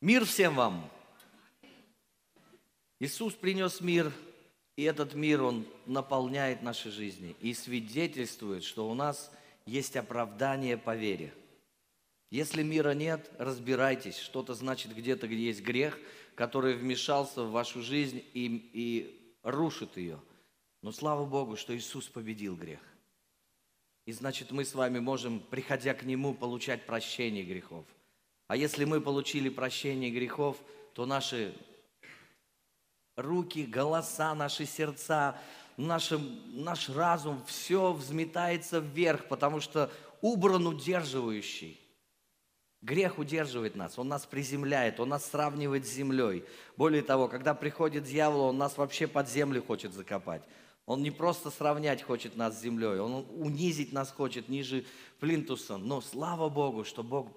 Мир 0.00 0.24
всем 0.24 0.54
вам! 0.54 0.90
Иисус 3.00 3.34
принес 3.34 3.82
мир, 3.82 4.10
и 4.76 4.84
этот 4.84 5.12
мир, 5.12 5.42
Он 5.42 5.66
наполняет 5.84 6.62
наши 6.62 6.90
жизни 6.90 7.36
и 7.40 7.52
свидетельствует, 7.52 8.64
что 8.64 8.88
у 8.88 8.94
нас 8.94 9.30
есть 9.66 9.98
оправдание 9.98 10.78
по 10.78 10.96
вере. 10.96 11.34
Если 12.30 12.62
мира 12.62 12.94
нет, 12.94 13.30
разбирайтесь, 13.36 14.16
что-то 14.16 14.54
значит 14.54 14.96
где-то, 14.96 15.28
где 15.28 15.48
есть 15.48 15.62
грех, 15.62 15.98
который 16.34 16.76
вмешался 16.76 17.42
в 17.42 17.50
вашу 17.50 17.82
жизнь 17.82 18.24
и, 18.32 18.70
и 18.72 19.36
рушит 19.42 19.98
ее. 19.98 20.18
Но 20.80 20.92
слава 20.92 21.26
Богу, 21.26 21.56
что 21.56 21.76
Иисус 21.76 22.08
победил 22.08 22.56
грех. 22.56 22.80
И 24.06 24.12
значит, 24.12 24.50
мы 24.50 24.64
с 24.64 24.74
вами 24.74 24.98
можем, 24.98 25.40
приходя 25.40 25.92
к 25.92 26.04
Нему, 26.04 26.32
получать 26.32 26.86
прощение 26.86 27.44
грехов– 27.44 27.84
а 28.50 28.56
если 28.56 28.84
мы 28.84 29.00
получили 29.00 29.48
прощение 29.48 30.10
грехов, 30.10 30.56
то 30.94 31.06
наши 31.06 31.54
руки, 33.14 33.64
голоса, 33.64 34.34
наши 34.34 34.66
сердца, 34.66 35.38
наш, 35.76 36.12
наш 36.52 36.88
разум, 36.88 37.44
все 37.46 37.92
взметается 37.92 38.80
вверх, 38.80 39.28
потому 39.28 39.60
что 39.60 39.88
убран 40.20 40.66
удерживающий. 40.66 41.78
Грех 42.82 43.20
удерживает 43.20 43.76
нас, 43.76 43.96
он 44.00 44.08
нас 44.08 44.26
приземляет, 44.26 44.98
он 44.98 45.10
нас 45.10 45.26
сравнивает 45.26 45.86
с 45.86 45.92
землей. 45.92 46.44
Более 46.76 47.02
того, 47.02 47.28
когда 47.28 47.54
приходит 47.54 48.02
дьявол, 48.02 48.46
он 48.46 48.58
нас 48.58 48.76
вообще 48.76 49.06
под 49.06 49.28
землю 49.28 49.62
хочет 49.62 49.94
закопать. 49.94 50.42
Он 50.86 51.04
не 51.04 51.12
просто 51.12 51.50
сравнять 51.50 52.02
хочет 52.02 52.34
нас 52.34 52.58
с 52.58 52.62
землей, 52.62 52.98
он 52.98 53.24
унизить 53.30 53.92
нас 53.92 54.10
хочет 54.10 54.48
ниже 54.48 54.84
плинтуса. 55.20 55.76
Но 55.76 56.00
слава 56.00 56.48
Богу, 56.48 56.82
что 56.82 57.04
Бог 57.04 57.28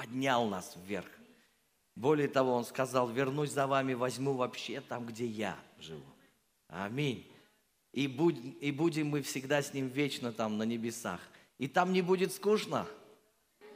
поднял 0.00 0.48
нас 0.48 0.76
вверх. 0.86 1.10
Более 1.94 2.28
того, 2.28 2.54
Он 2.54 2.64
сказал, 2.64 3.10
вернусь 3.10 3.50
за 3.50 3.66
вами, 3.66 3.92
возьму 3.92 4.32
вообще 4.32 4.80
там, 4.80 5.04
где 5.04 5.26
я 5.26 5.58
живу. 5.78 6.06
Аминь. 6.68 7.30
И, 7.92 8.06
будь, 8.06 8.38
и 8.62 8.72
будем 8.72 9.08
мы 9.08 9.20
всегда 9.20 9.60
с 9.60 9.74
Ним 9.74 9.88
вечно 9.88 10.32
там 10.32 10.56
на 10.56 10.62
небесах. 10.62 11.20
И 11.58 11.68
там 11.68 11.92
не 11.92 12.00
будет 12.00 12.32
скучно, 12.32 12.86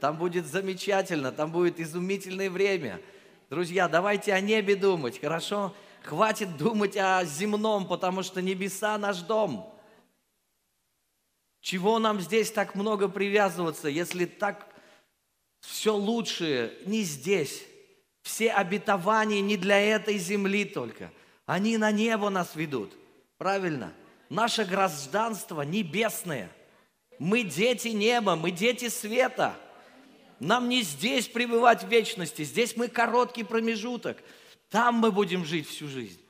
там 0.01 0.17
будет 0.17 0.47
замечательно, 0.47 1.31
там 1.31 1.53
будет 1.53 1.79
изумительное 1.79 2.49
время. 2.49 3.03
Друзья, 3.51 3.87
давайте 3.87 4.33
о 4.33 4.41
небе 4.41 4.77
думать, 4.77 5.21
хорошо? 5.21 5.75
Хватит 6.05 6.57
думать 6.57 6.97
о 6.97 7.23
земном, 7.27 7.87
потому 7.87 8.23
что 8.23 8.41
небеса 8.41 8.97
наш 8.97 9.19
дом. 9.19 9.71
Чего 11.61 11.99
нам 11.99 12.19
здесь 12.19 12.51
так 12.51 12.75
много 12.75 13.09
привязываться, 13.09 13.89
если 13.89 14.25
так 14.25 14.74
все 15.67 15.97
лучшее 15.97 16.73
не 16.85 17.03
здесь. 17.03 17.65
Все 18.23 18.51
обетования 18.51 19.41
не 19.41 19.57
для 19.57 19.79
этой 19.79 20.19
земли 20.19 20.65
только. 20.65 21.13
Они 21.47 21.77
на 21.77 21.91
небо 21.91 22.31
нас 22.31 22.55
ведут. 22.55 22.93
Правильно? 23.37 23.93
Наше 24.31 24.65
гражданство 24.65 25.63
небесное. 25.63 26.51
Мы 27.19 27.43
дети 27.43 27.89
неба, 27.89 28.35
мы 28.35 28.51
дети 28.51 28.89
света. 28.89 29.57
Нам 30.41 30.69
не 30.69 30.83
здесь 30.83 31.29
пребывать 31.29 31.85
в 31.85 31.89
вечности, 31.89 32.43
здесь 32.45 32.77
мы 32.77 32.89
короткий 32.89 33.45
промежуток. 33.45 34.19
Там 34.71 34.97
мы 34.97 35.13
будем 35.13 35.45
жить 35.45 35.69
всю 35.69 35.87
жизнь. 35.87 36.21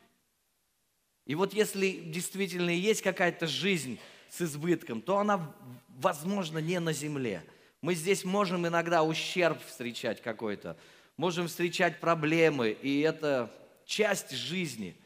И 1.27 1.35
вот 1.35 1.55
если 1.55 1.91
действительно 1.91 2.71
есть 2.71 3.03
какая-то 3.03 3.47
жизнь 3.47 3.98
с 4.29 4.43
избытком, 4.43 5.01
то 5.01 5.19
она, 5.19 5.55
возможно, 5.89 6.59
не 6.59 6.81
на 6.81 6.93
земле– 6.93 7.45
мы 7.85 7.95
здесь 7.95 8.25
можем 8.25 8.67
иногда 8.67 9.03
ущерб 9.03 9.63
встречать 9.63 10.23
какой-то, 10.23 10.79
можем 11.19 11.49
встречать 11.49 12.01
проблемы, 12.01 12.71
и 12.71 13.01
это 13.01 13.53
часть 13.85 14.31
жизни. 14.31 14.97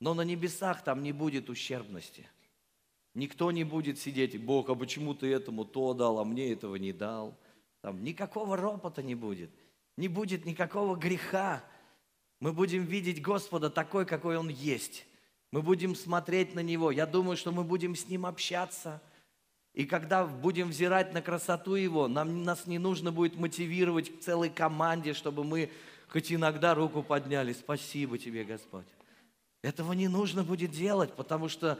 Но 0.00 0.14
на 0.14 0.22
небесах 0.22 0.82
там 0.82 1.02
не 1.02 1.12
будет 1.12 1.50
ущербности. 1.50 2.26
Никто 3.12 3.52
не 3.52 3.64
будет 3.64 3.98
сидеть, 3.98 4.42
Бог, 4.42 4.70
а 4.70 4.74
почему 4.74 5.12
ты 5.12 5.26
этому 5.26 5.66
то 5.66 5.92
дал, 5.92 6.18
а 6.18 6.24
мне 6.24 6.54
этого 6.54 6.76
не 6.76 6.94
дал. 6.94 7.38
Там 7.82 8.02
никакого 8.02 8.56
ропота 8.56 9.02
не 9.02 9.14
будет, 9.14 9.50
не 9.98 10.08
будет 10.08 10.46
никакого 10.46 10.96
греха. 10.96 11.62
Мы 12.40 12.54
будем 12.54 12.86
видеть 12.86 13.20
Господа 13.20 13.68
такой, 13.68 14.06
какой 14.06 14.38
Он 14.38 14.48
есть. 14.48 15.04
Мы 15.52 15.60
будем 15.60 15.94
смотреть 15.94 16.54
на 16.54 16.60
Него. 16.60 16.92
Я 16.92 17.04
думаю, 17.04 17.36
что 17.36 17.52
мы 17.52 17.62
будем 17.62 17.94
с 17.94 18.08
Ним 18.08 18.24
общаться– 18.24 19.02
и 19.74 19.86
когда 19.86 20.26
будем 20.26 20.70
взирать 20.70 21.14
на 21.14 21.22
красоту 21.22 21.74
Его, 21.74 22.08
нам, 22.08 22.42
нас 22.42 22.66
не 22.66 22.78
нужно 22.78 23.12
будет 23.12 23.36
мотивировать 23.36 24.16
к 24.16 24.20
целой 24.20 24.50
команде, 24.50 25.14
чтобы 25.14 25.44
мы 25.44 25.70
хоть 26.08 26.32
иногда 26.32 26.74
руку 26.74 27.02
подняли. 27.02 27.52
Спасибо 27.52 28.18
тебе, 28.18 28.44
Господь. 28.44 28.86
Этого 29.62 29.92
не 29.92 30.08
нужно 30.08 30.42
будет 30.42 30.72
делать, 30.72 31.12
потому 31.14 31.48
что 31.48 31.78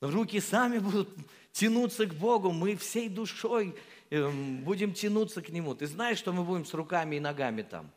руки 0.00 0.40
сами 0.40 0.78
будут 0.78 1.08
тянуться 1.52 2.06
к 2.06 2.14
Богу. 2.14 2.50
Мы 2.50 2.76
всей 2.76 3.08
душой 3.08 3.74
эм, 4.10 4.62
будем 4.62 4.92
тянуться 4.92 5.40
к 5.40 5.48
Нему. 5.48 5.74
Ты 5.74 5.86
знаешь, 5.86 6.18
что 6.18 6.32
мы 6.32 6.44
будем 6.44 6.66
с 6.66 6.74
руками 6.74 7.16
и 7.16 7.20
ногами 7.20 7.62
там? 7.62 7.90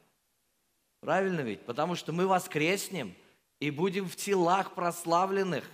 Правильно 1.01 1.41
ведь? 1.41 1.65
Потому 1.65 1.95
что 1.95 2.13
мы 2.13 2.27
воскреснем 2.27 3.13
и 3.59 3.71
будем 3.71 4.07
в 4.07 4.15
телах 4.15 4.73
прославленных 4.73 5.65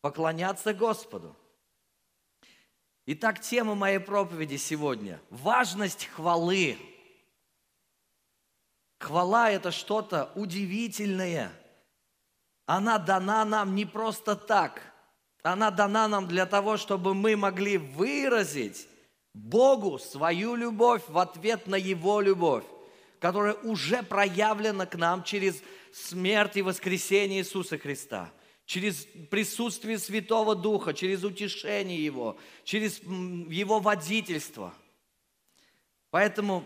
поклоняться 0.00 0.74
Господу. 0.74 1.36
Итак, 3.06 3.38
тема 3.38 3.74
моей 3.74 3.98
проповеди 3.98 4.56
сегодня– 4.56 5.20
важность 5.30 6.06
хвалы. 6.06 6.78
Хвала– 8.98 9.50
это 9.50 9.72
что-то 9.72 10.32
удивительное. 10.34 11.52
Она 12.64 12.96
дана 12.96 13.44
нам 13.44 13.74
не 13.74 13.84
просто 13.84 14.34
так. 14.34 14.80
Она 15.42 15.70
дана 15.70 16.08
нам 16.08 16.26
для 16.26 16.46
того, 16.46 16.78
чтобы 16.78 17.12
мы 17.12 17.36
могли 17.36 17.76
выразить 17.76 18.88
Богу 19.34 19.98
свою 19.98 20.54
любовь 20.54 21.02
в 21.08 21.18
ответ 21.18 21.66
на 21.66 21.74
Его 21.74 22.22
любовь, 22.22 22.64
которая 23.20 23.52
уже 23.52 24.02
проявлена 24.02 24.86
к 24.86 24.94
нам 24.94 25.24
через 25.24 25.62
смерть 25.92 26.56
и 26.56 26.62
воскресение 26.62 27.40
Иисуса 27.40 27.76
Христа– 27.76 28.32
через 28.66 29.06
присутствие 29.30 29.98
Святого 29.98 30.54
Духа, 30.54 30.94
через 30.94 31.24
утешение 31.24 32.02
Его, 32.02 32.38
через 32.64 33.00
Его 33.00 33.80
водительство. 33.80 34.74
Поэтому, 36.10 36.64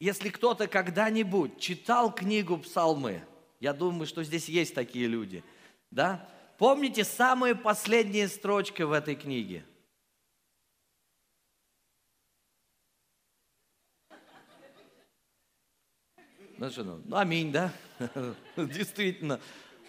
если 0.00 0.28
кто-то 0.28 0.66
когда-нибудь 0.66 1.58
читал 1.58 2.14
книгу 2.14 2.58
Псалмы, 2.58 3.22
я 3.60 3.72
думаю, 3.72 4.06
что 4.06 4.22
здесь 4.24 4.48
есть 4.48 4.74
такие 4.74 5.06
люди, 5.06 5.42
да? 5.90 6.28
Помните 6.58 7.04
самые 7.04 7.54
последние 7.54 8.28
строчки 8.28 8.82
в 8.82 8.92
этой 8.92 9.16
книге? 9.16 9.64
Ну 16.56 16.70
что, 16.70 16.84
ну, 16.84 17.16
аминь, 17.16 17.50
да? 17.50 17.72
Действительно. 18.56 19.40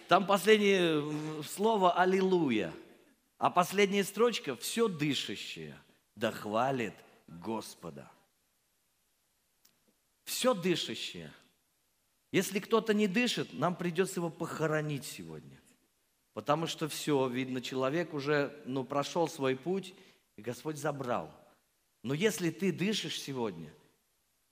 Там 0.08 0.24
последнее 0.24 1.42
слово 1.42 1.92
«Аллилуйя». 1.92 2.72
А 3.38 3.50
последняя 3.50 4.04
строчка 4.04 4.54
«Все 4.56 4.88
дышащее 4.88 5.76
да 6.14 6.30
хвалит 6.30 6.94
Господа». 7.26 8.08
Все 10.24 10.54
дышащее. 10.54 11.32
Если 12.30 12.60
кто-то 12.60 12.94
не 12.94 13.08
дышит, 13.08 13.52
нам 13.52 13.74
придется 13.74 14.20
его 14.20 14.30
похоронить 14.30 15.04
сегодня. 15.04 15.60
Потому 16.34 16.66
что 16.66 16.88
все, 16.88 17.28
видно, 17.28 17.60
человек 17.60 18.14
уже 18.14 18.62
ну, 18.64 18.84
прошел 18.84 19.28
свой 19.28 19.56
путь, 19.56 19.94
и 20.36 20.42
Господь 20.42 20.76
забрал. 20.76 21.32
Но 22.02 22.14
если 22.14 22.50
ты 22.50 22.72
дышишь 22.72 23.20
сегодня, 23.20 23.72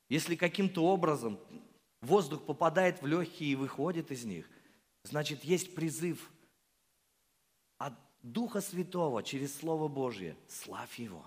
если 0.09 0.35
каким-то 0.35 0.85
образом 0.85 1.39
воздух 2.01 2.45
попадает 2.45 3.03
в 3.03 3.07
легкие 3.07 3.53
и 3.53 3.57
выходит 3.57 4.11
из 4.11 4.25
них, 4.25 4.49
Значит, 5.05 5.45
есть 5.45 5.75
призыв 5.75 6.31
от 7.79 7.95
Духа 8.23 8.61
Святого 8.61 9.23
через 9.23 9.55
Слово 9.57 9.89
Божье. 9.89 10.37
Славь 10.49 10.99
Его. 10.99 11.25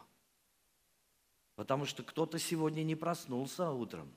Потому 1.55 1.85
что 1.85 2.03
кто-то 2.03 2.37
сегодня 2.37 2.83
не 2.83 2.95
проснулся 2.95 3.71
утром. 3.71 4.11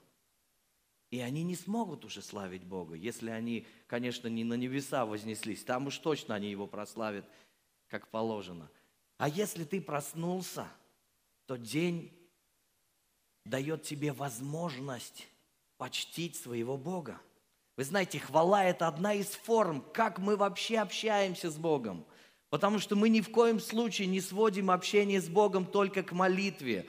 И 1.11 1.21
они 1.21 1.43
не 1.43 1.57
смогут 1.57 2.05
уже 2.05 2.23
славить 2.23 2.65
Бога, 2.65 2.95
если 2.95 3.31
они, 3.31 3.67
конечно, 3.87 4.29
не 4.29 4.45
на 4.45 4.55
небеса 4.55 5.05
вознеслись. 5.05 5.65
Там 5.65 5.89
уж 5.89 5.99
точно 5.99 6.37
они 6.37 6.51
Его 6.51 6.67
прославят, 6.67 7.29
как 7.89 8.09
положено. 8.09 8.71
А 9.17 9.29
если 9.29 9.65
ты 9.65 9.81
проснулся, 9.81 10.69
то 11.47 11.57
день 11.57 12.17
дает 13.45 13.83
тебе 13.83 14.13
возможность 14.13 15.29
почтить 15.77 16.37
своего 16.37 16.77
Бога. 16.77 17.21
Вы 17.81 17.85
знаете, 17.85 18.19
хвала– 18.19 18.63
это 18.67 18.89
одна 18.89 19.15
из 19.15 19.29
форм, 19.29 19.83
как 19.95 20.19
мы 20.19 20.37
вообще 20.37 20.81
общаемся 20.81 21.51
с 21.51 21.57
Богом. 21.57 22.05
Потому 22.51 22.79
что 22.79 22.95
мы 22.95 23.09
ни 23.09 23.23
в 23.23 23.31
коем 23.31 23.59
случае 23.59 24.07
не 24.07 24.21
сводим 24.21 24.71
общение 24.71 25.19
с 25.19 25.31
Богом 25.31 25.65
только 25.65 26.03
к 26.03 26.13
молитве. 26.13 26.87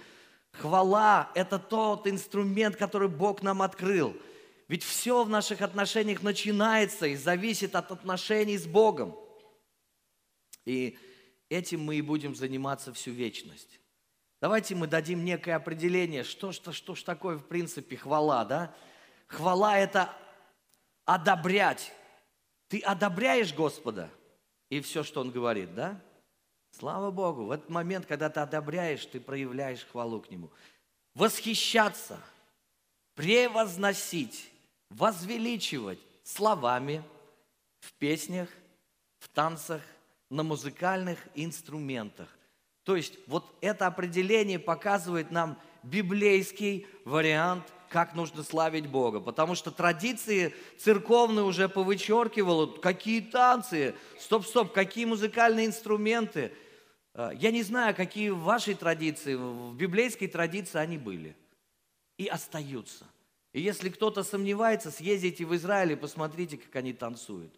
Хвала– 0.51 1.31
это 1.33 1.59
тот 1.59 2.07
инструмент, 2.07 2.75
который 2.75 3.07
Бог 3.07 3.41
нам 3.41 3.61
открыл. 3.61 4.13
Ведь 4.67 4.83
все 4.83 5.23
в 5.23 5.29
наших 5.29 5.61
отношениях 5.61 6.23
начинается 6.23 7.07
и 7.07 7.15
зависит 7.15 7.73
от 7.73 7.89
отношений 7.93 8.57
с 8.57 8.67
Богом. 8.67 9.15
И 10.65 10.97
этим 11.47 11.85
мы 11.85 11.95
и 11.95 12.01
будем 12.01 12.35
заниматься 12.35 12.91
всю 12.91 13.11
вечность. 13.11 13.79
Давайте 14.41 14.75
мы 14.75 14.87
дадим 14.87 15.23
некое 15.23 15.53
определение, 15.53 16.25
что, 16.25 16.51
что, 16.51 16.73
что 16.73 16.95
ж 16.95 17.03
такое 17.03 17.37
в 17.37 17.47
принципе 17.47 17.95
хвала, 17.95 18.43
да? 18.43 18.75
Хвала– 19.27 19.77
это 19.79 20.13
одобрять. 21.05 21.93
Ты 22.67 22.79
одобряешь 22.79 23.53
Господа 23.53 24.09
и 24.69 24.81
все, 24.81 25.03
что 25.03 25.21
Он 25.21 25.31
говорит, 25.31 25.73
да? 25.75 25.99
Слава 26.71 27.11
Богу, 27.11 27.45
в 27.45 27.51
этот 27.51 27.69
момент, 27.69 28.05
когда 28.05 28.29
ты 28.29 28.39
одобряешь, 28.39 29.05
ты 29.05 29.19
проявляешь 29.19 29.85
хвалу 29.85 30.21
к 30.21 30.29
Нему. 30.31 30.49
Восхищаться, 31.13 32.17
превозносить, 33.15 34.49
возвеличивать 34.89 35.99
словами, 36.23 37.03
в 37.81 37.93
песнях, 37.93 38.47
в 39.19 39.27
танцах, 39.29 39.81
на 40.29 40.43
музыкальных 40.43 41.19
инструментах. 41.35 42.29
То 42.83 42.95
есть 42.95 43.15
вот 43.27 43.53
это 43.59 43.87
определение 43.87 44.59
показывает 44.59 45.29
нам 45.29 45.59
библейский 45.83 46.87
вариант, 47.05 47.65
как 47.91 48.15
нужно 48.15 48.43
славить 48.43 48.87
Бога. 48.87 49.19
Потому 49.19 49.53
что 49.53 49.69
традиции 49.69 50.55
церковные 50.77 51.43
уже 51.43 51.67
повычеркивало, 51.67 52.67
какие 52.67 53.19
танцы, 53.19 53.93
стоп-стоп, 54.17 54.71
какие 54.71 55.05
музыкальные 55.05 55.65
инструменты. 55.65 56.53
А, 57.13 57.31
я 57.31 57.51
не 57.51 57.63
знаю, 57.63 57.93
какие 57.93 58.29
в 58.29 58.39
вашей 58.39 58.75
традиции, 58.75 59.35
в 59.35 59.75
библейской 59.75 60.27
традиции 60.27 60.79
они 60.79 60.97
были 60.97 61.35
и 62.17 62.27
остаются. 62.27 63.05
И 63.51 63.59
если 63.59 63.89
кто-то 63.89 64.23
сомневается, 64.23 64.89
съездите 64.89 65.45
в 65.45 65.53
Израиль 65.55 65.91
и 65.91 65.97
посмотрите, 65.97 66.57
как 66.57 66.73
они 66.77 66.93
танцуют. 66.93 67.53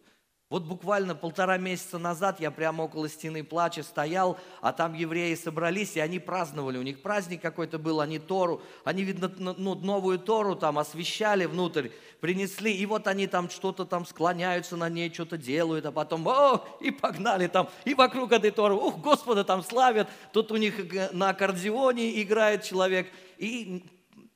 Вот 0.54 0.62
буквально 0.62 1.16
полтора 1.16 1.58
месяца 1.58 1.98
назад 1.98 2.38
я 2.38 2.52
прямо 2.52 2.82
около 2.82 3.08
стены 3.08 3.42
плача 3.42 3.82
стоял, 3.82 4.38
а 4.60 4.72
там 4.72 4.94
евреи 4.94 5.34
собрались, 5.34 5.96
и 5.96 5.98
они 5.98 6.20
праздновали. 6.20 6.78
У 6.78 6.82
них 6.82 7.02
праздник 7.02 7.42
какой-то 7.42 7.80
был, 7.80 8.00
они 8.00 8.20
Тору, 8.20 8.62
они, 8.84 9.02
видно, 9.02 9.34
ну, 9.36 9.74
новую 9.74 10.20
Тору 10.20 10.54
там 10.54 10.78
освещали 10.78 11.46
внутрь, 11.46 11.88
принесли, 12.20 12.72
и 12.72 12.86
вот 12.86 13.08
они 13.08 13.26
там 13.26 13.50
что-то 13.50 13.84
там 13.84 14.06
склоняются 14.06 14.76
на 14.76 14.88
ней, 14.88 15.12
что-то 15.12 15.36
делают, 15.36 15.86
а 15.86 15.90
потом, 15.90 16.24
о, 16.28 16.64
и 16.80 16.92
погнали 16.92 17.48
там, 17.48 17.68
и 17.84 17.94
вокруг 17.94 18.30
этой 18.30 18.52
Торы, 18.52 18.74
ух, 18.74 19.00
Господа 19.00 19.42
там 19.42 19.60
славят, 19.60 20.08
тут 20.32 20.52
у 20.52 20.56
них 20.56 20.76
на 21.12 21.30
аккордеоне 21.30 22.22
играет 22.22 22.62
человек, 22.62 23.10
и 23.38 23.84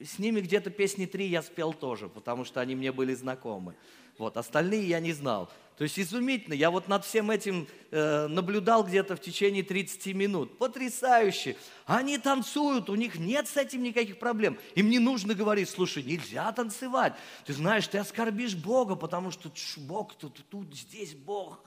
с 0.04 0.18
ними 0.18 0.40
где-то 0.40 0.70
песни 0.70 1.06
три 1.06 1.28
я 1.28 1.42
спел 1.42 1.72
тоже, 1.72 2.08
потому 2.08 2.44
что 2.44 2.60
они 2.60 2.74
мне 2.74 2.90
были 2.90 3.14
знакомы. 3.14 3.76
Вот, 4.18 4.36
остальные 4.36 4.88
я 4.88 4.98
не 4.98 5.12
знал. 5.12 5.48
То 5.78 5.84
есть 5.84 5.96
изумительно. 5.96 6.54
Я 6.54 6.72
вот 6.72 6.88
над 6.88 7.04
всем 7.04 7.30
этим 7.30 7.68
э, 7.92 8.26
наблюдал 8.26 8.82
где-то 8.82 9.14
в 9.14 9.20
течение 9.20 9.62
30 9.62 10.12
минут. 10.12 10.58
Потрясающе. 10.58 11.56
Они 11.86 12.18
танцуют, 12.18 12.90
у 12.90 12.96
них 12.96 13.16
нет 13.16 13.46
с 13.46 13.56
этим 13.56 13.84
никаких 13.84 14.18
проблем. 14.18 14.58
Им 14.74 14.90
не 14.90 14.98
нужно 14.98 15.34
говорить, 15.34 15.68
слушай, 15.68 16.02
нельзя 16.02 16.50
танцевать. 16.50 17.14
Ты 17.46 17.52
знаешь, 17.52 17.86
ты 17.86 17.98
оскорбишь 17.98 18.56
Бога, 18.56 18.96
потому 18.96 19.30
что 19.30 19.52
Бог 19.76 20.16
тут, 20.16 20.44
тут, 20.48 20.74
здесь 20.74 21.14
Бог. 21.14 21.62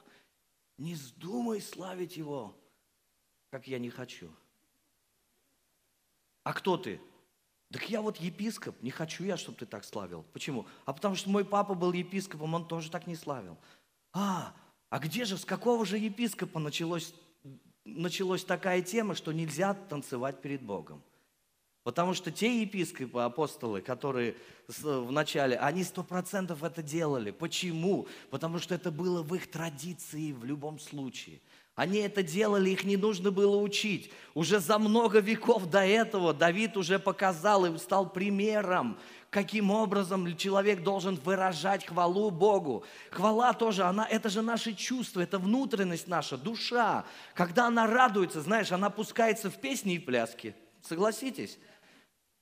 Не 0.77 0.95
вздумай 0.95 1.61
славить 1.61 2.17
Его, 2.17 2.53
как 3.49 3.65
я 3.67 3.79
не 3.79 3.89
хочу. 3.89 4.29
А 6.43 6.51
кто 6.51 6.75
ты? 6.75 6.99
Так 7.71 7.89
я 7.89 8.01
вот 8.01 8.17
епископ, 8.17 8.75
не 8.81 8.91
хочу 8.91 9.23
я, 9.23 9.37
чтобы 9.37 9.57
ты 9.57 9.65
так 9.65 9.85
славил. 9.85 10.25
Почему? 10.33 10.67
А 10.83 10.91
потому 10.91 11.15
что 11.15 11.29
мой 11.29 11.45
папа 11.45 11.75
был 11.75 11.93
епископом, 11.93 12.53
он 12.53 12.67
тоже 12.67 12.91
так 12.91 13.07
не 13.07 13.15
славил. 13.15 13.57
А, 14.13 14.53
а 14.89 14.99
где 14.99 15.25
же, 15.25 15.37
с 15.37 15.45
какого 15.45 15.85
же 15.85 15.97
епископа 15.97 16.59
началось, 16.59 17.13
началась 17.85 18.43
такая 18.43 18.81
тема, 18.81 19.15
что 19.15 19.31
нельзя 19.31 19.73
танцевать 19.73 20.41
перед 20.41 20.61
Богом? 20.61 21.01
Потому 21.83 22.13
что 22.13 22.29
те 22.29 22.61
епископы, 22.61 23.21
апостолы, 23.21 23.81
которые 23.81 24.35
в 24.67 25.11
начале, 25.11 25.57
они 25.57 25.83
сто 25.83 26.03
процентов 26.03 26.63
это 26.63 26.83
делали. 26.83 27.31
Почему? 27.31 28.07
Потому 28.29 28.59
что 28.59 28.75
это 28.75 28.91
было 28.91 29.23
в 29.23 29.33
их 29.33 29.49
традиции 29.49 30.31
в 30.31 30.45
любом 30.45 30.79
случае. 30.79 31.39
Они 31.73 31.99
это 31.99 32.21
делали, 32.21 32.69
их 32.69 32.83
не 32.83 32.97
нужно 32.97 33.31
было 33.31 33.55
учить. 33.57 34.11
Уже 34.35 34.59
за 34.59 34.77
много 34.77 35.19
веков 35.19 35.69
до 35.69 35.79
этого 35.79 36.33
Давид 36.33 36.77
уже 36.77 36.99
показал 36.99 37.65
и 37.65 37.77
стал 37.79 38.09
примером, 38.09 38.99
каким 39.31 39.71
образом 39.71 40.35
человек 40.35 40.83
должен 40.83 41.15
выражать 41.15 41.85
хвалу 41.85 42.29
Богу. 42.29 42.83
Хвала 43.11 43.53
тоже, 43.53 43.83
она, 43.83 44.05
это 44.05 44.29
же 44.29 44.41
наши 44.41 44.73
чувства, 44.73 45.21
это 45.21 45.39
внутренность 45.39 46.07
наша, 46.07 46.37
душа. 46.37 47.05
Когда 47.33 47.67
она 47.67 47.87
радуется, 47.87 48.41
знаешь, 48.41 48.73
она 48.73 48.89
пускается 48.89 49.49
в 49.49 49.55
песни 49.55 49.95
и 49.95 49.99
пляски. 49.99 50.53
Согласитесь? 50.81 51.57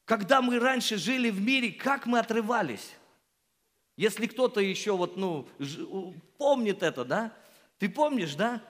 Когда 0.06 0.42
мы 0.42 0.60
раньше 0.60 0.98
жили 0.98 1.30
в 1.30 1.40
мире, 1.40 1.72
как 1.72 2.08
мы 2.08 2.18
отрывались? 2.18 2.96
Если 3.96 4.26
кто-то 4.26 4.60
еще 4.60 4.98
вот, 4.98 5.16
ну, 5.16 5.48
помнит 6.40 6.82
это, 6.82 7.06
да? 7.06 7.32
Ты 7.78 7.88
помнишь, 7.88 8.34
да? 8.34 8.64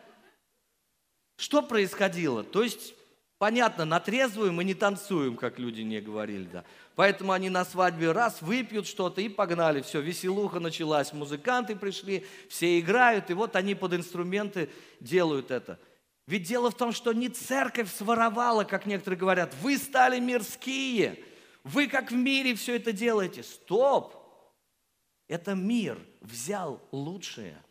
Что 1.37 1.61
происходило? 1.61 2.43
То 2.43 2.63
есть, 2.63 2.93
понятно, 3.39 3.85
на 3.85 3.99
трезвую 3.99 4.53
мы 4.53 4.63
не 4.63 4.75
танцуем, 4.75 5.35
как 5.35 5.57
люди 5.57 5.81
не 5.81 5.99
говорили, 5.99 6.43
да. 6.43 6.63
Поэтому 6.95 7.31
они 7.31 7.49
на 7.49 7.65
свадьбе 7.65 8.11
раз 8.11 8.43
выпьют 8.43 8.85
что-то 8.85 9.21
и 9.21 9.29
погнали. 9.29 9.81
Все, 9.81 10.01
веселуха 10.01 10.59
началась, 10.59 11.11
музыканты 11.13 11.75
пришли, 11.75 12.27
все 12.47 12.79
играют, 12.79 13.31
и 13.31 13.33
вот 13.33 13.55
они 13.55 13.73
под 13.73 13.95
инструменты 13.95 14.69
делают 14.99 15.49
это. 15.49 15.79
Ведь 16.27 16.43
дело 16.43 16.69
в 16.69 16.77
том, 16.77 16.91
что 16.91 17.11
не 17.11 17.29
церковь 17.29 17.91
своровала, 17.91 18.63
как 18.63 18.85
некоторые 18.85 19.17
говорят, 19.17 19.55
вы 19.61 19.79
стали 19.79 20.19
мирские, 20.19 21.23
вы 21.63 21.87
как 21.87 22.11
в 22.11 22.15
мире 22.15 22.53
все 22.53 22.75
это 22.75 22.91
делаете. 22.91 23.41
Стоп! 23.41 24.15
Это 25.27 25.55
мир 25.55 25.97
взял 26.21 26.79
лучшее– 26.91 27.57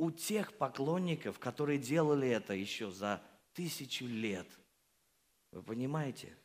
у 0.00 0.10
тех 0.10 0.54
поклонников, 0.54 1.38
которые 1.38 1.78
делали 1.78 2.26
это 2.26 2.54
еще 2.54 2.90
за 2.90 3.20
тысячу 3.54 4.06
лет. 4.06 4.46
Вы 5.52 5.62
понимаете? 5.62 6.36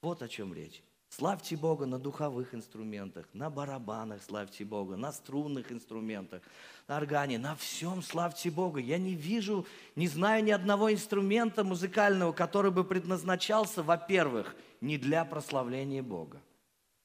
Вот 0.00 0.22
о 0.22 0.28
чем 0.28 0.52
речь. 0.52 0.82
Славьте 1.08 1.58
Бога 1.58 1.84
на 1.84 1.98
духовых 1.98 2.54
инструментах, 2.54 3.28
на 3.34 3.50
барабанах 3.50 4.22
славьте 4.22 4.64
Бога, 4.64 4.96
на 4.96 5.12
струнных 5.12 5.70
инструментах, 5.70 6.40
на 6.88 6.96
органе, 6.96 7.38
на 7.38 7.54
всем 7.54 8.02
славьте 8.02 8.50
Бога. 8.50 8.80
Я 8.80 8.96
не 8.96 9.14
вижу, 9.14 9.66
не 9.94 10.08
знаю 10.08 10.42
ни 10.42 10.50
одного 10.50 10.90
инструмента 10.90 11.64
музыкального, 11.64 12.32
который 12.32 12.70
бы 12.70 12.82
предназначался, 12.82 13.82
во-первых, 13.82 14.56
не 14.80 14.96
для 14.96 15.26
прославления 15.26 16.02
Бога. 16.02 16.40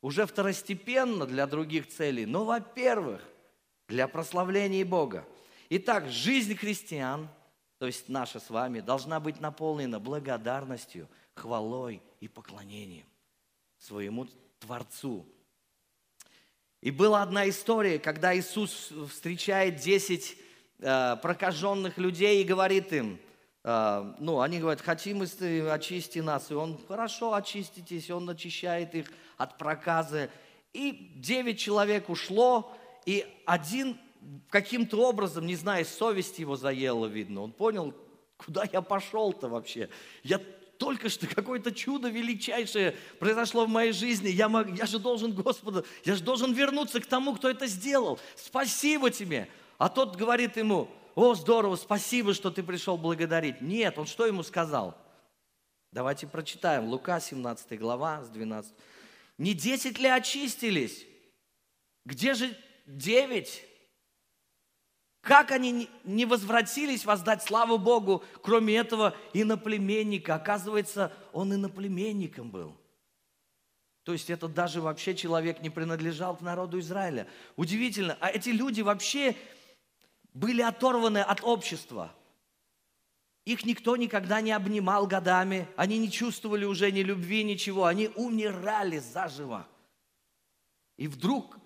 Уже 0.01 0.25
второстепенно 0.25 1.25
для 1.25 1.45
других 1.45 1.89
целей, 1.89 2.25
но, 2.25 2.45
во-первых, 2.45 3.21
для 3.89 4.07
прославления 4.07 4.85
Бога. 4.85 5.27
Итак, 5.69 6.07
жизнь 6.07 6.55
христиан, 6.55 7.27
то 7.77 7.85
есть 7.85 8.09
наша 8.09 8.39
с 8.39 8.49
вами, 8.49 8.79
должна 8.79 9.19
быть 9.19 9.39
наполнена 9.39 9.99
благодарностью, 9.99 11.07
хвалой 11.35 12.01
и 12.19 12.27
поклонением 12.27 13.05
своему 13.77 14.27
Творцу. 14.59 15.25
И 16.81 16.91
была 16.91 17.21
одна 17.21 17.47
история, 17.47 17.99
когда 17.99 18.37
Иисус 18.37 18.91
встречает 19.09 19.77
10 19.77 20.37
э, 20.79 21.15
прокаженных 21.21 21.97
людей 21.97 22.41
и 22.41 22.45
говорит 22.45 22.93
им, 22.93 23.19
э, 23.63 24.13
ну, 24.19 24.41
они 24.41 24.59
говорят, 24.59 24.81
хотим 24.81 25.21
очисти 25.21 26.19
нас. 26.19 26.49
И 26.49 26.55
он, 26.55 26.79
хорошо, 26.87 27.33
очиститесь, 27.33 28.09
он 28.09 28.29
очищает 28.29 28.95
их 28.95 29.11
от 29.37 29.57
проказа. 29.57 30.29
И 30.73 31.13
девять 31.15 31.59
человек 31.59 32.09
ушло, 32.09 32.75
и 33.05 33.25
один 33.45 33.97
каким-то 34.49 35.07
образом, 35.07 35.45
не 35.45 35.55
знаю, 35.55 35.85
совесть 35.85 36.39
его 36.39 36.55
заела, 36.55 37.05
видно. 37.05 37.41
Он 37.41 37.51
понял, 37.51 37.93
куда 38.37 38.63
я 38.71 38.81
пошел-то 38.81 39.47
вообще. 39.47 39.89
Я 40.23 40.39
только 40.77 41.09
что 41.09 41.27
какое-то 41.27 41.71
чудо 41.71 42.09
величайшее 42.09 42.95
произошло 43.19 43.65
в 43.65 43.69
моей 43.69 43.91
жизни. 43.91 44.29
Я, 44.29 44.47
мог, 44.47 44.69
я 44.77 44.85
же 44.85 44.99
должен 44.99 45.33
Господу, 45.33 45.85
я 46.03 46.15
же 46.15 46.23
должен 46.23 46.53
вернуться 46.53 46.99
к 46.99 47.05
тому, 47.05 47.35
кто 47.35 47.49
это 47.49 47.67
сделал. 47.67 48.19
Спасибо 48.35 49.09
тебе. 49.09 49.49
А 49.77 49.89
тот 49.89 50.15
говорит 50.15 50.57
ему, 50.57 50.89
о, 51.15 51.33
здорово, 51.33 51.75
спасибо, 51.75 52.33
что 52.33 52.51
ты 52.51 52.63
пришел 52.63 52.97
благодарить. 52.97 53.61
Нет, 53.61 53.97
он 53.97 54.05
что 54.05 54.25
ему 54.25 54.43
сказал? 54.43 54.95
Давайте 55.91 56.27
прочитаем. 56.27 56.85
Лука, 56.85 57.19
17 57.19 57.79
глава, 57.79 58.23
с 58.23 58.29
12. 58.29 58.73
Не 59.37 59.53
десять 59.53 59.99
ли 59.99 60.07
очистились? 60.07 61.05
Где 62.05 62.33
же 62.33 62.55
девять? 62.85 63.66
Как 65.27 65.51
они 65.51 65.89
не 66.05 66.25
возвратились 66.25 67.03
воздать 67.03 67.43
славу 67.43 67.77
Богу, 67.77 68.23
кроме 68.41 68.77
этого 68.77 69.13
иноплеменника? 69.33 70.35
Оказывается, 70.35 71.11
он 71.33 71.53
иноплеменником 71.53 72.49
был. 72.49 72.77
То 74.03 74.13
есть 74.13 74.29
это 74.29 74.47
даже 74.47 74.79
вообще 74.79 75.13
человек 75.15 75.61
не 75.61 75.69
принадлежал 75.69 76.37
к 76.37 76.41
народу 76.41 76.79
Израиля. 76.79 77.27
Удивительно. 77.57 78.17
А 78.21 78.29
эти 78.29 78.51
люди 78.51 78.79
вообще 78.79 79.35
были 80.33 80.61
оторваны 80.61 81.17
от 81.17 81.43
общества. 81.43 82.15
Их 83.43 83.65
никто 83.65 83.97
никогда 83.97 84.39
не 84.39 84.53
обнимал 84.53 85.07
годами. 85.07 85.67
Они 85.75 85.97
не 85.97 86.09
чувствовали 86.09 86.63
уже 86.63 86.89
ни 86.89 87.01
любви, 87.01 87.43
ничего. 87.43 87.83
Они 87.83 88.07
умирали 88.15 88.99
заживо. 88.99 89.67
И 90.95 91.09
вдруг 91.09 91.57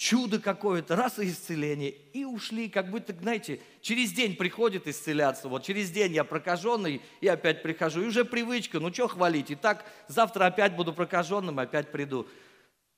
чудо 0.00 0.40
какое-то, 0.40 0.96
раз 0.96 1.18
и 1.18 1.28
исцеление, 1.28 1.90
и 1.90 2.24
ушли, 2.24 2.70
как 2.70 2.90
будто, 2.90 3.14
знаете, 3.20 3.60
через 3.82 4.12
день 4.12 4.34
приходит 4.34 4.88
исцеляться, 4.88 5.46
вот 5.46 5.62
через 5.62 5.90
день 5.90 6.14
я 6.14 6.24
прокаженный, 6.24 7.02
и 7.20 7.28
опять 7.28 7.62
прихожу, 7.62 8.00
и 8.00 8.06
уже 8.06 8.24
привычка, 8.24 8.80
ну 8.80 8.90
что 8.90 9.08
хвалить, 9.08 9.50
и 9.50 9.56
так 9.56 9.84
завтра 10.08 10.46
опять 10.46 10.74
буду 10.74 10.94
прокаженным, 10.94 11.58
опять 11.58 11.92
приду. 11.92 12.26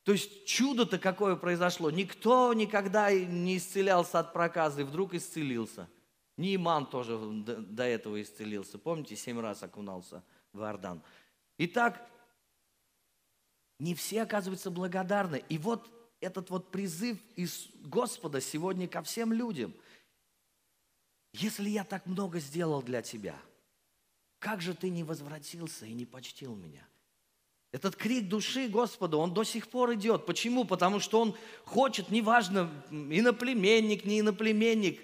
То 0.05 0.13
есть 0.13 0.47
чудо-то 0.47 1.01
какое 1.01 1.35
произошло, 1.35 1.91
никто 1.91 2.55
никогда 2.55 3.13
не 3.13 3.57
исцелялся 3.57 4.21
от 4.21 4.33
проказа, 4.33 4.83
и 4.83 4.85
вдруг 4.85 5.15
исцелился. 5.15 5.89
Нейман 6.37 6.87
тоже 6.87 7.19
до 7.19 7.83
этого 7.83 8.23
исцелился, 8.23 8.79
помните, 8.79 9.17
семь 9.17 9.41
раз 9.41 9.65
окунался 9.65 10.23
в 10.53 10.61
Иордан. 10.61 11.03
Итак, 11.59 12.09
не 13.81 13.97
все, 13.97 14.23
оказывается, 14.23 14.71
благодарны. 14.71 15.43
И 15.49 15.59
вот 15.59 15.91
этот 16.23 16.51
вот 16.51 16.71
призыв 16.71 17.19
из 17.37 17.69
Господа 17.83 18.41
сегодня 18.41 18.89
ко 18.89 19.03
всем 19.03 19.33
людям. 19.33 19.75
Если 21.33 21.69
я 21.69 21.85
так 21.85 22.07
много 22.07 22.39
сделал 22.39 22.81
для 22.81 23.03
тебя, 23.03 23.37
как 24.39 24.63
же 24.63 24.75
ты 24.75 24.89
не 24.89 25.03
возвратился 25.03 25.85
и 25.85 25.93
не 25.93 26.07
почтил 26.07 26.55
меня? 26.55 26.87
Этот 27.73 27.97
крик 27.97 28.29
души 28.29 28.69
Господа, 28.69 29.17
он 29.17 29.35
до 29.35 29.45
сих 29.45 29.69
пор 29.69 29.95
идет. 29.95 30.27
Почему? 30.27 30.65
Потому 30.65 31.01
что 31.01 31.21
он 31.21 31.35
хочет, 31.65 32.11
неважно, 32.11 32.71
иноплеменник, 32.91 34.05
не 34.05 34.21
иноплеменник, 34.21 35.01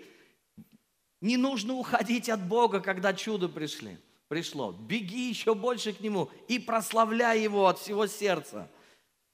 не 1.21 1.37
нужно 1.37 1.75
уходить 1.75 2.29
от 2.29 2.47
Бога, 2.47 2.81
когда 2.81 3.13
чудо 3.13 3.49
пришли, 3.49 3.99
пришло. 4.29 4.73
Беги 4.73 5.29
еще 5.29 5.55
больше 5.55 5.93
к 5.95 6.01
Нему 6.01 6.31
и 6.47 6.59
прославляй 6.59 7.43
Его 7.43 7.67
от 7.67 7.79
всего 7.79 8.07
сердца. 8.07 8.71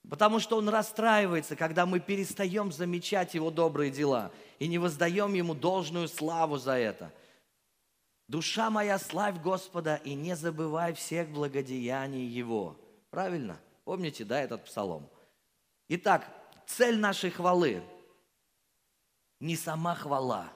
Потому 0.09 0.39
что 0.39 0.57
Он 0.57 0.69
расстраивается, 0.69 1.57
когда 1.57 1.87
мы 1.87 2.01
перестаем 2.01 2.71
замечать 2.71 3.35
Его 3.35 3.51
добрые 3.51 3.91
дела 3.91 4.33
и 4.59 4.69
не 4.69 4.79
воздаем 4.79 5.33
Ему 5.35 5.55
должную 5.55 6.09
славу 6.09 6.59
за 6.59 6.73
это. 6.73 7.13
Душа 8.29 8.71
моя, 8.71 8.99
славь 8.99 9.41
Господа 9.41 9.97
и 9.97 10.15
не 10.15 10.37
забывай 10.37 10.95
всех 10.95 11.29
благодеяний 11.31 12.27
Его. 12.27 12.79
Правильно? 13.11 13.61
Помните, 13.85 14.25
да, 14.25 14.41
этот 14.41 14.65
псалом? 14.65 15.09
Итак, 15.89 16.31
цель 16.67 16.99
нашей 16.99 17.31
хвалы 17.31 17.83
не 19.41 19.57
сама 19.57 19.95
хвала, 19.95 20.51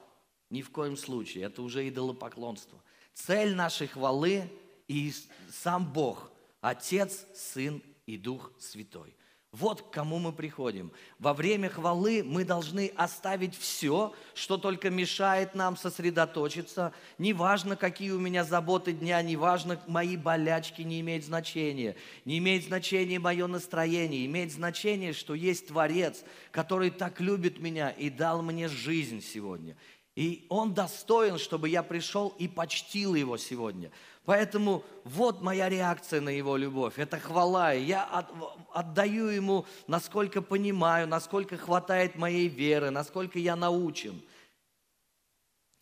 ни 0.50 0.62
в 0.62 0.70
коем 0.70 0.96
случае, 0.96 1.44
это 1.44 1.62
уже 1.62 1.86
идолопоклонство. 1.88 2.82
Цель 3.12 3.54
нашей 3.54 3.86
хвалы 3.86 4.50
и 4.86 5.12
сам 5.52 5.92
Бог, 5.92 6.30
Отец, 6.60 7.26
Сын 7.34 7.82
и 8.06 8.16
Дух 8.16 8.50
Святой. 8.58 9.17
Вот 9.52 9.80
к 9.80 9.90
кому 9.90 10.18
мы 10.18 10.32
приходим. 10.32 10.92
Во 11.18 11.32
время 11.32 11.70
хвалы 11.70 12.22
мы 12.22 12.44
должны 12.44 12.92
оставить 12.96 13.56
все, 13.56 14.12
что 14.34 14.58
только 14.58 14.90
мешает 14.90 15.54
нам 15.54 15.74
сосредоточиться. 15.74 16.92
Неважно, 17.16 17.74
какие 17.74 18.10
у 18.10 18.20
меня 18.20 18.44
заботы 18.44 18.92
дня, 18.92 19.22
неважно, 19.22 19.80
мои 19.86 20.18
болячки 20.18 20.82
не 20.82 21.00
имеют 21.00 21.24
значения. 21.24 21.96
Не 22.26 22.36
имеет 22.38 22.64
значения 22.64 23.18
мое 23.18 23.46
настроение, 23.46 24.26
имеет 24.26 24.52
значение, 24.52 25.14
что 25.14 25.32
есть 25.32 25.68
Творец, 25.68 26.24
который 26.50 26.90
так 26.90 27.18
любит 27.18 27.58
меня 27.58 27.88
и 27.88 28.10
дал 28.10 28.42
мне 28.42 28.68
жизнь 28.68 29.22
сегодня. 29.22 29.78
И 30.14 30.44
Он 30.50 30.74
достоин, 30.74 31.38
чтобы 31.38 31.70
я 31.70 31.82
пришел 31.82 32.34
и 32.38 32.48
почтил 32.48 33.14
Его 33.14 33.38
сегодня. 33.38 33.92
Поэтому 34.28 34.84
вот 35.04 35.40
моя 35.40 35.70
реакция 35.70 36.20
на 36.20 36.28
Его 36.28 36.58
любовь. 36.58 36.98
Это 36.98 37.18
хвала. 37.18 37.72
Я 37.72 38.04
от, 38.04 38.26
отдаю 38.74 39.28
Ему, 39.28 39.64
насколько 39.86 40.42
понимаю, 40.42 41.08
насколько 41.08 41.56
хватает 41.56 42.16
моей 42.16 42.46
веры, 42.46 42.90
насколько 42.90 43.38
я 43.38 43.56
научен. 43.56 44.20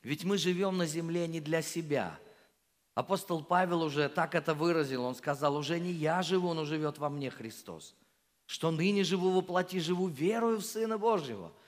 Ведь 0.05 0.23
мы 0.23 0.38
живем 0.38 0.76
на 0.76 0.87
земле 0.87 1.26
не 1.26 1.41
для 1.41 1.61
себя. 1.61 2.21
Апостол 2.95 3.43
Павел 3.43 3.83
уже 3.83 4.09
так 4.09 4.37
это 4.37 4.55
выразил. 4.55 5.03
Он 5.03 5.17
сказал, 5.17 5.57
уже 5.57 5.81
не 5.81 5.91
я 5.91 6.23
живу, 6.23 6.55
но 6.55 6.65
живет 6.65 6.99
во 6.99 7.09
мне 7.09 7.31
Христос. 7.31 7.97
Что 8.47 8.71
ныне 8.71 9.03
живу 9.03 9.33
во 9.33 9.41
плоти, 9.41 9.81
живу 9.81 10.07
верою 10.07 10.59
в 10.59 10.65
Сына 10.65 10.99
Божьего– 10.99 11.50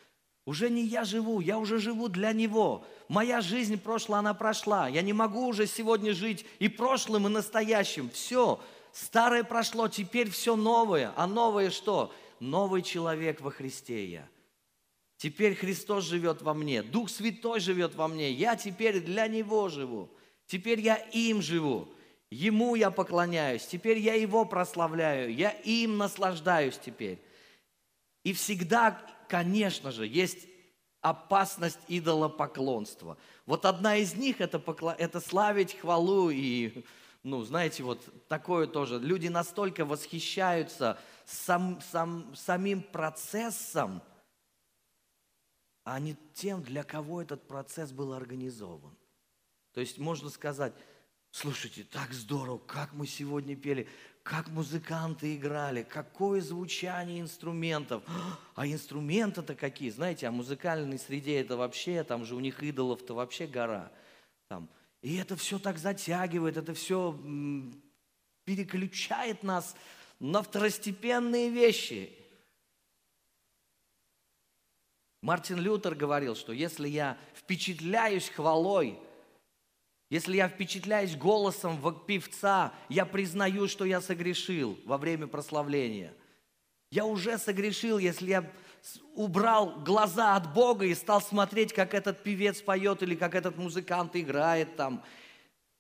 уже 0.48 0.70
не 0.70 0.82
я 0.82 1.04
живу, 1.04 1.40
я 1.40 1.58
уже 1.58 1.78
живу 1.78 2.08
для 2.08 2.32
Него. 2.32 2.82
Моя 3.08 3.42
жизнь 3.42 3.78
прошлая, 3.78 4.20
она 4.20 4.32
прошла. 4.32 4.88
Я 4.88 5.02
не 5.02 5.12
могу 5.12 5.46
уже 5.46 5.66
сегодня 5.66 6.14
жить 6.14 6.46
и 6.58 6.68
прошлым, 6.68 7.26
и 7.26 7.30
настоящим. 7.30 8.08
Все, 8.08 8.58
старое 8.90 9.44
прошло, 9.44 9.88
теперь 9.88 10.30
все 10.30 10.56
новое. 10.56 11.12
А 11.16 11.26
новое 11.26 11.68
что? 11.68 12.14
Новый 12.40 12.80
человек 12.80 13.42
во 13.42 13.50
Христе 13.50 14.06
я. 14.06 14.28
Теперь 15.18 15.54
Христос 15.54 16.04
живет 16.04 16.40
во 16.40 16.54
мне, 16.54 16.82
Дух 16.82 17.10
Святой 17.10 17.60
живет 17.60 17.94
во 17.94 18.08
мне. 18.08 18.32
Я 18.32 18.56
теперь 18.56 19.00
для 19.00 19.28
Него 19.28 19.68
живу. 19.68 20.08
Теперь 20.46 20.80
я 20.80 20.94
им 20.96 21.42
живу. 21.42 21.92
Ему 22.30 22.74
я 22.74 22.90
поклоняюсь. 22.90 23.66
Теперь 23.66 23.98
я 23.98 24.14
Его 24.14 24.46
прославляю. 24.46 25.30
Я 25.30 25.50
им 25.50 25.98
наслаждаюсь 25.98 26.78
теперь. 26.78 27.18
И 28.24 28.32
всегда 28.32 28.98
конечно 29.28 29.92
же, 29.92 30.06
есть 30.06 30.46
опасность 31.00 31.78
идолопоклонства. 31.88 33.18
Вот 33.46 33.64
одна 33.64 33.96
из 33.96 34.14
них 34.14 34.40
это, 34.40 34.58
покла... 34.58 34.94
это 34.98 35.20
славить 35.20 35.78
хвалу 35.78 36.30
и, 36.30 36.84
ну, 37.22 37.42
знаете, 37.42 37.82
вот 37.82 38.28
такое 38.28 38.66
тоже. 38.66 38.98
Люди 38.98 39.28
настолько 39.28 39.84
восхищаются 39.84 40.98
сам, 41.24 41.80
сам, 41.80 42.34
самим 42.34 42.82
процессом, 42.82 44.02
а 45.84 46.00
не 46.00 46.16
тем, 46.34 46.62
для 46.62 46.82
кого 46.82 47.22
этот 47.22 47.46
процесс 47.46 47.92
был 47.92 48.12
организован. 48.12 48.96
То 49.72 49.80
есть 49.80 49.98
можно 49.98 50.28
сказать, 50.28 50.74
слушайте, 51.30 51.84
так 51.84 52.12
здорово, 52.12 52.58
как 52.58 52.92
мы 52.92 53.06
сегодня 53.06 53.56
пели 53.56 53.88
как 54.28 54.48
музыканты 54.48 55.34
играли, 55.36 55.82
какое 55.82 56.42
звучание 56.42 57.20
инструментов. 57.20 58.02
А 58.54 58.66
инструменты-то 58.66 59.54
какие, 59.54 59.88
знаете, 59.88 60.26
а 60.26 60.30
музыкальной 60.30 60.98
среде 60.98 61.40
это 61.40 61.56
вообще, 61.56 62.04
там 62.04 62.26
же 62.26 62.34
у 62.34 62.40
них 62.40 62.62
идолов-то 62.62 63.14
вообще 63.14 63.46
гора. 63.46 63.90
Там. 64.48 64.68
И 65.00 65.16
это 65.16 65.34
все 65.34 65.58
так 65.58 65.78
затягивает, 65.78 66.58
это 66.58 66.74
все 66.74 67.18
переключает 68.44 69.42
нас 69.42 69.74
на 70.20 70.42
второстепенные 70.42 71.48
вещи. 71.48 72.12
Мартин 75.22 75.58
Лютер 75.58 75.94
говорил, 75.94 76.36
что 76.36 76.52
если 76.52 76.86
я 76.86 77.16
впечатляюсь 77.34 78.28
хвалой, 78.28 78.98
если 80.10 80.36
я 80.36 80.48
впечатляюсь 80.48 81.16
голосом 81.16 81.78
певца, 82.06 82.72
я 82.88 83.04
признаю, 83.04 83.68
что 83.68 83.84
я 83.84 84.00
согрешил 84.00 84.78
во 84.84 84.96
время 84.96 85.26
прославления. 85.26 86.14
Я 86.90 87.04
уже 87.04 87.36
согрешил, 87.36 87.98
если 87.98 88.30
я 88.30 88.50
убрал 89.14 89.80
глаза 89.84 90.36
от 90.36 90.54
Бога 90.54 90.86
и 90.86 90.94
стал 90.94 91.20
смотреть, 91.20 91.74
как 91.74 91.92
этот 91.92 92.22
певец 92.22 92.62
поет 92.62 93.02
или 93.02 93.14
как 93.14 93.34
этот 93.34 93.58
музыкант 93.58 94.16
играет 94.16 94.76
там. 94.76 95.02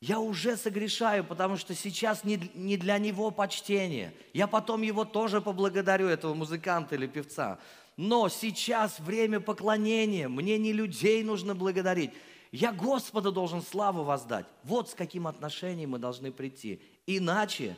Я 0.00 0.20
уже 0.20 0.56
согрешаю, 0.56 1.24
потому 1.24 1.56
что 1.56 1.74
сейчас 1.74 2.22
не, 2.22 2.36
для 2.76 2.98
него 2.98 3.30
почтение. 3.30 4.14
Я 4.32 4.46
потом 4.46 4.82
его 4.82 5.04
тоже 5.04 5.40
поблагодарю, 5.40 6.06
этого 6.06 6.34
музыканта 6.34 6.94
или 6.94 7.06
певца. 7.06 7.58
Но 7.96 8.28
сейчас 8.28 9.00
время 9.00 9.40
поклонения, 9.40 10.28
мне 10.28 10.56
не 10.58 10.72
людей 10.72 11.24
нужно 11.24 11.54
благодарить. 11.56 12.12
Я 12.50 12.72
Господа 12.72 13.30
должен 13.30 13.62
славу 13.62 14.04
воздать. 14.04 14.46
Вот 14.62 14.90
с 14.90 14.94
каким 14.94 15.26
отношением 15.26 15.90
мы 15.90 15.98
должны 15.98 16.32
прийти. 16.32 16.80
Иначе 17.06 17.76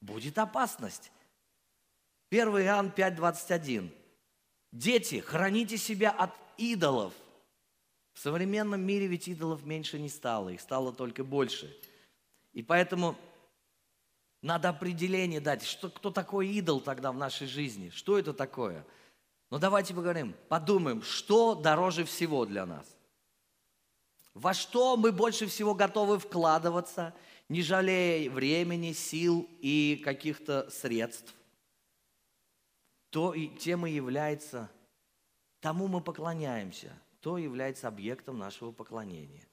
будет 0.00 0.38
опасность. 0.38 1.10
1 2.30 2.48
Иоанн 2.62 2.90
5:21. 2.90 3.90
Дети, 4.72 5.20
храните 5.20 5.76
себя 5.76 6.10
от 6.10 6.30
идолов. 6.56 7.12
В 8.14 8.20
современном 8.20 8.80
мире 8.80 9.06
ведь 9.06 9.28
идолов 9.28 9.64
меньше 9.64 9.98
не 9.98 10.08
стало, 10.08 10.50
их 10.50 10.60
стало 10.60 10.92
только 10.92 11.24
больше. 11.24 11.76
И 12.52 12.62
поэтому 12.62 13.16
надо 14.42 14.68
определение 14.68 15.40
дать, 15.40 15.64
что, 15.64 15.90
кто 15.90 16.10
такой 16.10 16.48
идол 16.48 16.80
тогда 16.80 17.12
в 17.12 17.16
нашей 17.16 17.46
жизни, 17.46 17.90
что 17.90 18.18
это 18.18 18.32
такое. 18.32 18.84
Но 19.50 19.58
давайте 19.58 19.94
поговорим, 19.94 20.34
подумаем, 20.48 21.02
что 21.02 21.54
дороже 21.54 22.04
всего 22.04 22.46
для 22.46 22.66
нас. 22.66 22.86
Во 24.34 24.54
что 24.54 24.96
мы 24.96 25.12
больше 25.12 25.46
всего 25.46 25.74
готовы 25.74 26.18
вкладываться, 26.18 27.14
не 27.48 27.62
жалея 27.62 28.30
времени, 28.30 28.92
сил 28.92 29.48
и 29.60 30.00
каких-то 30.04 30.70
средств? 30.70 31.34
то 33.10 33.34
и 33.34 33.48
тем 33.48 33.86
и 33.86 33.90
является, 33.90 34.70
тому 35.60 35.88
мы 35.88 36.00
поклоняемся, 36.00 36.96
то 37.20 37.38
является 37.38 37.88
объектом 37.88 38.38
нашего 38.38 38.72
поклонения. 38.72 39.46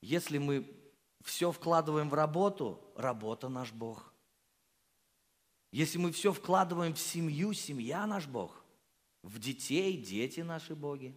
Если 0.00 0.38
мы 0.38 0.66
все 1.22 1.52
вкладываем 1.52 2.08
в 2.08 2.14
работу, 2.14 2.80
работа 2.96 3.48
наш 3.48 3.72
Бог. 3.72 4.12
Если 5.72 5.98
мы 5.98 6.12
все 6.12 6.32
вкладываем 6.32 6.94
в 6.94 6.98
семью, 6.98 7.52
семья 7.52 8.06
наш 8.06 8.26
Бог. 8.26 8.64
В 9.22 9.38
детей, 9.38 9.96
дети 9.96 10.40
наши 10.40 10.74
боги. 10.74 11.16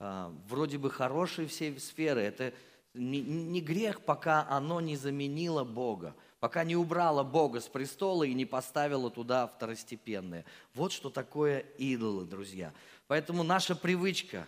А, 0.00 0.32
вроде 0.48 0.78
бы 0.78 0.90
хорошие 0.90 1.48
все 1.48 1.78
сферы. 1.78 2.22
Это 2.22 2.52
не, 2.94 3.60
грех, 3.60 4.00
пока 4.02 4.46
оно 4.48 4.80
не 4.80 4.96
заменило 4.96 5.64
Бога, 5.64 6.14
пока 6.40 6.64
не 6.64 6.76
убрало 6.76 7.22
Бога 7.24 7.60
с 7.60 7.68
престола 7.68 8.24
и 8.24 8.34
не 8.34 8.44
поставило 8.44 9.10
туда 9.10 9.46
второстепенное. 9.46 10.44
Вот 10.74 10.92
что 10.92 11.10
такое 11.10 11.60
идолы, 11.78 12.24
друзья. 12.24 12.72
Поэтому 13.06 13.42
наша 13.42 13.74
привычка 13.74 14.46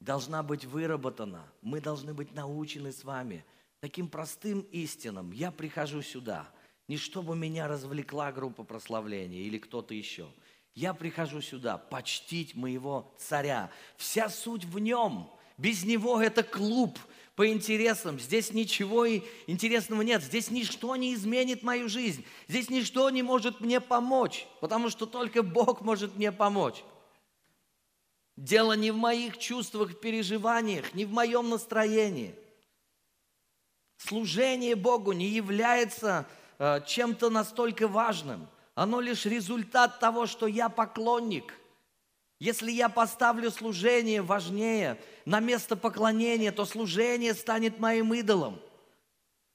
должна 0.00 0.42
быть 0.42 0.64
выработана. 0.64 1.44
Мы 1.62 1.80
должны 1.80 2.14
быть 2.14 2.34
научены 2.34 2.92
с 2.92 3.04
вами 3.04 3.44
таким 3.80 4.08
простым 4.08 4.60
истинам. 4.72 5.32
Я 5.32 5.50
прихожу 5.50 6.02
сюда, 6.02 6.48
не 6.88 6.96
чтобы 6.96 7.36
меня 7.36 7.68
развлекла 7.68 8.32
группа 8.32 8.64
прославления 8.64 9.40
или 9.40 9.58
кто-то 9.58 9.94
еще. 9.94 10.28
Я 10.74 10.94
прихожу 10.94 11.40
сюда 11.40 11.78
почтить 11.78 12.54
моего 12.54 13.14
царя. 13.18 13.70
Вся 13.96 14.28
суть 14.28 14.64
в 14.64 14.78
нем– 14.78 15.30
без 15.56 15.84
него 15.84 16.20
это 16.20 16.42
клуб 16.42 16.98
по 17.36 17.48
интересам. 17.48 18.18
Здесь 18.18 18.52
ничего 18.52 19.06
интересного 19.46 20.02
нет. 20.02 20.22
Здесь 20.22 20.50
ничто 20.50 20.96
не 20.96 21.14
изменит 21.14 21.62
мою 21.62 21.88
жизнь. 21.88 22.24
Здесь 22.48 22.70
ничто 22.70 23.08
не 23.10 23.22
может 23.22 23.60
мне 23.60 23.80
помочь, 23.80 24.46
потому 24.60 24.90
что 24.90 25.06
только 25.06 25.42
Бог 25.42 25.80
может 25.80 26.16
мне 26.16 26.32
помочь. 26.32 26.82
Дело 28.36 28.72
не 28.72 28.90
в 28.90 28.96
моих 28.96 29.38
чувствах, 29.38 30.00
переживаниях, 30.00 30.92
не 30.94 31.04
в 31.04 31.12
моем 31.12 31.50
настроении. 31.50 32.34
Служение 33.96 34.74
Богу 34.74 35.12
не 35.12 35.28
является 35.28 36.26
э, 36.58 36.80
чем-то 36.84 37.30
настолько 37.30 37.86
важным. 37.86 38.48
Оно 38.74 39.00
лишь 39.00 39.24
результат 39.24 40.00
того, 40.00 40.26
что 40.26 40.46
я 40.46 40.68
поклонник– 40.68 41.54
если 42.44 42.70
я 42.70 42.88
поставлю 42.90 43.50
служение 43.50 44.20
важнее 44.20 45.00
на 45.24 45.40
место 45.40 45.76
поклонения, 45.76 46.52
то 46.52 46.64
служение 46.64 47.32
станет 47.32 47.78
моим 47.78 48.12
идолом. 48.12 48.60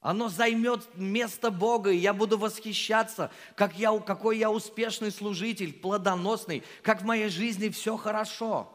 Оно 0.00 0.28
займет 0.28 0.96
место 0.96 1.50
Бога, 1.50 1.90
и 1.90 1.98
я 1.98 2.14
буду 2.14 2.38
восхищаться, 2.38 3.30
как 3.54 3.78
я, 3.78 3.96
какой 3.98 4.38
я 4.38 4.50
успешный 4.50 5.12
служитель, 5.12 5.74
плодоносный, 5.74 6.64
как 6.82 7.02
в 7.02 7.04
моей 7.04 7.28
жизни 7.28 7.68
все 7.68 7.98
хорошо. 7.98 8.72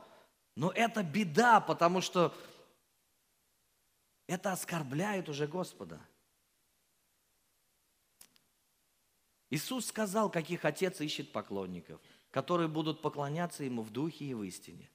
Но 0.56 0.72
это 0.72 1.02
беда, 1.02 1.60
потому 1.60 2.00
что 2.00 2.34
это 4.28 4.52
оскорбляет 4.52 5.28
уже 5.28 5.48
Господа. 5.48 6.00
Иисус 9.56 9.86
сказал, 9.88 10.30
каких 10.30 10.66
отец 10.66 11.02
ищет 11.02 11.32
поклонников– 11.32 12.00
которые 12.36 12.68
будут 12.68 13.02
поклоняться 13.02 13.64
Ему 13.64 13.82
в 13.82 13.92
духе 13.92 14.26
и 14.26 14.34
в 14.34 14.44
истине. 14.44 14.90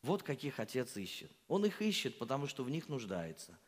Вот 0.00 0.22
каких 0.22 0.58
Отец 0.58 0.96
ищет. 0.96 1.30
Он 1.48 1.66
их 1.66 1.82
ищет, 1.82 2.16
потому 2.16 2.46
что 2.46 2.64
в 2.64 2.70
них 2.70 2.88
нуждается. 2.88 3.58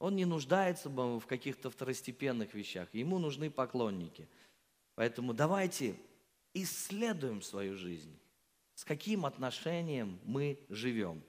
Он 0.00 0.16
не 0.16 0.24
нуждается 0.24 0.88
в 0.88 1.24
каких-то 1.26 1.70
второстепенных 1.70 2.52
вещах. 2.52 2.88
Ему 2.92 3.20
нужны 3.20 3.50
поклонники. 3.50 4.28
Поэтому 4.96 5.32
давайте 5.32 5.94
исследуем 6.54 7.40
свою 7.40 7.76
жизнь. 7.76 8.18
С 8.74 8.84
каким 8.84 9.26
отношением 9.26 10.18
мы 10.24 10.58
живем. 10.68 11.22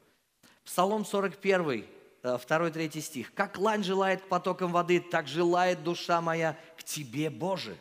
Псалом 0.63 1.05
41, 1.05 1.85
2-3 2.23 2.99
стих. 2.99 3.31
«Как 3.35 3.59
лань 3.59 3.83
желает 3.83 4.23
к 4.23 4.27
потокам 4.27 4.71
воды, 4.71 5.01
так 5.01 5.27
желает 5.27 5.83
душа 5.83 6.19
моя 6.19 6.57
к 6.77 6.83
Тебе, 6.83 7.29
Боже». 7.29 7.77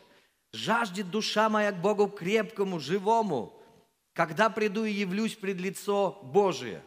Жаждет 0.55 1.11
душа 1.11 1.49
моя 1.49 1.73
к 1.73 1.81
Богу 1.81 2.07
крепкому, 2.07 2.79
живому, 2.79 3.53
когда 4.13 4.49
приду 4.49 4.85
и 4.85 4.91
явлюсь 4.91 5.35
пред 5.35 5.59
лицо 5.59 6.17
Божие. 6.23 6.81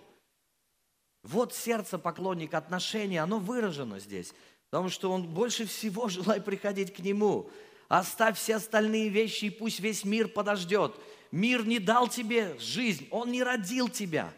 Вот 1.22 1.52
сердце 1.52 1.98
поклонника, 1.98 2.56
отношение, 2.56 3.20
оно 3.20 3.38
выражено 3.38 4.00
здесь. 4.00 4.32
Потому 4.70 4.88
что 4.88 5.12
он 5.12 5.28
больше 5.28 5.66
всего 5.66 6.08
желает 6.08 6.46
приходить 6.46 6.94
к 6.94 7.00
нему. 7.00 7.50
Оставь 7.88 8.38
все 8.38 8.56
остальные 8.56 9.10
вещи, 9.10 9.46
и 9.46 9.50
пусть 9.50 9.80
весь 9.80 10.02
мир 10.02 10.28
подождет. 10.28 10.94
Мир 11.30 11.66
не 11.66 11.78
дал 11.78 12.08
тебе 12.08 12.56
жизнь, 12.58 13.06
он 13.10 13.30
не 13.30 13.42
родил 13.42 13.90
тебя. 13.90 14.32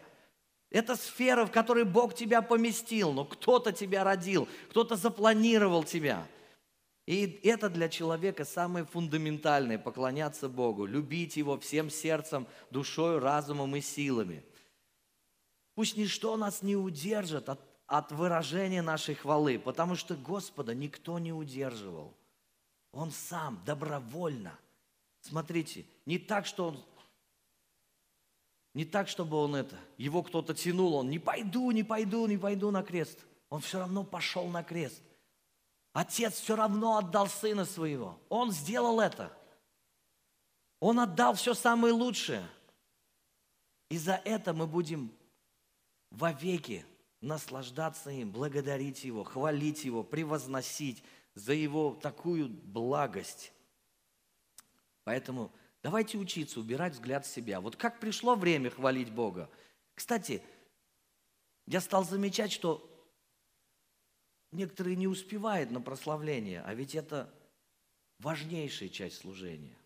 Это 0.69 0.97
сфера, 0.97 1.45
в 1.45 1.51
которой 1.51 1.85
Бог 1.85 2.15
тебя 2.15 2.41
поместил, 2.41 3.13
но 3.13 3.23
кто-то 3.23 3.71
тебя 3.71 4.03
родил, 4.03 4.49
кто-то 4.71 4.97
запланировал 4.97 5.85
тебя– 5.85 6.27
и 7.05 7.39
это 7.43 7.69
для 7.69 7.89
человека 7.89 8.45
самое 8.45 8.85
фундаментальное– 8.85 9.77
поклоняться 9.79 10.47
Богу, 10.47 10.85
любить 10.85 11.35
Его 11.35 11.59
всем 11.59 11.89
сердцем, 11.89 12.47
душой, 12.69 13.19
разумом 13.19 13.75
и 13.75 13.81
силами. 13.81 14.43
Пусть 15.73 15.97
ничто 15.97 16.37
нас 16.37 16.61
не 16.61 16.75
удержит 16.75 17.49
от, 17.49 17.59
от 17.87 18.11
выражения 18.11 18.81
нашей 18.81 19.15
хвалы, 19.15 19.57
потому 19.57 19.95
что 19.95 20.15
Господа 20.15 20.75
никто 20.75 21.17
не 21.17 21.33
удерживал. 21.33 22.13
Он 22.91 23.11
сам 23.11 23.61
добровольно. 23.65 24.57
Смотрите, 25.21 25.85
не 26.05 26.19
так, 26.19 26.45
что 26.45 26.67
он 26.67 26.83
не 28.73 28.85
так, 28.85 29.09
чтобы 29.09 29.37
он 29.37 29.55
это, 29.55 29.77
его 29.97 30.23
кто-то 30.23 30.53
тянул, 30.53 30.95
он 30.95 31.09
не 31.09 31.19
пойду, 31.19 31.71
не 31.71 31.83
пойду, 31.83 32.25
не 32.25 32.37
пойду 32.37 32.71
на 32.71 32.83
крест. 32.83 33.19
Он 33.49 33.59
все 33.59 33.79
равно 33.79 34.03
пошел 34.03 34.47
на 34.47 34.63
крест. 34.63 35.01
Отец 35.93 36.39
все 36.39 36.55
равно 36.55 36.97
отдал 36.97 37.27
сына 37.27 37.65
своего. 37.65 38.19
Он 38.29 38.51
сделал 38.51 38.99
это. 38.99 39.35
Он 40.79 40.99
отдал 40.99 41.35
все 41.35 41.53
самое 41.53 41.93
лучшее. 41.93 42.47
И 43.89 43.97
за 43.97 44.13
это 44.23 44.53
мы 44.53 44.67
будем 44.67 45.13
вовеки 46.09 46.85
наслаждаться 47.19 48.09
им, 48.09 48.31
благодарить 48.31 49.03
Его, 49.03 49.23
хвалить 49.23 49.83
Его, 49.83 50.03
превозносить 50.03 51.03
за 51.35 51.53
Его 51.53 51.93
такую 51.93 52.49
благость. 52.49 53.51
Поэтому 55.03 55.51
давайте 55.83 56.17
учиться 56.17 56.59
убирать 56.59 56.93
взгляд 56.93 57.25
в 57.25 57.29
себя. 57.29 57.59
Вот 57.59 57.75
как 57.75 57.99
пришло 57.99 58.35
время 58.35 58.69
хвалить 58.69 59.11
Бога. 59.11 59.49
Кстати, 59.93 60.41
я 61.67 61.81
стал 61.81 62.05
замечать, 62.05 62.51
что 62.51 62.90
некоторые 64.51 64.95
не 64.95 65.07
успевают 65.07 65.71
на 65.71 65.81
прославление, 65.81 66.61
а 66.61 66.73
ведь 66.73 66.95
это 66.95 67.33
важнейшая 68.19 68.89
часть 68.89 69.17
служения. 69.17 69.77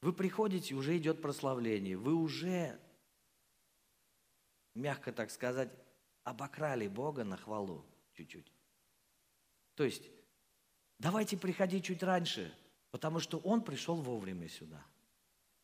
Вы 0.00 0.12
приходите, 0.12 0.74
уже 0.74 0.96
идет 0.96 1.20
прославление, 1.20 1.96
вы 1.96 2.14
уже, 2.14 2.78
мягко 4.74 5.12
так 5.12 5.30
сказать, 5.30 5.70
обокрали 6.22 6.86
Бога 6.86 7.24
на 7.24 7.36
хвалу 7.36 7.84
чуть-чуть. 8.14 8.52
То 9.74 9.84
есть, 9.84 10.08
давайте 10.98 11.36
приходить 11.36 11.84
чуть 11.84 12.02
раньше, 12.02 12.54
потому 12.90 13.18
что 13.18 13.38
Он 13.38 13.62
пришел 13.62 13.96
вовремя 13.96 14.48
сюда. 14.48 14.84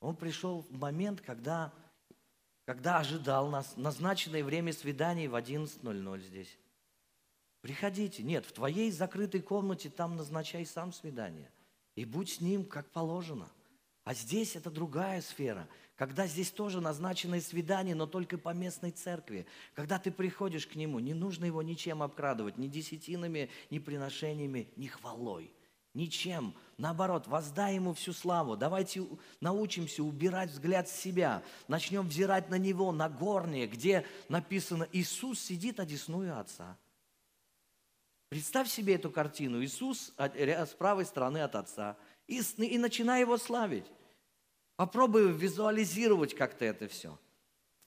Он 0.00 0.16
пришел 0.16 0.62
в 0.62 0.72
момент, 0.72 1.20
когда, 1.20 1.72
когда 2.64 2.98
ожидал 2.98 3.48
нас, 3.48 3.77
назначенное 3.77 4.42
время 4.42 4.72
свидания 4.72 5.29
в 5.29 5.35
11.00 5.35 6.20
здесь. 6.20 6.59
Приходите. 7.64 8.22
Нет, 8.22 8.44
в 8.44 8.53
твоей 8.53 8.90
закрытой 8.90 9.40
комнате 9.40 9.88
там 9.88 10.16
назначай 10.16 10.66
сам 10.66 10.92
свидание. 10.92 11.50
И 11.94 12.05
будь 12.05 12.35
с 12.35 12.40
ним, 12.42 12.62
как 12.62 12.90
положено. 12.90 13.48
А 14.05 14.12
здесь 14.12 14.55
это 14.55 14.70
другая 14.70 15.22
сфера. 15.22 15.66
Когда 15.96 16.27
здесь 16.27 16.50
тоже 16.50 16.83
назначенное 16.83 17.40
свидание, 17.40 17.94
но 17.94 18.07
только 18.07 18.37
по 18.37 18.50
местной 18.50 18.90
церкви. 18.90 19.46
Когда 19.72 19.98
ты 19.98 20.11
приходишь 20.11 20.66
к 20.66 20.74
нему, 20.74 20.98
не 20.98 21.14
нужно 21.14 21.46
его 21.46 21.62
ничем 21.62 22.03
обкрадывать, 22.03 22.59
ни 22.59 22.68
десятинами, 22.68 23.48
ни 23.70 23.79
приношениями, 23.79 24.68
ни 24.77 24.88
хвалой. 24.88 25.50
Ничем. 25.94 26.55
Наоборот, 26.77 27.29
воздай 27.29 27.77
ему 27.77 27.94
всю 27.94 28.12
славу. 28.12 28.59
Давайте 28.59 29.07
научимся 29.40 30.05
убирать 30.05 30.50
взгляд 30.50 30.87
с 30.87 30.92
себя. 30.92 31.42
Начнем 31.66 32.09
взирать 32.09 32.50
на 32.50 32.59
него, 32.59 32.92
на 32.92 33.09
горнее, 33.09 33.66
где 33.66 34.05
написано 34.29 34.87
«Иисус 34.92 35.40
сидит 35.40 35.81
одесную 35.81 36.38
Отца». 36.38 36.77
Представь 38.35 38.68
себе 38.68 38.97
эту 38.97 39.12
картину. 39.12 39.62
Иисус 39.62 40.12
с 40.18 40.75
правой 40.77 41.05
стороны 41.05 41.38
от 41.38 41.55
Отца. 41.55 41.97
И, 42.27 42.40
и 42.40 42.79
начинай 42.79 43.20
его 43.20 43.38
славить. 43.38 43.85
Попробуй 44.75 45.31
визуализировать 45.31 46.35
как-то 46.35 46.64
это 46.64 46.88
все. 46.88 47.16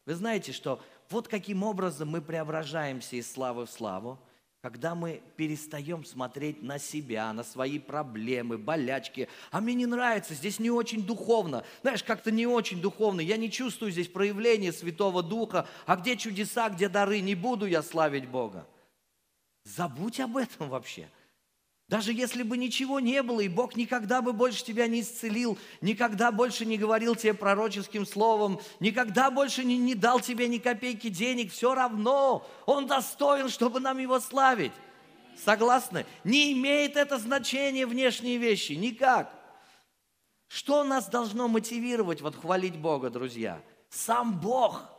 Вы 0.06 0.16
знаете, 0.16 0.54
что 0.54 0.82
вот 1.10 1.28
каким 1.28 1.64
образом 1.64 2.08
мы 2.08 2.22
преображаемся 2.22 3.18
из 3.18 3.30
славы 3.30 3.66
в 3.66 3.70
славу. 3.70 4.20
когда 4.62 4.96
мы 4.96 5.22
перестаем 5.36 6.06
смотреть 6.06 6.64
на 6.64 6.80
себя, 6.80 7.34
на 7.34 7.44
свои 7.44 7.78
проблемы, 7.78 8.58
болячки. 8.58 9.28
А 9.52 9.60
мне 9.60 9.74
не 9.74 9.86
нравится, 9.86 10.34
здесь 10.34 10.60
не 10.60 10.72
очень 10.72 11.06
духовно. 11.06 11.66
Знаешь, 11.82 12.04
как-то 12.04 12.32
не 12.32 12.48
очень 12.48 12.80
духовно. 12.80 13.20
Я 13.20 13.36
не 13.36 13.52
чувствую 13.52 13.92
здесь 13.92 14.08
проявления 14.08 14.72
Святого 14.72 15.24
Духа. 15.24 15.68
А 15.86 15.98
где 15.98 16.16
чудеса, 16.16 16.70
где 16.70 16.88
дары? 16.88 17.20
Не 17.20 17.36
буду 17.36 17.66
я 17.66 17.84
славить 17.84 18.30
Бога. 18.30 18.66
Забудь 19.76 20.20
об 20.20 20.38
этом 20.38 20.70
вообще. 20.70 21.10
Даже 21.90 22.14
если 22.14 22.44
бы 22.44 22.58
ничего 22.58 23.00
не 23.00 23.22
было, 23.22 23.42
и 23.42 23.48
Бог 23.48 23.76
никогда 23.76 24.22
бы 24.22 24.34
больше 24.34 24.64
тебя 24.64 24.88
не 24.88 25.02
исцелил, 25.02 25.58
никогда 25.82 26.32
больше 26.32 26.66
не 26.66 26.78
говорил 26.78 27.16
тебе 27.16 27.34
пророческим 27.34 28.06
словом, 28.06 28.60
никогда 28.80 29.32
больше 29.32 29.64
не, 29.64 29.78
не 29.78 29.96
дал 29.96 30.20
тебе 30.20 30.48
ни 30.48 30.58
копейки 30.58 31.10
денег, 31.10 31.52
все 31.52 31.74
равно 31.74 32.46
Он 32.66 32.88
достоин, 32.88 33.50
чтобы 33.50 33.80
нам 33.80 33.98
Его 34.00 34.20
славить. 34.20 34.74
Согласны? 35.44 36.06
Не 36.24 36.52
имеет 36.54 36.98
это 36.98 37.18
значения 37.20 37.86
внешние 37.86 38.38
вещи, 38.38 38.74
никак. 38.74 39.34
Что 40.48 40.84
нас 40.84 41.08
должно 41.08 41.48
мотивировать 41.48 42.22
вот 42.22 42.36
хвалить 42.36 42.78
Бога, 42.78 43.10
друзья? 43.10 43.62
Сам 43.90 44.40
Бог. 44.40 44.97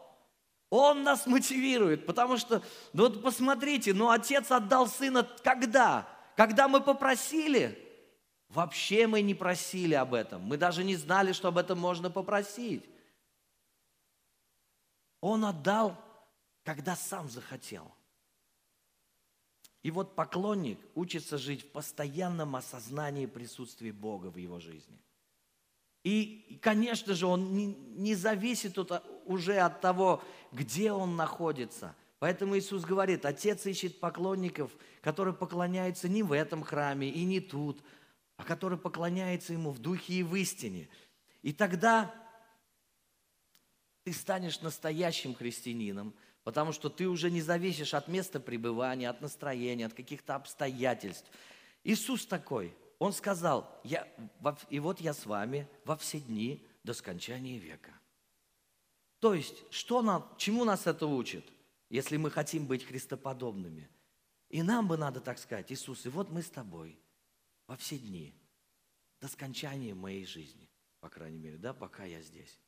Он 0.71 1.03
нас 1.03 1.27
мотивирует, 1.27 2.05
потому 2.05 2.37
что, 2.37 2.63
ну 2.93 3.05
вот 3.05 3.23
посмотрите, 3.23 3.95
ну 3.95 4.11
отец 4.11 4.51
отдал 4.51 4.87
сына 4.87 5.29
когда? 5.43 6.07
Когда 6.37 6.69
мы 6.69 6.83
попросили, 6.83 7.79
вообще 8.49 9.07
мы 9.07 9.23
не 9.23 9.35
просили 9.35 9.95
об 9.95 10.15
этом. 10.15 10.43
Мы 10.43 10.57
даже 10.57 10.85
не 10.85 10.97
знали, 10.97 11.33
что 11.33 11.49
об 11.49 11.59
этом 11.59 11.79
можно 11.79 12.11
попросить. 12.11 12.85
Он 15.21 15.45
отдал, 15.45 15.97
когда 16.65 16.95
сам 16.95 17.29
захотел. 17.29 17.91
И 19.83 19.91
вот 19.91 20.15
поклонник 20.15 20.79
учится 20.95 21.39
жить 21.39 21.63
в 21.63 21.71
постоянном 21.71 22.57
осознании 22.57 23.27
присутствия 23.27 23.93
Бога 23.93 24.27
в 24.27 24.37
его 24.37 24.61
жизни. 24.61 25.01
И, 26.05 26.59
конечно 26.63 27.15
же, 27.15 27.27
он 27.27 27.55
не, 27.55 27.67
не 27.67 28.15
зависит 28.15 28.79
от, 28.79 28.93
уже 29.29 29.59
от 29.59 29.81
того, 29.81 30.23
где 30.53 30.93
он 30.93 31.17
находится– 31.17 31.95
Поэтому 32.19 32.59
Иисус 32.59 32.85
говорит, 32.85 33.25
Отец 33.25 33.64
ищет 33.67 34.01
поклонников, 34.01 34.73
которые 35.03 35.35
поклоняются 35.35 36.09
не 36.09 36.23
в 36.23 36.33
этом 36.33 36.64
храме 36.64 37.09
и 37.09 37.25
не 37.25 37.41
тут, 37.41 37.83
а 38.37 38.45
которые 38.45 38.79
поклоняются 38.79 39.53
Ему 39.53 39.71
в 39.71 39.79
духе 39.79 40.14
и 40.14 40.23
в 40.23 40.35
истине. 40.35 40.88
И 41.43 41.53
тогда 41.53 42.12
ты 44.03 44.12
станешь 44.12 44.61
настоящим 44.62 45.35
христианином, 45.35 46.12
потому 46.43 46.73
что 46.73 46.88
ты 46.88 47.07
уже 47.09 47.31
не 47.31 47.41
зависишь 47.41 47.95
от 47.95 48.09
места 48.09 48.41
пребывания, 48.41 49.09
от 49.09 49.21
настроения, 49.21 49.87
от 49.87 49.95
каких-то 49.95 50.35
обстоятельств. 50.35 51.31
Иисус 51.85 52.27
такой, 52.27 52.75
Он 52.99 53.12
сказал, 53.12 53.81
я, 53.85 54.09
и 54.71 54.81
вот 54.81 55.01
я 55.01 55.14
с 55.14 55.25
вами 55.25 55.69
во 55.85 55.97
все 55.97 56.19
дни 56.19 56.67
до 56.83 56.95
скончания 56.95 57.61
века. 57.61 57.93
То 59.21 59.35
есть, 59.35 59.65
что 59.71 60.03
нам, 60.03 60.33
чему 60.39 60.65
нас 60.65 60.87
это 60.87 61.07
учит? 61.07 61.45
если 61.91 62.17
мы 62.17 62.31
хотим 62.31 62.67
быть 62.67 62.85
христоподобными. 62.85 63.89
И 64.49 64.63
нам 64.63 64.89
бы 64.89 64.97
надо 64.97 65.21
так 65.21 65.39
сказать, 65.39 65.71
Иисус, 65.73 66.07
и 66.07 66.09
вот 66.09 66.31
мы 66.31 66.43
с 66.43 66.51
тобой 66.51 66.99
во 67.67 67.77
все 67.77 67.99
дни, 67.99 68.35
до 69.21 69.29
скончания 69.29 69.95
моей 69.95 70.25
жизни, 70.25 70.71
по 71.01 71.09
крайней 71.09 71.39
мере, 71.39 71.59
да, 71.59 71.75
пока 71.75 72.05
я 72.05 72.23
здесь. 72.23 72.59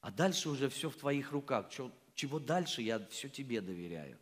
А 0.00 0.10
дальше 0.10 0.48
уже 0.48 0.68
все 0.68 0.90
в 0.90 0.96
твоих 0.96 1.32
руках. 1.32 1.70
Чего 2.14 2.38
дальше, 2.38 2.82
я 2.82 3.04
все 3.08 3.28
тебе 3.28 3.60
доверяю. 3.60 4.18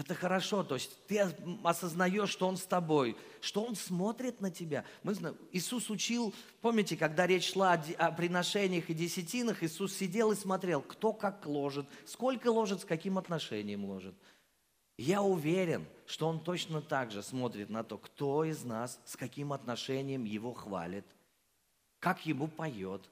Это 0.00 0.14
хорошо, 0.14 0.64
то 0.64 0.76
есть 0.76 0.96
ты 1.08 1.20
осознаешь, 1.62 2.30
что 2.30 2.48
Он 2.48 2.56
с 2.56 2.64
тобой, 2.64 3.18
что 3.42 3.62
Он 3.62 3.76
смотрит 3.76 4.40
на 4.40 4.50
тебя. 4.50 4.86
Мы 5.02 5.12
знаем, 5.12 5.36
Иисус 5.52 5.90
учил, 5.90 6.32
помните, 6.62 6.96
когда 6.96 7.26
речь 7.26 7.52
шла 7.52 7.74
о 7.98 8.10
приношениях 8.10 8.88
и 8.88 8.94
десятинах, 8.94 9.62
Иисус 9.62 9.94
сидел 9.94 10.32
и 10.32 10.36
смотрел, 10.36 10.80
кто 10.80 11.12
как 11.12 11.44
ложит, 11.44 11.86
сколько 12.06 12.48
ложит, 12.48 12.80
с 12.80 12.84
каким 12.86 13.18
отношением 13.18 13.84
ложит. 13.84 14.14
Я 14.96 15.20
уверен, 15.20 15.86
что 16.06 16.28
Он 16.28 16.40
точно 16.40 16.80
так 16.80 17.10
же 17.10 17.22
смотрит 17.22 17.68
на 17.68 17.84
то, 17.84 17.98
кто 17.98 18.44
из 18.44 18.64
нас 18.64 18.98
с 19.04 19.16
каким 19.16 19.52
отношением 19.52 20.24
Его 20.24 20.54
хвалит, 20.54 21.04
как 21.98 22.24
Ему 22.24 22.48
поет, 22.48 23.02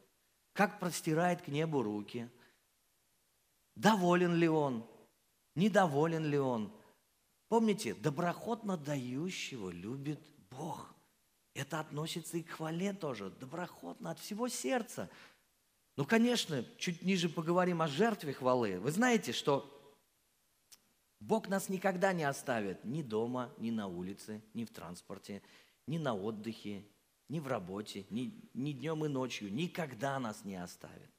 как 0.55 0.81
простирает 0.81 1.43
к 1.43 1.49
небу 1.49 1.83
руки, 1.83 2.31
доволен 3.75 4.35
ли 4.37 4.49
Он, 4.49 4.87
недоволен 5.59 6.25
ли 6.25 6.39
он. 6.39 6.73
Помните, 7.49 7.95
доброходно 7.95 8.77
дающего 8.77 9.71
любит 9.71 10.21
Бог. 10.51 10.95
Это 11.55 11.81
относится 11.81 12.37
и 12.37 12.43
к 12.43 12.51
хвале 12.51 12.93
тоже, 12.93 13.31
доброходно, 13.31 14.11
от 14.11 14.19
всего 14.19 14.49
сердца. 14.49 15.11
Ну, 15.97 16.05
конечно, 16.05 16.65
чуть 16.77 17.03
ниже 17.03 17.29
поговорим 17.29 17.83
о 17.83 17.89
жертве 17.89 18.33
хвалы. 18.33 18.79
Вы 18.79 18.93
знаете, 18.93 19.33
что 19.33 19.75
Бог 21.21 21.49
нас 21.49 21.69
никогда 21.69 22.13
не 22.13 22.25
оставит 22.25 22.85
ни 22.85 23.03
дома, 23.03 23.53
ни 23.59 23.71
на 23.71 23.89
улице, 23.89 24.43
ни 24.55 24.65
в 24.65 24.71
транспорте, 24.71 25.43
ни 25.87 25.99
на 25.99 26.15
отдыхе, 26.15 26.85
ни 27.29 27.41
в 27.41 27.49
работе, 27.49 28.07
ни, 28.11 28.49
ни 28.55 28.73
днем 28.73 29.05
и 29.05 29.09
ночью. 29.09 29.53
Никогда 29.53 30.19
нас 30.21 30.45
не 30.45 30.57
оставит. 30.57 31.11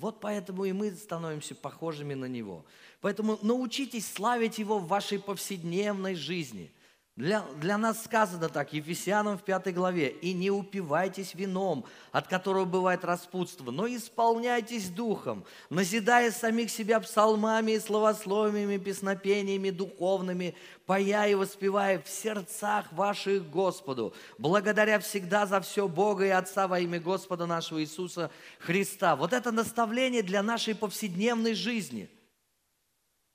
Вот 0.00 0.20
поэтому 0.20 0.64
и 0.64 0.72
мы 0.72 0.90
становимся 0.92 1.54
похожими 1.54 2.14
на 2.14 2.24
Него. 2.24 2.64
Поэтому 3.00 3.38
научитесь 3.42 4.10
славить 4.10 4.58
Его 4.58 4.78
в 4.78 4.88
вашей 4.88 5.18
повседневной 5.18 6.14
жизни– 6.14 6.70
для, 7.20 7.44
для 7.60 7.76
нас 7.76 8.02
сказано 8.02 8.48
так, 8.48 8.72
Ефесянам 8.72 9.36
в 9.36 9.42
пятой 9.42 9.74
главе, 9.74 10.08
«И 10.08 10.32
не 10.32 10.50
упивайтесь 10.50 11.34
вином, 11.34 11.84
от 12.12 12.28
которого 12.28 12.64
бывает 12.64 13.04
распутство, 13.04 13.70
но 13.70 13.86
исполняйтесь 13.86 14.88
духом, 14.88 15.44
назидая 15.68 16.30
самих 16.30 16.70
себя 16.70 16.98
псалмами 16.98 17.72
и 17.72 17.78
словословиями, 17.78 18.78
песнопениями 18.78 19.68
духовными, 19.68 20.54
поя 20.86 21.26
и 21.26 21.34
воспевая 21.34 22.00
в 22.00 22.08
сердцах 22.08 22.90
ваших 22.90 23.50
Господу, 23.50 24.14
благодаря 24.38 24.98
всегда 24.98 25.44
за 25.44 25.60
все 25.60 25.88
Бога 25.88 26.24
и 26.24 26.30
Отца 26.30 26.66
во 26.68 26.80
имя 26.80 27.00
Господа 27.00 27.44
нашего 27.44 27.82
Иисуса 27.82 28.30
Христа». 28.60 29.14
Вот 29.14 29.34
это 29.34 29.52
наставление 29.52 30.22
для 30.22 30.42
нашей 30.42 30.74
повседневной 30.74 31.52
жизни– 31.52 32.08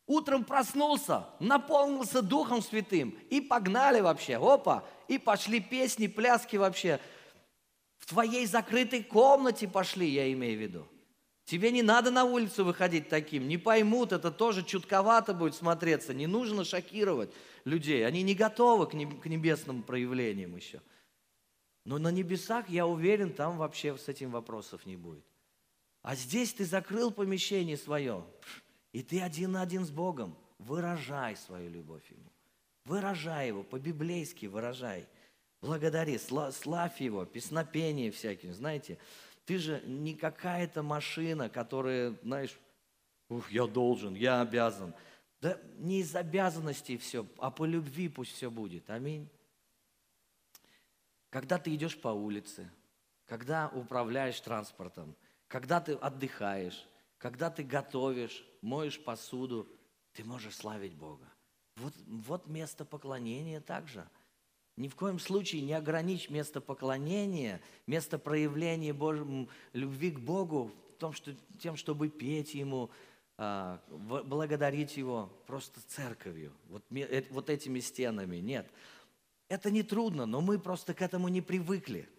Утром 0.07 0.43
проснулся, 0.43 1.25
наполнился 1.39 2.21
Духом 2.21 2.61
Святым 2.61 3.17
и 3.29 3.41
погнали 3.41 4.01
вообще, 4.01 4.37
опа, 4.37 4.83
и 5.07 5.17
пошли 5.17 5.59
песни, 5.59 6.05
пляски 6.07 6.57
вообще. 6.57 6.99
В 7.97 8.05
твоей 8.07 8.45
закрытой 8.45 9.03
комнате 9.03 9.67
пошли, 9.67 10.07
я 10.07 10.31
имею 10.31 10.57
в 10.57 10.61
виду. 10.61 10.87
Тебе 11.45 11.71
не 11.71 11.81
надо 11.81 12.11
на 12.11 12.23
улицу 12.23 12.65
выходить 12.65 13.09
таким, 13.09 13.47
не 13.47 13.57
поймут, 13.57 14.11
это 14.11 14.31
тоже 14.31 14.63
чутковато 14.63 15.33
будет 15.33 15.55
смотреться, 15.55 16.13
не 16.13 16.27
нужно 16.27 16.63
шокировать 16.63 17.31
людей, 17.65 18.05
они 18.05 18.23
не 18.23 18.33
готовы 18.33 18.87
к 18.87 18.93
небесным 18.93 19.83
проявлениям 19.83 20.55
еще. 20.55 20.81
Но 21.83 21.99
на 21.99 22.11
небесах, 22.11 22.67
я 22.69 22.87
уверен, 22.87 23.31
там 23.31 23.57
вообще 23.57 23.95
с 23.95 24.07
этим 24.07 24.31
вопросов 24.31 24.87
не 24.87 24.97
будет. 24.97 25.23
А 26.01 26.15
здесь 26.15 26.53
ты 26.53 26.65
закрыл 26.65 27.11
помещение 27.11 27.77
свое, 27.77 28.23
и 28.95 29.03
ты 29.03 29.21
один 29.21 29.51
на 29.51 29.61
один 29.61 29.83
с 29.83 29.91
Богом. 29.91 30.37
Выражай 30.57 31.35
свою 31.35 31.69
любовь 31.69 32.09
Ему. 32.09 32.31
Выражай 32.85 33.49
Его, 33.49 33.61
по-библейски 33.61 34.45
выражай. 34.45 35.05
Благодари, 35.59 36.17
славь 36.17 37.01
Его, 37.01 37.25
песнопение 37.25 38.09
всяким. 38.09 38.53
Знаете, 38.53 38.97
ты 39.43 39.57
же 39.57 39.81
не 39.85 40.15
какая-то 40.15 40.81
машина, 40.81 41.49
которая, 41.49 42.15
знаешь, 42.23 42.57
ух, 43.27 43.51
я 43.51 43.67
должен, 43.67 44.15
я 44.15 44.39
обязан. 44.39 44.93
Да 45.41 45.59
не 45.77 45.99
из 45.99 46.15
обязанностей 46.15 46.97
все, 46.97 47.27
а 47.39 47.51
по 47.51 47.65
любви 47.65 48.07
пусть 48.07 48.31
все 48.31 48.49
будет. 48.49 48.89
Аминь. 48.89 49.27
Когда 51.29 51.57
ты 51.57 51.75
идешь 51.75 51.99
по 51.99 52.07
улице, 52.07 52.71
когда 53.25 53.67
управляешь 53.67 54.39
транспортом, 54.39 55.17
когда 55.49 55.81
ты 55.81 55.95
отдыхаешь, 55.95 56.87
когда 57.17 57.49
ты 57.49 57.63
готовишь, 57.63 58.45
моешь 58.61 59.03
посуду, 59.03 59.67
ты 60.13 60.23
можешь 60.23 60.55
славить 60.55 60.95
Бога. 60.95 61.25
Вот, 61.77 61.93
вот 62.07 62.47
место 62.47 62.85
поклонения 62.85 63.59
также. 63.59 64.07
Ни 64.77 64.87
в 64.87 64.95
коем 64.95 65.19
случае 65.19 65.61
не 65.61 65.73
ограничь 65.73 66.29
место 66.29 66.59
поклонения, 66.59 67.61
место 67.87 68.17
проявления 68.17 68.93
Божьем, 68.93 69.49
любви 69.73 70.11
к 70.11 70.19
Богу 70.19 70.71
в 70.95 70.99
том, 70.99 71.13
что, 71.13 71.33
тем, 71.59 71.77
чтобы 71.77 72.09
петь 72.09 72.53
Ему, 72.53 72.89
а, 73.37 73.81
благодарить 73.89 74.97
Его 74.97 75.29
просто 75.47 75.81
церковью, 75.87 76.53
вот, 76.69 76.83
э, 76.91 77.23
вот 77.29 77.49
этими 77.49 77.79
стенами. 77.79 78.37
Нет, 78.37 78.69
это 79.47 79.71
не 79.71 79.83
трудно, 79.83 80.25
но 80.25 80.41
мы 80.41 80.59
просто 80.59 80.93
к 80.93 81.01
этому 81.01 81.29
не 81.29 81.41
привыкли. 81.41 82.09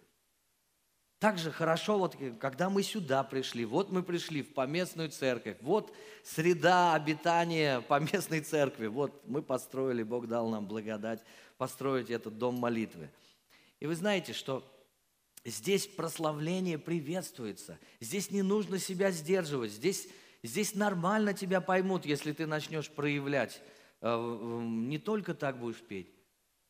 Также 1.19 1.51
хорошо, 1.51 1.97
вот 1.97 2.15
когда 2.39 2.69
мы 2.69 2.83
сюда 2.83 3.23
пришли, 3.23 3.65
вот 3.65 3.91
мы 3.91 4.03
пришли 4.03 4.43
в 4.43 4.53
поместную 4.53 5.09
церковь, 5.09 5.57
вот 5.61 5.93
среда 6.23 6.93
обитания 6.93 7.81
поместной 7.87 8.41
церкви, 8.41 8.87
вот 8.87 9.23
мы 9.25 9.41
построили, 9.41 10.03
Бог 10.03 10.27
дал 10.27 10.49
нам 10.49 10.67
благодать 10.67 11.23
построить 11.57 12.09
этот 12.09 12.37
дом 12.37 12.55
молитвы. 12.55 13.09
И 13.79 13.87
вы 13.87 13.95
знаете, 13.95 14.33
что 14.33 14.63
здесь 15.43 15.87
прославление 15.87 16.77
приветствуется, 16.77 17.79
здесь 17.99 18.31
не 18.31 18.41
нужно 18.41 18.79
себя 18.79 19.11
сдерживать, 19.11 19.71
здесь, 19.71 20.07
здесь 20.43 20.75
нормально 20.75 21.33
тебя 21.33 21.61
поймут, 21.61 22.05
если 22.05 22.31
ты 22.31 22.45
начнешь 22.45 22.89
проявлять. 22.89 23.61
Э, 24.01 24.17
не 24.63 24.99
только 24.99 25.33
так 25.33 25.59
будешь 25.59 25.81
петь. 25.81 26.13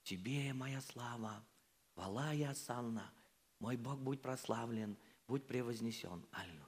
Тебе 0.04 0.54
моя 0.54 0.82
слава, 0.82 1.46
хвала 1.94 2.34
и 2.34 2.44
осанна, 2.44 3.12
мой 3.60 3.78
Бог 3.78 4.00
будь 4.00 4.22
прославлен, 4.22 4.98
будь 5.28 5.46
превознесен. 5.46 6.26
Аллилуйя. 6.32 6.66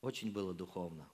Очень 0.00 0.32
было 0.32 0.52
духовно. 0.52 1.08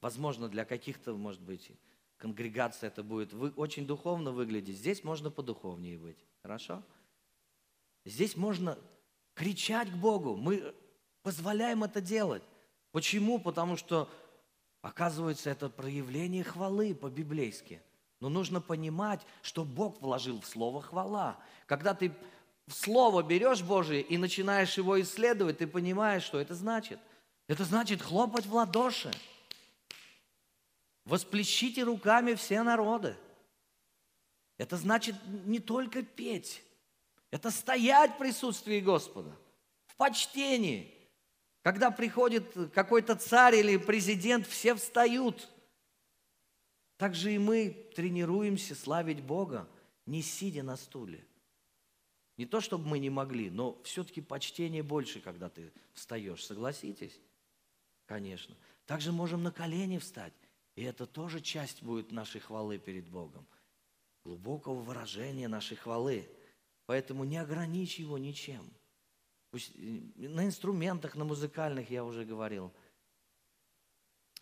Возможно, 0.00 0.48
для 0.48 0.64
каких-то, 0.64 1.14
может 1.16 1.40
быть, 1.40 1.70
конгрегации 2.16 2.86
это 2.86 3.02
будет 3.02 3.32
вы, 3.32 3.50
очень 3.50 3.86
духовно 3.86 4.32
выглядеть. 4.32 4.76
Здесь 4.76 5.04
можно 5.04 5.30
подуховнее 5.30 5.98
быть. 5.98 6.18
Хорошо? 6.42 6.82
Здесь 8.04 8.36
можно 8.36 8.78
кричать 9.34 9.90
к 9.90 9.94
Богу. 9.94 10.36
Мы 10.36 10.74
позволяем 11.22 11.84
это 11.84 12.00
делать. 12.00 12.42
Почему? 12.92 13.38
Потому 13.38 13.76
что, 13.76 14.10
оказывается, 14.82 15.50
это 15.50 15.68
проявление 15.68 16.44
хвалы 16.44 16.94
по-библейски. 16.94 17.82
Но 18.20 18.28
нужно 18.28 18.60
понимать, 18.60 19.20
что 19.42 19.64
Бог 19.64 20.00
вложил 20.00 20.40
в 20.40 20.46
слово 20.46 20.80
хвала. 20.80 21.38
Когда 21.66 21.94
ты 21.94 22.12
Слово 22.68 23.22
берешь 23.22 23.62
Божие 23.62 24.00
и 24.00 24.16
начинаешь 24.16 24.76
его 24.76 25.00
исследовать, 25.00 25.58
ты 25.58 25.66
понимаешь, 25.66 26.22
что 26.22 26.40
это 26.40 26.54
значит. 26.54 26.98
Это 27.46 27.64
значит 27.64 28.00
хлопать 28.00 28.46
в 28.46 28.54
ладоши. 28.54 29.10
Восплещите 31.04 31.82
руками 31.82 32.34
все 32.34 32.62
народы. 32.62 33.16
Это 34.56 34.76
значит 34.76 35.16
не 35.26 35.58
только 35.58 36.02
петь, 36.02 36.62
это 37.30 37.50
стоять 37.50 38.14
в 38.14 38.18
присутствии 38.18 38.78
Господа, 38.78 39.36
в 39.86 39.96
почтении. 39.96 40.94
Когда 41.62 41.90
приходит 41.90 42.54
какой-то 42.72 43.16
царь 43.16 43.56
или 43.56 43.76
президент, 43.76 44.46
все 44.46 44.74
встают. 44.74 45.48
Так 46.96 47.14
же 47.14 47.34
и 47.34 47.38
мы 47.38 47.90
тренируемся 47.96 48.76
славить 48.76 49.22
Бога, 49.22 49.68
не 50.06 50.22
сидя 50.22 50.62
на 50.62 50.76
стуле. 50.76 51.26
Не 52.36 52.46
то, 52.46 52.60
чтобы 52.60 52.86
мы 52.86 52.98
не 52.98 53.10
могли, 53.10 53.50
но 53.50 53.80
все-таки 53.82 54.20
почтение 54.20 54.82
больше, 54.82 55.20
когда 55.20 55.48
ты 55.48 55.72
встаешь. 55.92 56.44
Согласитесь? 56.44 57.20
Конечно. 58.06 58.56
Также 58.86 59.12
можем 59.12 59.42
на 59.42 59.52
колени 59.52 59.98
встать. 59.98 60.32
И 60.74 60.82
это 60.82 61.06
тоже 61.06 61.40
часть 61.40 61.82
будет 61.82 62.10
нашей 62.10 62.40
хвалы 62.40 62.78
перед 62.78 63.08
Богом. 63.08 63.46
Глубокого 64.24 64.80
выражения 64.80 65.46
нашей 65.46 65.76
хвалы. 65.76 66.28
Поэтому 66.86 67.24
не 67.24 67.36
ограничь 67.36 67.98
его 67.98 68.18
ничем. 68.18 68.68
Пусть, 69.50 69.70
э, 69.76 70.00
на 70.16 70.44
инструментах, 70.44 71.14
на 71.14 71.24
музыкальных 71.24 71.88
я 71.90 72.04
уже 72.04 72.24
говорил. 72.24 72.72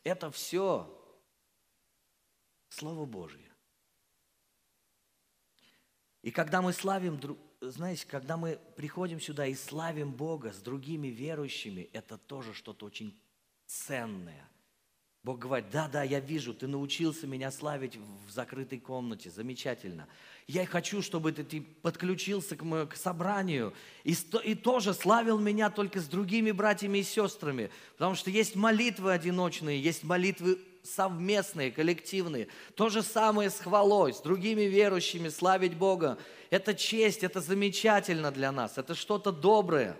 Это 0.03 0.31
все 0.31 0.99
Слово 2.71 3.05
Божье. 3.05 3.53
И 6.23 6.31
когда 6.31 6.63
мы 6.63 6.73
славим 6.73 7.21
друг 7.21 7.39
знаете, 7.71 8.07
когда 8.09 8.37
мы 8.37 8.59
приходим 8.77 9.21
сюда 9.21 9.47
и 9.47 9.55
славим 9.55 10.13
Бога 10.13 10.53
с 10.53 10.61
другими 10.61 11.09
верующими, 11.09 11.89
это 11.93 12.19
тоже 12.19 12.55
что-то 12.55 12.87
очень 12.87 13.17
ценное. 13.67 14.49
Бог 15.25 15.39
говорит, 15.39 15.71
да, 15.71 15.87
да, 15.87 16.03
я 16.03 16.19
вижу, 16.19 16.53
ты 16.53 16.67
научился 16.67 17.29
меня 17.29 17.53
славить 17.53 17.97
в 17.97 18.31
закрытой 18.31 18.81
комнате, 18.81 19.31
замечательно. 19.31 20.09
Я 20.49 20.67
хочу, 20.67 21.01
чтобы 21.01 21.31
ты, 21.31 21.45
ты 21.45 21.61
подключился 21.61 22.57
к, 22.57 22.63
моему, 22.63 22.89
к 22.89 22.97
собранию 22.97 23.73
и, 24.03 24.17
и 24.43 24.57
тоже 24.57 24.93
славил 24.95 25.39
меня 25.39 25.71
только 25.71 26.01
с 26.01 26.09
другими 26.09 26.51
братьями 26.51 26.99
и 26.99 27.03
сестрами, 27.05 27.71
потому 27.93 28.17
что 28.17 28.31
есть 28.31 28.57
молитвы 28.57 29.13
одиночные, 29.13 29.81
есть 29.81 30.03
молитвы 30.03 30.59
совместные, 30.83 31.71
коллективные. 31.71 32.49
То 32.75 32.89
же 32.89 33.03
самое 33.03 33.51
с 33.51 33.59
хвалой, 33.61 34.13
с 34.13 34.21
другими 34.21 34.63
верующими, 34.63 35.29
славить 35.29 35.77
Бога. 35.77 36.19
Это 36.51 36.75
честь, 36.75 37.23
это 37.23 37.41
замечательно 37.41 38.31
для 38.31 38.53
нас, 38.53 38.79
это 38.79 38.95
что-то 38.95 39.33
доброе. 39.33 39.97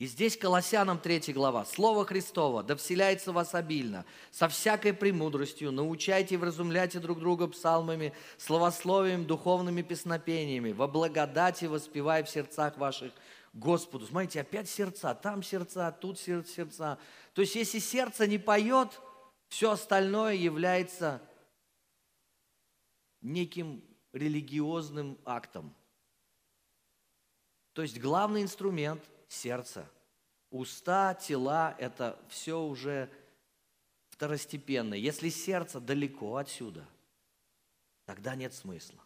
И 0.00 0.06
здесь 0.06 0.36
Колоссянам 0.36 0.98
3 0.98 1.32
глава. 1.32 1.64
Слово 1.64 2.04
Христово 2.04 2.64
да 2.64 2.74
вселяется 2.74 3.30
в 3.30 3.36
вас 3.36 3.54
обильно, 3.54 4.04
со 4.32 4.48
всякой 4.48 4.92
премудростью, 4.92 5.70
научайте 5.70 6.34
и 6.34 6.38
вразумляйте 6.38 6.98
друг 6.98 7.20
друга 7.20 7.46
псалмами, 7.46 8.12
словословием, 8.36 9.24
духовными 9.24 9.82
песнопениями, 9.82 10.72
во 10.72 10.88
благодати 10.88 11.66
воспевая 11.66 12.24
в 12.24 12.28
сердцах 12.28 12.76
ваших 12.76 13.12
Господу. 13.54 14.04
Смотрите, 14.06 14.40
опять 14.40 14.68
сердца, 14.68 15.14
там 15.14 15.42
сердца, 15.42 15.92
тут 15.92 16.18
сердца. 16.18 16.98
То 17.32 17.40
есть, 17.40 17.54
если 17.54 17.78
сердце 17.78 18.26
не 18.26 18.38
поет, 18.38 19.00
все 19.48 19.70
остальное 19.70 20.34
является 20.34 21.22
неким 23.20 23.82
религиозным 24.12 25.18
актом. 25.24 25.72
То 27.72 27.82
есть 27.82 27.98
главный 28.00 28.42
инструмент– 28.42 29.02
сердце. 29.28 29.88
Уста, 30.50 31.14
тела– 31.14 31.76
это 31.78 32.20
все 32.28 32.60
уже 32.60 33.08
второстепенно. 34.08 34.94
Если 34.94 35.28
сердце 35.28 35.80
далеко 35.80 36.36
отсюда, 36.36 36.86
тогда 38.04 38.34
нет 38.34 38.52
смысла. 38.52 39.03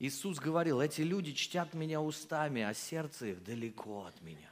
Иисус 0.00 0.38
говорил, 0.38 0.80
эти 0.80 1.02
люди 1.02 1.32
чтят 1.32 1.74
меня 1.74 2.00
устами, 2.00 2.62
а 2.62 2.72
сердце 2.72 3.26
их 3.26 3.44
далеко 3.44 4.06
от 4.06 4.20
меня. 4.22 4.50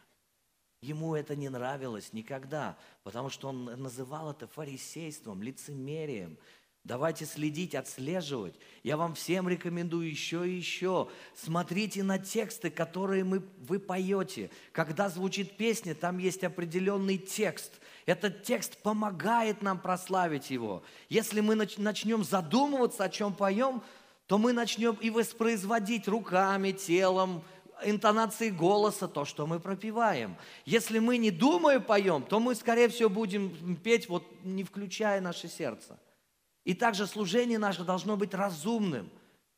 Ему 0.82 1.16
это 1.16 1.34
не 1.34 1.48
нравилось 1.48 2.12
никогда, 2.12 2.76
потому 3.02 3.30
что 3.30 3.48
он 3.48 3.64
называл 3.64 4.30
это 4.30 4.46
фарисейством, 4.46 5.42
лицемерием, 5.42 6.38
Давайте 6.88 7.26
следить, 7.26 7.74
отслеживать. 7.74 8.54
Я 8.82 8.96
вам 8.96 9.14
всем 9.14 9.46
рекомендую 9.46 10.08
еще 10.08 10.48
и 10.48 10.54
еще. 10.54 11.08
Смотрите 11.36 12.02
на 12.02 12.18
тексты, 12.18 12.70
которые 12.70 13.24
мы, 13.24 13.42
вы 13.58 13.78
поете. 13.78 14.50
Когда 14.72 15.10
звучит 15.10 15.58
песня, 15.58 15.94
там 15.94 16.16
есть 16.16 16.44
определенный 16.44 17.18
текст. 17.18 17.80
Этот 18.06 18.42
текст 18.42 18.78
помогает 18.78 19.60
нам 19.60 19.78
прославить 19.78 20.48
его. 20.48 20.82
Если 21.10 21.42
мы 21.42 21.56
начнем 21.56 22.24
задумываться, 22.24 23.04
о 23.04 23.10
чем 23.10 23.34
поем, 23.34 23.82
то 24.28 24.36
мы 24.36 24.52
начнем 24.52 24.94
и 25.00 25.08
воспроизводить 25.08 26.06
руками, 26.06 26.72
телом, 26.72 27.42
интонацией 27.82 28.50
голоса 28.50 29.08
то, 29.08 29.24
что 29.24 29.46
мы 29.46 29.58
пропиваем. 29.58 30.36
Если 30.66 30.98
мы 30.98 31.16
не 31.16 31.30
думая 31.30 31.80
поем, 31.80 32.22
то 32.22 32.38
мы, 32.38 32.54
скорее 32.54 32.88
всего, 32.88 33.08
будем 33.08 33.76
петь, 33.76 34.08
вот 34.08 34.24
не 34.44 34.64
включая 34.64 35.22
наше 35.22 35.48
сердце. 35.48 35.98
И 36.64 36.74
также 36.74 37.06
служение 37.06 37.58
наше 37.58 37.84
должно 37.84 38.18
быть 38.18 38.34
разумным. 38.34 39.08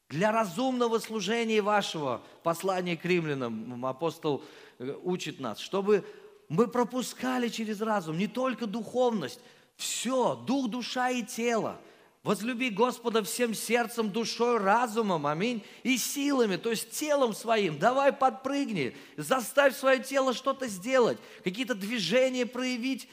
Для 0.09 0.30
разумного 0.30 1.00
служения 1.00 1.62
вашего, 1.62 2.22
послание 2.44 2.96
к 2.96 3.04
римлянам, 3.04 3.85
апостол 3.85 4.44
э, 4.78 4.96
учит 5.02 5.40
нас, 5.40 5.59
чтобы 5.59 6.04
мы 6.48 6.68
пропускали 6.68 7.48
через 7.48 7.80
разум 7.80 8.18
не 8.18 8.28
только 8.28 8.66
духовность, 8.66 9.40
все, 9.76 10.37
дух, 10.37 10.70
душа 10.70 11.11
и 11.11 11.24
тело. 11.24 11.80
Возлюби 12.22 12.68
Господа 12.68 13.22
всем 13.22 13.54
сердцем, 13.54 14.11
душой, 14.11 14.59
разумом, 14.59 15.26
аминь, 15.26 15.64
и 15.83 15.96
силами, 15.96 16.56
то 16.56 16.70
есть 16.70 16.90
телом 16.90 17.33
своим. 17.33 17.78
Давай 17.78 18.12
подпрыгни, 18.12 18.94
заставь 19.16 19.74
свое 19.74 20.02
тело 20.02 20.35
что-то 20.35 20.66
сделать, 20.68 21.18
какие-то 21.42 21.74
движения 21.74 22.44
проявить, 22.44 23.09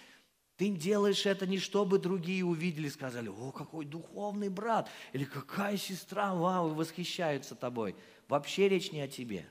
ты 0.58 0.70
делаешь 0.70 1.26
это 1.26 1.46
не 1.46 1.60
чтобы 1.60 2.00
другие 2.00 2.44
увидели 2.44 2.88
и 2.88 2.92
сказали, 2.92 3.30
о, 3.30 3.52
какой 3.52 3.86
духовный 3.86 4.50
брат, 4.50 4.90
или 5.14 5.24
какая 5.24 5.78
сестра, 5.78 6.34
вау, 6.34 6.72
и 6.72 6.74
восхищаются 6.74 7.56
тобой. 7.56 7.96
Вообще 8.28 8.68
речь 8.68 8.92
не 8.92 9.00
о 9.02 9.08
тебе. 9.08 9.48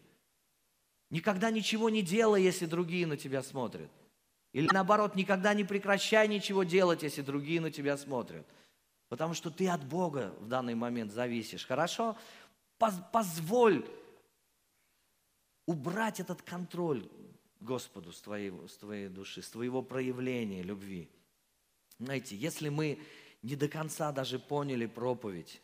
Никогда 1.10 1.50
ничего 1.50 1.88
не 1.88 2.02
делай, 2.02 2.42
если 2.42 2.66
другие 2.66 3.06
на 3.06 3.16
тебя 3.16 3.42
смотрят. 3.42 3.90
Или 4.52 4.68
наоборот, 4.72 5.14
никогда 5.14 5.54
не 5.54 5.62
прекращай 5.62 6.26
ничего 6.26 6.64
делать, 6.64 7.04
если 7.04 7.22
другие 7.22 7.60
на 7.60 7.70
тебя 7.70 7.96
смотрят. 7.96 8.44
Потому 9.08 9.34
что 9.34 9.50
ты 9.50 9.68
от 9.68 9.84
Бога 9.84 10.34
в 10.40 10.48
данный 10.48 10.74
момент 10.74 11.12
зависишь. 11.12 11.66
Хорошо? 11.66 12.16
Позволь 12.78 13.86
убрать 15.66 16.20
этот 16.20 16.42
контроль. 16.42 17.08
Господу 17.60 18.12
с 18.12 18.20
твоей, 18.20 18.52
с 18.68 18.76
твоей 18.76 19.08
души, 19.08 19.40
с 19.42 19.48
твоего 19.48 19.82
проявления 19.82 20.62
любви. 20.62 21.08
Знаете, 21.98 22.36
если 22.36 22.68
мы 22.68 23.00
не 23.42 23.56
до 23.56 23.68
конца 23.68 24.12
даже 24.12 24.38
поняли 24.38 24.86
проповедь, 24.86 25.62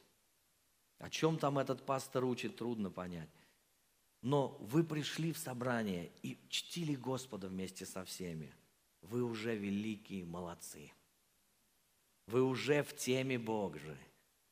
о 0.98 1.10
чем 1.10 1.36
там 1.36 1.58
этот 1.58 1.84
пастор 1.84 2.24
учит, 2.24 2.56
трудно 2.56 2.90
понять. 2.90 3.28
но 4.22 4.56
вы 4.60 4.84
пришли 4.84 5.32
в 5.32 5.38
собрание 5.38 6.10
и 6.22 6.38
чтили 6.48 6.94
Господа 6.94 7.48
вместе 7.48 7.84
со 7.84 8.04
всеми. 8.04 8.54
Вы 9.02 9.22
уже 9.24 9.56
великие 9.56 10.24
молодцы. 10.24 10.92
Вы 12.26 12.42
уже 12.42 12.82
в 12.82 12.94
теме 12.96 13.38
Божией. 13.38 13.96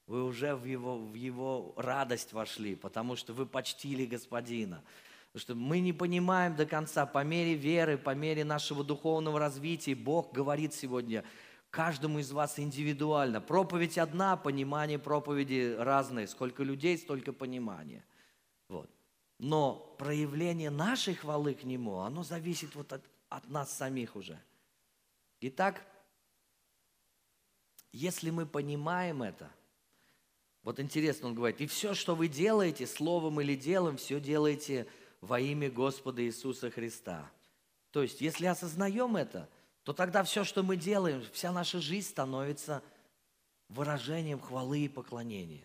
Вы 0.06 0.24
уже 0.24 0.56
в 0.56 0.64
его, 0.64 0.98
в 0.98 1.14
его 1.14 1.72
радость 1.76 2.32
вошли, 2.32 2.74
потому 2.74 3.14
что 3.14 3.32
вы 3.32 3.46
почтили 3.46 4.06
Господина. 4.06 4.82
Потому 5.32 5.40
что 5.40 5.54
мы 5.54 5.78
не 5.78 5.92
понимаем 5.92 6.56
до 6.56 6.66
конца, 6.66 7.06
по 7.06 7.22
мере 7.22 7.54
веры, 7.54 7.96
по 7.96 8.12
мере 8.12 8.42
нашего 8.42 8.82
духовного 8.82 9.38
развития, 9.38 9.94
Бог 9.94 10.32
говорит 10.32 10.74
сегодня 10.74 11.24
каждому 11.70 12.18
из 12.18 12.32
вас 12.32 12.58
индивидуально. 12.58 13.40
Проповедь 13.40 13.98
одна, 13.98 14.36
понимание 14.36 14.98
проповеди 14.98 15.76
разное. 15.78 16.26
Сколько 16.26 16.64
людей, 16.64 16.98
столько 16.98 17.32
понимания. 17.32 18.04
Вот. 18.68 18.90
Но 19.38 19.94
проявление 19.98 20.70
нашей 20.70 21.14
хвалы 21.14 21.54
к 21.54 21.62
Нему, 21.62 22.00
оно 22.00 22.24
зависит 22.24 22.74
вот 22.74 22.92
от, 22.92 23.04
от 23.28 23.48
нас 23.48 23.72
самих 23.72 24.16
уже. 24.16 24.38
Итак, 25.40 25.86
если 27.92 28.30
мы 28.30 28.46
понимаем 28.46 29.22
это, 29.22 29.50
вот 30.62 30.78
интересно, 30.78 31.28
он 31.28 31.34
говорит, 31.34 31.60
и 31.60 31.66
все, 31.66 31.94
что 31.94 32.14
вы 32.14 32.28
делаете, 32.28 32.86
словом 32.86 33.40
или 33.40 33.54
делом, 33.54 33.96
все 33.96 34.20
делаете 34.20 34.86
во 35.20 35.40
имя 35.40 35.70
Господа 35.70 36.22
Иисуса 36.22 36.70
Христа. 36.70 37.30
То 37.90 38.02
есть, 38.02 38.20
если 38.20 38.46
осознаем 38.46 39.16
это, 39.16 39.48
то 39.84 39.92
тогда 39.92 40.22
все, 40.22 40.44
что 40.44 40.62
мы 40.62 40.76
делаем, 40.76 41.24
вся 41.32 41.50
наша 41.52 41.80
жизнь 41.80 42.08
становится 42.08 42.82
выражением 43.68 44.38
хвалы 44.38 44.80
и 44.80 44.88
поклонения. 44.88 45.64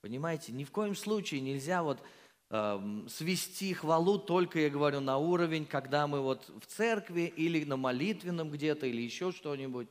Понимаете, 0.00 0.52
ни 0.52 0.64
в 0.64 0.70
коем 0.70 0.96
случае 0.96 1.40
нельзя 1.40 1.82
вот 1.82 2.02
э, 2.50 3.02
свести 3.08 3.74
хвалу 3.74 4.18
только, 4.18 4.58
я 4.58 4.70
говорю, 4.70 5.00
на 5.00 5.18
уровень, 5.18 5.66
когда 5.66 6.06
мы 6.06 6.20
вот 6.20 6.50
в 6.60 6.66
церкви 6.66 7.32
или 7.36 7.64
на 7.64 7.76
молитвенном 7.76 8.50
где-то, 8.50 8.86
или 8.86 9.02
еще 9.02 9.32
что-нибудь. 9.32 9.88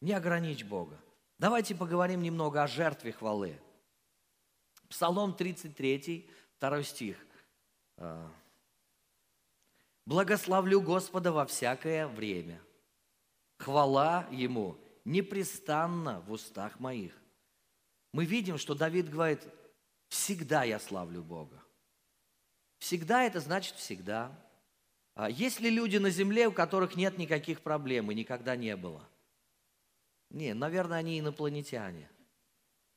Не 0.00 0.12
ограничь 0.12 0.64
Бога. 0.64 1.00
Давайте 1.38 1.74
поговорим 1.74 2.22
немного 2.22 2.62
о 2.62 2.66
жертве 2.66 3.12
хвалы. 3.12 3.60
Псалом 4.88 5.34
33, 5.34 6.30
2 6.60 6.82
стих. 6.82 7.16
А, 7.96 8.30
Благословлю 10.06 10.80
Господа 10.80 11.32
во 11.32 11.44
всякое 11.44 12.06
время. 12.06 12.62
Хвала 13.58 14.26
Ему 14.30 14.78
непрестанно 15.04 16.20
в 16.20 16.32
устах 16.32 16.80
моих. 16.80 17.12
Мы 18.12 18.24
видим, 18.24 18.56
что 18.56 18.74
Давид 18.74 19.10
говорит, 19.10 19.46
всегда 20.08 20.64
я 20.64 20.78
славлю 20.78 21.22
Бога. 21.22 21.62
Всегда 22.78 23.24
это 23.24 23.40
значит 23.40 23.74
всегда. 23.76 24.32
А 25.14 25.28
есть 25.28 25.60
ли 25.60 25.68
люди 25.68 25.96
на 25.98 26.10
земле, 26.10 26.48
у 26.48 26.52
которых 26.52 26.96
нет 26.96 27.18
никаких 27.18 27.60
проблем 27.60 28.10
и 28.10 28.14
никогда 28.14 28.56
не 28.56 28.76
было? 28.76 29.06
Не, 30.30 30.54
наверное, 30.54 30.98
они 30.98 31.18
инопланетяне. 31.18 32.10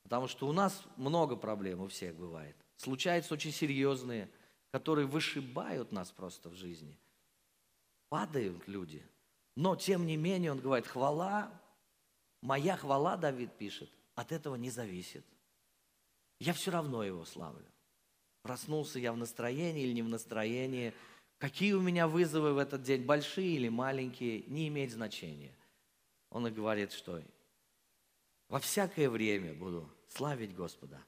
Потому 0.03 0.27
что 0.27 0.47
у 0.47 0.51
нас 0.51 0.83
много 0.97 1.35
проблем 1.35 1.81
у 1.81 1.87
всех 1.87 2.15
бывает. 2.15 2.55
Случаются 2.77 3.33
очень 3.33 3.51
серьезные– 3.51 4.29
которые 4.71 5.05
вышибают 5.05 5.91
нас 5.91 6.11
просто 6.11 6.49
в 6.49 6.55
жизни. 6.55 6.97
Падают 8.09 8.67
люди. 8.67 9.05
Но, 9.55 9.75
тем 9.75 10.05
не 10.05 10.15
менее, 10.15 10.53
он 10.53 10.59
говорит, 10.59 10.87
хвала, 10.87 11.51
моя 12.41 12.77
хвала, 12.77 13.17
Давид 13.17 13.57
пишет, 13.57 13.91
от 14.15 14.31
этого 14.31 14.55
не 14.55 14.69
зависит. 14.69 15.25
Я 16.39 16.53
все 16.53 16.71
равно 16.71 17.03
его 17.03 17.25
славлю. 17.25 17.65
Проснулся 18.41 18.97
я 18.97 19.13
в 19.13 19.17
настроении 19.17 19.83
или 19.83 19.93
не 19.93 20.01
в 20.01 20.09
настроении. 20.09 20.93
Какие 21.37 21.73
у 21.73 21.81
меня 21.81 22.07
вызовы 22.07 22.53
в 22.53 22.57
этот 22.57 22.81
день, 22.81 23.05
большие 23.05 23.55
или 23.55 23.67
маленькие, 23.67 24.43
не 24.47 24.67
имеет 24.69 24.91
значения. 24.91 25.53
Он 26.31 26.47
и 26.47 26.51
говорит, 26.51 26.91
что 26.91 27.21
во 28.49 28.59
всякое 28.59 29.09
время 29.09 29.53
буду 29.53 29.87
славить 30.07 30.55
Господа. 30.55 30.99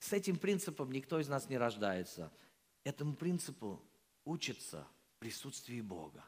С 0.00 0.12
этим 0.12 0.36
принципом 0.36 0.90
никто 0.90 1.20
из 1.20 1.28
нас 1.28 1.48
не 1.48 1.56
рождается– 1.56 2.32
Этому 2.84 3.14
принципу 3.14 3.80
учится 4.24 4.86
в 5.14 5.18
присутствии 5.20 5.80
Бога. 5.80 6.24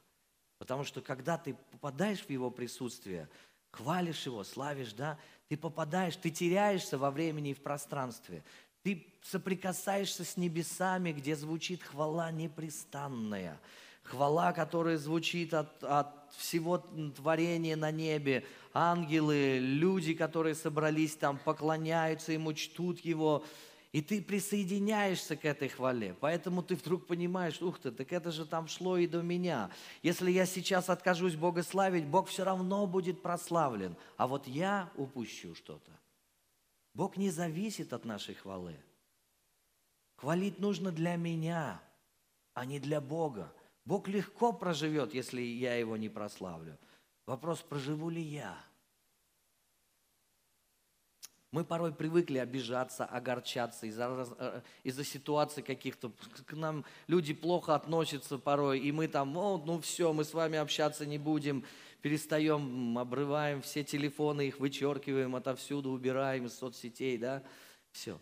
Потому 0.59 0.85
что 0.85 1.01
когда 1.01 1.37
ты 1.37 1.55
попадаешь 1.55 2.25
в 2.25 2.31
Его 2.31 2.51
присутствие, 2.51 3.29
хвалишь 3.71 4.27
Его, 4.27 4.45
славишь, 4.45 4.93
да, 4.93 5.19
ты 5.49 5.57
попадаешь, 5.57 6.17
ты 6.17 6.31
теряешься 6.31 6.97
во 6.97 7.11
времени 7.11 7.51
и 7.51 7.55
в 7.55 7.63
пространстве. 7.63 8.45
Ты 8.83 9.07
соприкасаешься 9.23 10.25
с 10.25 10.37
небесами, 10.37 11.13
где 11.13 11.35
звучит 11.35 11.83
хвала 11.83 12.31
непрестанная. 12.31 13.61
Хвала, 14.05 14.53
которая 14.53 14.99
звучит 14.99 15.55
от, 15.55 15.83
от 15.83 16.33
всего 16.37 16.79
творения 17.17 17.75
на 17.75 17.91
небе. 17.91 18.45
Ангелы, 18.73 19.59
люди, 19.59 20.15
которые 20.15 20.55
собрались 20.55 21.17
там, 21.17 21.39
поклоняются 21.39 22.33
Ему, 22.33 22.53
чтут 22.53 23.01
Его. 23.01 23.45
И 23.93 24.03
ты 24.03 24.21
присоединяешься 24.21 25.37
к 25.37 25.45
этой 25.45 25.69
хвале. 25.69 26.17
Поэтому 26.21 26.63
ты 26.63 26.75
вдруг 26.75 27.07
понимаешь, 27.07 27.63
ух 27.63 27.79
ты, 27.79 27.93
так 27.93 28.13
это 28.13 28.33
же 28.33 28.45
там 28.45 28.67
шло 28.67 28.99
и 28.99 29.07
до 29.07 29.23
меня. 29.23 29.71
Если 30.03 30.33
я 30.33 30.47
сейчас 30.47 30.91
откажусь 30.91 31.37
Бога 31.37 31.63
славить, 31.63 32.05
Бог 32.05 32.29
все 32.29 32.45
равно 32.45 32.87
будет 32.89 33.23
прославлен. 33.23 33.97
А 34.17 34.27
вот 34.27 34.49
я 34.49 34.91
упущу 34.97 35.55
что-то. 35.55 35.93
Бог 36.93 37.17
не 37.17 37.31
зависит 37.31 37.93
от 37.93 38.05
нашей 38.05 38.35
хвалы. 38.35 38.77
Хвалить 40.17 40.59
нужно 40.59 40.91
для 40.91 41.17
меня, 41.17 41.81
а 42.53 42.65
не 42.65 42.81
для 42.81 43.01
Бога. 43.01 43.53
Бог 43.85 44.09
легко 44.09 44.53
проживет, 44.53 45.15
если 45.15 45.43
я 45.43 45.75
его 45.77 45.97
не 45.97 46.09
прославлю. 46.09 46.79
Вопрос, 47.27 47.61
проживу 47.63 48.11
ли 48.11 48.23
я– 48.23 48.59
мы 51.55 51.65
порой 51.65 51.95
привыкли 51.95 52.39
обижаться, 52.39 53.05
огорчаться 53.05 53.87
из-за, 53.87 54.27
э, 54.39 54.61
из-за 54.83 55.05
ситуаций 55.05 55.63
каких-то. 55.63 56.11
К 56.47 56.53
нам 56.55 56.85
люди 57.07 57.33
плохо 57.33 57.77
относятся 57.77 58.39
порой, 58.39 58.81
и 58.81 58.91
мы 58.91 59.07
там, 59.07 59.37
о, 59.37 59.63
ну 59.65 59.81
все, 59.81 60.13
мы 60.13 60.25
с 60.25 60.35
вами 60.35 60.59
общаться 60.59 61.07
не 61.07 61.17
будем, 61.17 61.65
перестаем, 62.03 62.99
обрываем 62.99 63.63
все 63.63 63.85
телефоны, 63.85 64.49
их 64.49 64.59
вычеркиваем 64.59 65.37
отовсюду, 65.37 65.91
убираем 65.91 66.47
из 66.47 66.59
соцсетей, 66.59 67.19
да, 67.19 67.45
все. 67.93 68.19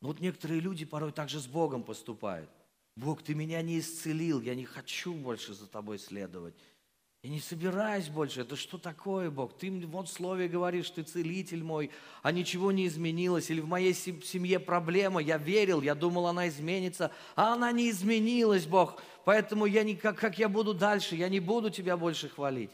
Но 0.00 0.08
вот 0.08 0.20
некоторые 0.20 0.60
люди 0.60 0.86
порой 0.86 1.12
также 1.12 1.38
с 1.38 1.46
Богом 1.46 1.82
поступают. 1.82 2.48
Бог, 2.96 3.22
ты 3.22 3.34
меня 3.34 3.60
не 3.60 3.78
исцелил, 3.78 4.40
я 4.40 4.54
не 4.54 4.64
хочу 4.64 5.12
больше 5.12 5.52
за 5.52 5.66
тобой 5.66 5.98
следовать. 5.98 6.54
Я 7.22 7.30
не 7.30 7.40
собираюсь 7.40 8.08
больше. 8.08 8.42
Это 8.42 8.56
что 8.56 8.78
такое, 8.78 9.30
Бог? 9.30 9.58
Ты 9.58 9.70
вот 9.86 10.08
в 10.08 10.12
слове 10.12 10.48
говоришь, 10.48 10.90
ты 10.90 11.02
целитель 11.02 11.62
мой, 11.62 11.90
а 12.22 12.30
ничего 12.30 12.70
не 12.70 12.86
изменилось. 12.86 13.50
Или 13.50 13.60
в 13.60 13.66
моей 13.66 13.94
семье 13.94 14.60
проблема. 14.60 15.20
Я 15.20 15.36
верил, 15.36 15.82
я 15.82 15.94
думал, 15.94 16.28
она 16.28 16.48
изменится, 16.48 17.12
а 17.34 17.54
она 17.54 17.72
не 17.72 17.90
изменилась, 17.90 18.64
Бог. 18.66 19.02
Поэтому 19.24 19.66
я 19.66 19.82
не, 19.82 19.96
как, 19.96 20.18
как 20.18 20.38
я 20.38 20.48
буду 20.48 20.72
дальше? 20.72 21.16
Я 21.16 21.28
не 21.28 21.40
буду 21.40 21.68
тебя 21.68 21.96
больше 21.96 22.28
хвалить. 22.28 22.70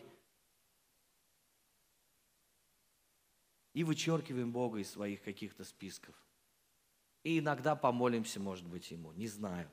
И 3.73 3.85
вычеркиваем 3.85 4.53
Бога 4.53 4.81
из 4.81 4.91
своих 4.91 5.23
каких-то 5.23 5.65
списков. 5.65 6.15
И 7.25 7.39
иногда 7.39 7.75
помолимся, 7.75 8.39
может 8.39 8.67
быть, 8.67 8.91
Ему. 8.91 9.13
Не 9.13 9.29
знаю. 9.29 9.71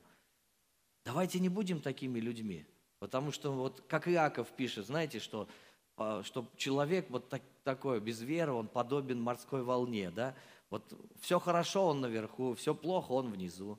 Давайте 1.04 1.40
не 1.40 1.48
будем 1.48 1.80
такими 1.80 2.18
людьми. 2.18 2.66
Потому 2.98 3.32
что 3.32 3.52
вот 3.52 3.82
как 3.88 4.08
Иаков 4.08 4.48
пишет, 4.48 4.86
знаете, 4.86 5.20
что, 5.20 5.48
а, 5.96 6.22
что 6.22 6.46
человек 6.56 7.06
вот 7.08 7.28
так, 7.28 7.42
такой, 7.64 8.00
без 8.00 8.20
веры, 8.20 8.52
он 8.52 8.68
подобен 8.68 9.20
морской 9.20 9.62
волне, 9.62 10.10
да? 10.10 10.34
Вот 10.68 10.92
все 11.20 11.40
хорошо, 11.40 11.88
он 11.88 12.00
наверху, 12.00 12.54
все 12.54 12.74
плохо, 12.74 13.12
он 13.12 13.32
внизу. 13.32 13.78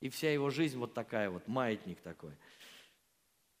И 0.00 0.08
вся 0.08 0.32
его 0.32 0.50
жизнь 0.50 0.78
вот 0.78 0.94
такая 0.94 1.30
вот, 1.30 1.46
маятник 1.46 2.00
такой. 2.00 2.32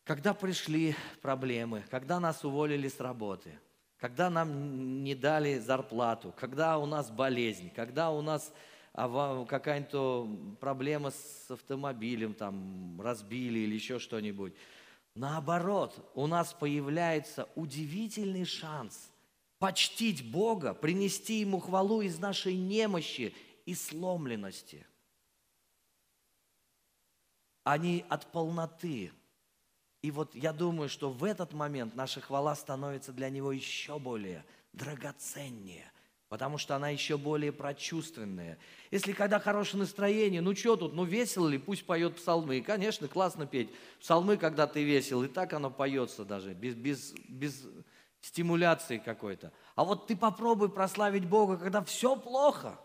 Когда 0.04 0.34
пришли 0.34 0.96
проблемы, 1.20 1.84
когда 1.90 2.18
нас 2.18 2.44
уволили 2.44 2.88
с 2.88 2.98
работы, 2.98 3.56
когда 3.98 4.30
нам 4.30 5.04
не 5.04 5.14
дали 5.14 5.58
зарплату, 5.58 6.34
когда 6.36 6.78
у 6.78 6.86
нас 6.86 7.10
болезнь, 7.10 7.70
когда 7.70 8.10
у 8.10 8.20
нас 8.20 8.52
какая-то 8.94 10.28
проблема 10.60 11.10
с 11.10 11.50
автомобилем, 11.50 12.34
там, 12.34 13.00
разбили 13.00 13.60
или 13.60 13.74
еще 13.74 13.98
что-нибудь– 13.98 14.54
Наоборот, 15.14 16.10
у 16.14 16.26
нас 16.26 16.54
появляется 16.54 17.48
удивительный 17.54 18.44
шанс 18.44 19.10
почтить 19.58 20.30
Бога, 20.30 20.72
принести 20.72 21.40
Ему 21.40 21.60
хвалу 21.60 22.00
из 22.00 22.18
нашей 22.18 22.56
немощи 22.56 23.34
и 23.66 23.74
сломленности, 23.74 24.86
а 27.62 27.76
не 27.76 28.04
от 28.08 28.32
полноты. 28.32 29.12
И 30.00 30.10
вот 30.10 30.34
я 30.34 30.52
думаю, 30.52 30.88
что 30.88 31.10
в 31.10 31.24
этот 31.24 31.52
момент 31.52 31.94
наша 31.94 32.20
хвала 32.20 32.56
становится 32.56 33.12
для 33.12 33.28
Него 33.28 33.52
еще 33.52 33.98
более 33.98 34.44
драгоценнее, 34.72 35.91
потому 36.32 36.56
что 36.56 36.74
она 36.74 36.88
еще 36.88 37.18
более 37.18 37.52
прочувственная. 37.52 38.56
Если 38.90 39.12
когда 39.12 39.38
хорошее 39.38 39.80
настроение, 39.80 40.40
ну 40.40 40.56
что 40.56 40.76
тут, 40.76 40.94
ну 40.94 41.04
весело 41.04 41.46
ли, 41.46 41.58
пусть 41.58 41.84
поет 41.84 42.16
псалмы. 42.16 42.56
И, 42.56 42.62
конечно, 42.62 43.06
классно 43.06 43.46
петь 43.46 43.68
псалмы, 44.00 44.38
когда 44.38 44.66
ты 44.66 44.82
весел, 44.82 45.22
и 45.22 45.28
так 45.28 45.52
оно 45.52 45.70
поется 45.70 46.24
даже, 46.24 46.54
без, 46.54 46.74
без, 46.74 47.12
без 47.28 47.66
стимуляции 48.22 48.96
какой-то. 48.96 49.52
А 49.74 49.84
вот 49.84 50.06
ты 50.06 50.16
попробуй 50.16 50.70
прославить 50.70 51.26
Бога, 51.26 51.58
когда 51.58 51.84
все 51.84 52.16
плохо. 52.16 52.80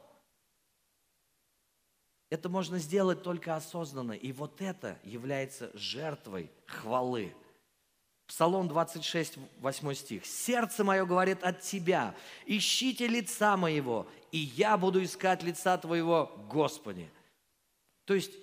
Это 2.29 2.49
можно 2.49 2.79
сделать 2.79 3.23
только 3.23 3.55
осознанно, 3.55 4.11
и 4.11 4.33
вот 4.33 4.61
это 4.61 4.99
является 5.05 5.71
жертвой 5.73 6.51
хвалы– 6.65 7.33
Псалом 8.27 8.67
26, 8.67 9.37
8 9.59 9.93
стих. 9.93 10.25
«Сердце 10.25 10.83
мое 10.83 11.05
говорит 11.05 11.41
от 11.43 11.61
Тебя, 11.61 12.13
ищите 12.45 13.07
лица 13.07 13.55
моего, 13.55 14.05
и 14.33 14.37
я 14.37 14.77
буду 14.77 15.01
искать 15.01 15.43
лица 15.43 15.77
Твоего, 15.77 16.35
Господи». 16.49 17.09
То 18.03 18.13
есть 18.13 18.33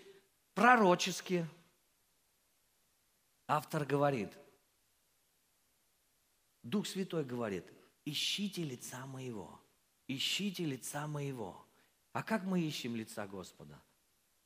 пророчески 0.55 1.47
автор 3.47 3.85
говорит, 3.85 4.31
Дух 6.63 6.87
Святой 6.87 7.25
говорит, 7.25 7.67
ищите 8.07 8.63
лица 8.63 9.05
моего, 9.05 9.61
ищите 10.09 10.65
лица 10.65 11.07
моего. 11.07 11.63
А 12.13 12.23
как 12.23 12.45
мы 12.45 12.63
ищем 12.63 12.97
лица 12.97 13.27
Господа? 13.27 13.79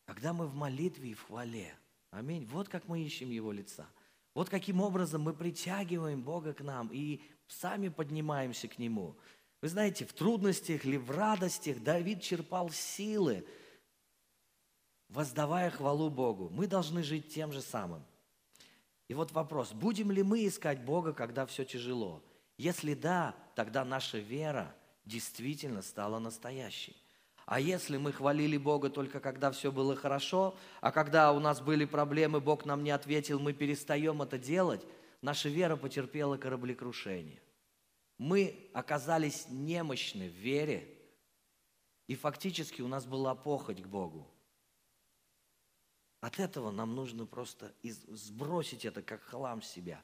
Когда 0.05 0.33
мы 0.33 0.49
в 0.49 0.55
молитве 0.55 1.11
и 1.11 1.15
в 1.15 1.23
хвале. 1.23 1.77
Аминь. 2.11 2.45
Вот 2.47 2.69
как 2.69 2.89
мы 2.89 3.03
ищем 3.03 3.31
Его 3.31 3.53
лица– 3.53 3.89
вот 4.35 4.49
каким 4.49 4.81
образом 4.81 5.23
мы 5.23 5.35
притягиваем 5.35 6.23
Бога 6.23 6.55
к 6.55 6.61
нам 6.61 6.89
и 6.93 7.23
сами 7.47 7.89
поднимаемся 7.89 8.69
к 8.69 8.79
Нему. 8.79 9.17
Вы 9.61 9.69
знаете, 9.69 10.05
в 10.05 10.13
трудностях 10.13 10.85
или 10.85 10.97
в 10.97 11.11
радостях 11.11 11.83
Давид 11.83 12.23
черпал 12.23 12.71
силы, 12.71 13.45
воздавая 15.09 15.71
хвалу 15.71 16.11
Богу. 16.11 16.49
Мы 16.51 16.67
должны 16.67 17.03
жить 17.03 17.33
тем 17.35 17.53
же 17.53 17.61
самым. 17.61 18.05
И 19.09 19.15
вот 19.15 19.33
вопрос, 19.33 19.73
будем 19.73 20.11
ли 20.11 20.23
мы 20.23 20.47
искать 20.47 20.85
Бога, 20.85 21.13
когда 21.13 21.47
все 21.47 21.65
тяжело? 21.65 22.23
Если 22.59 22.95
да, 22.95 23.35
тогда 23.55 23.85
наша 23.85 24.19
вера 24.19 24.75
действительно 25.05 25.83
стала 25.83 26.19
настоящей. 26.19 26.97
А 27.49 27.61
если 27.61 27.97
мы 27.97 28.13
хвалили 28.13 28.59
Бога 28.59 28.91
только 28.91 29.21
когда 29.21 29.51
все 29.51 29.73
было 29.73 29.97
хорошо, 29.97 30.55
а 30.83 30.93
когда 30.93 31.33
у 31.33 31.41
нас 31.41 31.63
были 31.63 31.87
проблемы, 31.87 32.43
Бог 32.43 32.67
нам 32.67 32.85
не 32.85 32.91
ответил, 32.91 33.41
мы 33.41 33.55
перестаем 33.55 34.21
это 34.21 34.37
делать, 34.37 34.87
наша 35.23 35.49
вера 35.49 35.77
потерпела 35.77 36.37
кораблекрушение. 36.37 37.41
Мы 38.19 38.69
оказались 38.75 39.47
немощны 39.49 40.29
в 40.29 40.35
вере, 40.35 40.95
и 42.07 42.17
фактически 42.17 42.83
у 42.83 42.87
нас 42.87 43.07
была 43.07 43.35
похоть 43.35 43.81
к 43.83 43.87
Богу. 43.87 44.31
От 46.21 46.41
этого 46.41 46.71
нам 46.71 46.95
нужно 46.95 47.25
просто 47.25 47.73
сбросить 47.83 48.85
это, 48.85 49.01
как 49.01 49.23
хлам 49.23 49.63
себя. 49.63 50.03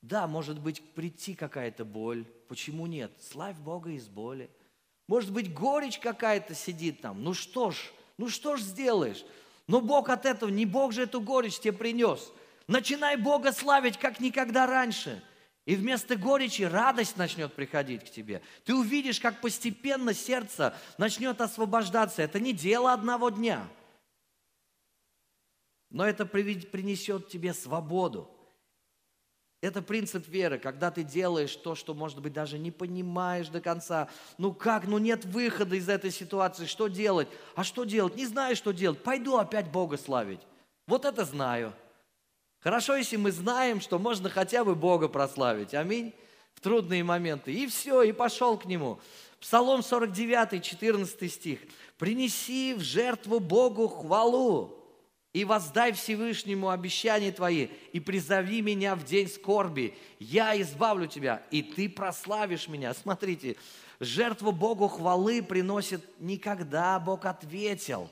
Да, 0.00 0.26
может 0.26 0.58
быть, 0.58 0.82
прийти 0.94 1.34
какая-то 1.34 1.84
боль. 1.84 2.24
Почему 2.48 2.86
нет? 2.86 3.12
Славь 3.20 3.58
Бога 3.58 3.90
из 3.90 4.08
боли. 4.08 4.50
Может 5.08 5.32
быть, 5.32 5.52
горечь 5.52 5.98
какая-то 5.98 6.54
сидит 6.54 7.00
там. 7.00 7.22
Ну 7.22 7.32
что 7.34 7.70
ж, 7.70 7.76
ну 8.18 8.28
что 8.28 8.56
ж 8.56 8.60
сделаешь? 8.60 9.24
Но 9.66 9.80
Бог 9.80 10.08
от 10.08 10.26
этого, 10.26 10.50
не 10.50 10.66
Бог 10.66 10.92
же 10.92 11.02
эту 11.02 11.20
горечь 11.20 11.58
тебе 11.58 11.72
принес. 11.72 12.32
Начинай 12.66 13.16
Бога 13.16 13.52
славить, 13.52 13.98
как 13.98 14.20
никогда 14.20 14.66
раньше. 14.66 15.22
И 15.64 15.74
вместо 15.74 16.16
горечи 16.16 16.62
радость 16.62 17.16
начнет 17.16 17.52
приходить 17.52 18.04
к 18.04 18.10
тебе. 18.10 18.40
Ты 18.64 18.74
увидишь, 18.74 19.20
как 19.20 19.40
постепенно 19.40 20.14
сердце 20.14 20.76
начнет 20.96 21.40
освобождаться. 21.40 22.22
Это 22.22 22.38
не 22.38 22.52
дело 22.52 22.92
одного 22.92 23.30
дня. 23.30 23.66
Но 25.90 26.06
это 26.06 26.24
принесет 26.24 27.28
тебе 27.28 27.52
свободу. 27.52 28.30
Это 29.66 29.82
принцип 29.82 30.28
веры, 30.28 30.60
когда 30.60 30.92
ты 30.92 31.02
делаешь 31.02 31.56
то, 31.56 31.74
что, 31.74 31.92
может 31.92 32.20
быть, 32.20 32.32
даже 32.32 32.56
не 32.56 32.70
понимаешь 32.70 33.48
до 33.48 33.60
конца. 33.60 34.08
Ну 34.38 34.54
как, 34.54 34.86
ну 34.86 34.98
нет 34.98 35.24
выхода 35.24 35.74
из 35.74 35.88
этой 35.88 36.12
ситуации, 36.12 36.66
что 36.66 36.86
делать? 36.86 37.26
А 37.56 37.64
что 37.64 37.82
делать? 37.82 38.14
Не 38.14 38.26
знаю, 38.26 38.54
что 38.54 38.70
делать. 38.70 39.02
Пойду 39.02 39.38
опять 39.38 39.68
Бога 39.72 39.96
славить. 39.96 40.38
Вот 40.86 41.04
это 41.04 41.24
знаю. 41.24 41.72
Хорошо, 42.60 42.94
если 42.94 43.16
мы 43.16 43.32
знаем, 43.32 43.80
что 43.80 43.98
можно 43.98 44.30
хотя 44.30 44.64
бы 44.64 44.76
Бога 44.76 45.08
прославить. 45.08 45.74
Аминь. 45.74 46.14
В 46.54 46.60
трудные 46.60 47.02
моменты. 47.02 47.52
И 47.52 47.66
все, 47.66 48.02
и 48.02 48.12
пошел 48.12 48.56
к 48.56 48.66
Нему. 48.66 49.00
Псалом 49.40 49.82
49, 49.82 50.62
14 50.62 51.32
стих. 51.32 51.58
«Принеси 51.98 52.72
в 52.74 52.82
жертву 52.82 53.40
Богу 53.40 53.88
хвалу, 53.88 54.75
и 55.36 55.44
воздай 55.44 55.92
Всевышнему 55.92 56.70
обещания 56.70 57.30
твои, 57.30 57.66
и 57.92 58.00
призови 58.00 58.62
меня 58.62 58.94
в 58.94 59.04
день 59.04 59.28
скорби. 59.28 59.94
Я 60.18 60.58
избавлю 60.62 61.06
тебя, 61.06 61.42
и 61.50 61.62
ты 61.62 61.90
прославишь 61.90 62.68
меня. 62.68 62.94
Смотрите, 62.94 63.58
жертву 64.00 64.50
Богу 64.50 64.88
хвалы 64.88 65.42
приносит 65.42 66.02
не 66.18 66.38
когда 66.38 66.98
Бог 66.98 67.26
ответил, 67.26 68.08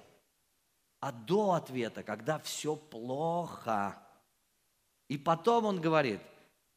а 1.01 1.12
до 1.12 1.53
ответа, 1.53 2.03
когда 2.03 2.39
все 2.41 2.77
плохо. 2.77 3.99
И 5.09 5.16
потом 5.16 5.64
он 5.64 5.81
говорит, 5.81 6.20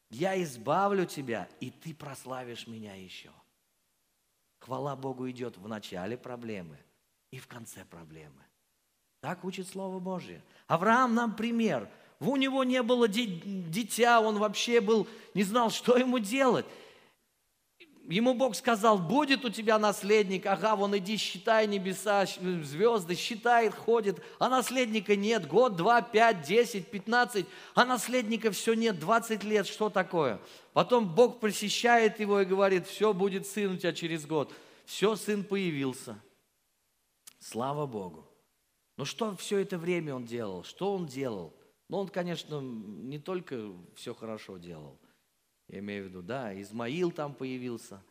я 0.08 0.42
избавлю 0.42 1.04
тебя, 1.04 1.46
и 1.60 1.70
ты 1.70 1.92
прославишь 1.92 2.66
меня 2.66 2.94
еще. 2.94 3.32
Хвала 4.60 4.96
Богу 4.96 5.28
идет 5.28 5.58
в 5.58 5.68
начале 5.68 6.16
проблемы 6.16 6.78
и 7.30 7.38
в 7.38 7.46
конце 7.46 7.84
проблемы. 7.84 8.47
Так 9.20 9.44
учит 9.44 9.68
Слово 9.68 9.98
Божье. 9.98 10.42
Авраам 10.66 11.14
нам 11.14 11.34
пример. 11.34 11.88
У 12.20 12.36
него 12.36 12.64
не 12.64 12.82
было 12.82 13.06
дитя, 13.08 14.20
он 14.20 14.38
вообще 14.38 14.80
был, 14.80 15.06
не 15.34 15.44
знал, 15.44 15.70
что 15.70 15.96
ему 15.96 16.18
делать. 16.18 16.66
Ему 18.08 18.32
Бог 18.32 18.56
сказал, 18.56 18.98
будет 18.98 19.44
у 19.44 19.50
тебя 19.50 19.78
наследник, 19.78 20.46
ага, 20.46 20.76
вон 20.76 20.96
иди, 20.96 21.18
считай 21.18 21.66
небеса, 21.66 22.24
звезды, 22.24 23.14
считает, 23.14 23.74
ходит, 23.74 24.22
а 24.38 24.48
наследника 24.48 25.14
нет, 25.14 25.46
год, 25.46 25.76
два, 25.76 26.00
пять, 26.00 26.40
десять, 26.40 26.90
пятнадцать, 26.90 27.44
а 27.74 27.84
наследника 27.84 28.50
все 28.50 28.72
нет, 28.72 28.98
двадцать 28.98 29.44
лет, 29.44 29.66
что 29.66 29.90
такое? 29.90 30.40
Потом 30.72 31.06
Бог 31.14 31.38
посещает 31.38 32.18
его 32.18 32.40
и 32.40 32.46
говорит, 32.46 32.86
все, 32.86 33.12
будет 33.12 33.46
сын 33.46 33.74
у 33.74 33.76
тебя 33.76 33.92
через 33.92 34.26
год. 34.26 34.54
Все, 34.86 35.14
сын 35.14 35.44
появился. 35.44 36.18
Слава 37.40 37.84
Богу. 37.86 38.27
Но 38.98 39.04
что 39.04 39.34
все 39.36 39.58
это 39.58 39.78
время 39.78 40.16
он 40.16 40.24
делал? 40.24 40.64
Что 40.64 40.92
он 40.92 41.06
делал? 41.06 41.54
Ну, 41.88 41.98
он, 41.98 42.08
конечно, 42.08 42.60
не 42.60 43.20
только 43.20 43.72
все 43.94 44.12
хорошо 44.12 44.58
делал. 44.58 44.98
Я 45.68 45.78
имею 45.78 46.04
в 46.04 46.08
виду, 46.08 46.20
да, 46.20 46.60
Измаил 46.60 47.12
там 47.12 47.32
появился. 47.32 48.02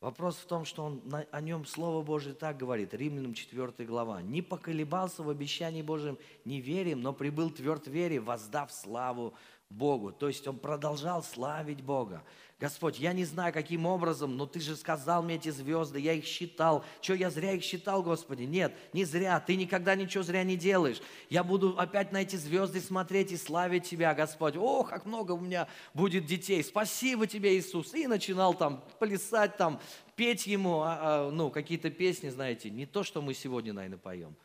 Вопрос 0.00 0.38
в 0.38 0.46
том, 0.46 0.64
что 0.64 0.84
он 0.84 1.02
о 1.30 1.40
нем 1.42 1.66
Слово 1.66 2.02
Божие 2.02 2.34
так 2.34 2.56
говорит, 2.56 2.94
Римлянам 2.94 3.34
4 3.34 3.86
глава. 3.86 4.22
«Не 4.22 4.40
поколебался 4.40 5.22
в 5.22 5.28
обещании 5.28 5.82
Божьем 5.82 6.18
неверием, 6.46 7.02
но 7.02 7.12
прибыл 7.12 7.50
тверд 7.50 7.86
вере, 7.86 8.18
воздав 8.18 8.72
славу 8.72 9.34
Богу». 9.72 10.12
То 10.12 10.28
есть 10.28 10.46
он 10.46 10.58
продолжал 10.58 11.22
славить 11.22 11.82
Бога. 11.82 12.22
Господь, 12.62 13.00
я 13.00 13.12
не 13.12 13.24
знаю, 13.24 13.52
каким 13.52 13.86
образом, 13.86 14.36
но 14.36 14.46
Ты 14.46 14.60
же 14.60 14.76
сказал 14.76 15.24
мне 15.24 15.34
эти 15.34 15.48
звезды, 15.48 15.98
я 15.98 16.12
их 16.12 16.24
считал. 16.24 16.84
Что, 17.00 17.14
я 17.14 17.28
зря 17.28 17.54
их 17.54 17.64
считал, 17.64 18.04
Господи? 18.04 18.44
Нет, 18.44 18.72
не 18.92 19.04
зря. 19.04 19.40
Ты 19.40 19.56
никогда 19.56 19.96
ничего 19.96 20.22
зря 20.22 20.44
не 20.44 20.56
делаешь. 20.56 21.02
Я 21.28 21.42
буду 21.42 21.76
опять 21.76 22.12
на 22.12 22.22
эти 22.22 22.36
звезды 22.36 22.80
смотреть 22.80 23.32
и 23.32 23.36
славить 23.36 23.88
Тебя, 23.90 24.14
Господь. 24.14 24.54
О, 24.56 24.84
как 24.84 25.06
много 25.06 25.32
у 25.32 25.40
меня 25.40 25.66
будет 25.92 26.24
детей. 26.24 26.62
Спасибо 26.62 27.26
Тебе, 27.26 27.58
Иисус. 27.58 27.94
И 27.94 28.06
начинал 28.06 28.54
там 28.54 28.84
плясать, 29.00 29.56
там, 29.56 29.80
петь 30.14 30.46
Ему, 30.46 30.82
а, 30.82 30.98
а, 31.00 31.30
ну, 31.32 31.50
какие-то 31.50 31.90
песни, 31.90 32.28
знаете, 32.28 32.70
не 32.70 32.86
то, 32.86 33.02
что 33.02 33.22
мы 33.22 33.34
сегодня, 33.34 33.72
наверное, 33.72 33.98
поем, 33.98 34.36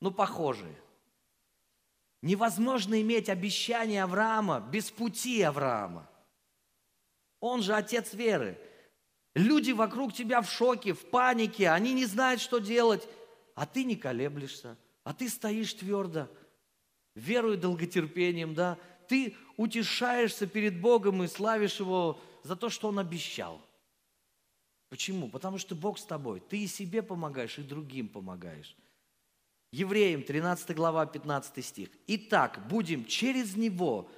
но 0.00 0.10
похожие. 0.10 0.74
Невозможно 2.20 3.00
иметь 3.00 3.28
обещание 3.28 4.02
Авраама 4.02 4.60
без 4.60 4.90
пути 4.90 5.40
Авраама. 5.42 6.08
Он 7.40 7.62
же 7.62 7.74
отец 7.74 8.12
веры. 8.12 8.58
Люди 9.34 9.70
вокруг 9.70 10.12
тебя 10.12 10.42
в 10.42 10.50
шоке, 10.50 10.94
в 10.94 11.10
панике, 11.10 11.70
они 11.70 11.92
не 11.92 12.06
знают, 12.06 12.40
что 12.40 12.58
делать, 12.58 13.08
а 13.54 13.66
ты 13.66 13.84
не 13.84 13.94
колеблешься, 13.94 14.76
а 15.04 15.14
ты 15.14 15.28
стоишь 15.28 15.74
твердо, 15.74 16.28
верой 17.14 17.54
и 17.54 17.60
долготерпением, 17.60 18.54
да, 18.54 18.78
ты 19.08 19.36
утешаешься 19.56 20.46
перед 20.46 20.80
Богом 20.80 21.22
и 21.22 21.28
славишь 21.28 21.78
Его 21.78 22.20
за 22.42 22.56
то, 22.56 22.68
что 22.68 22.88
Он 22.88 22.98
обещал. 22.98 23.60
Почему? 24.88 25.28
Потому 25.28 25.58
что 25.58 25.74
Бог 25.74 25.98
с 25.98 26.04
тобой. 26.04 26.40
Ты 26.40 26.64
и 26.64 26.66
себе 26.66 27.02
помогаешь, 27.02 27.58
и 27.58 27.62
другим 27.62 28.08
помогаешь. 28.08 28.76
Евреям 29.70 30.22
13 30.22 30.74
глава 30.74 31.04
15 31.06 31.64
стих. 31.64 31.90
Итак, 32.06 32.66
будем 32.68 33.04
через 33.04 33.56
Него 33.56 34.10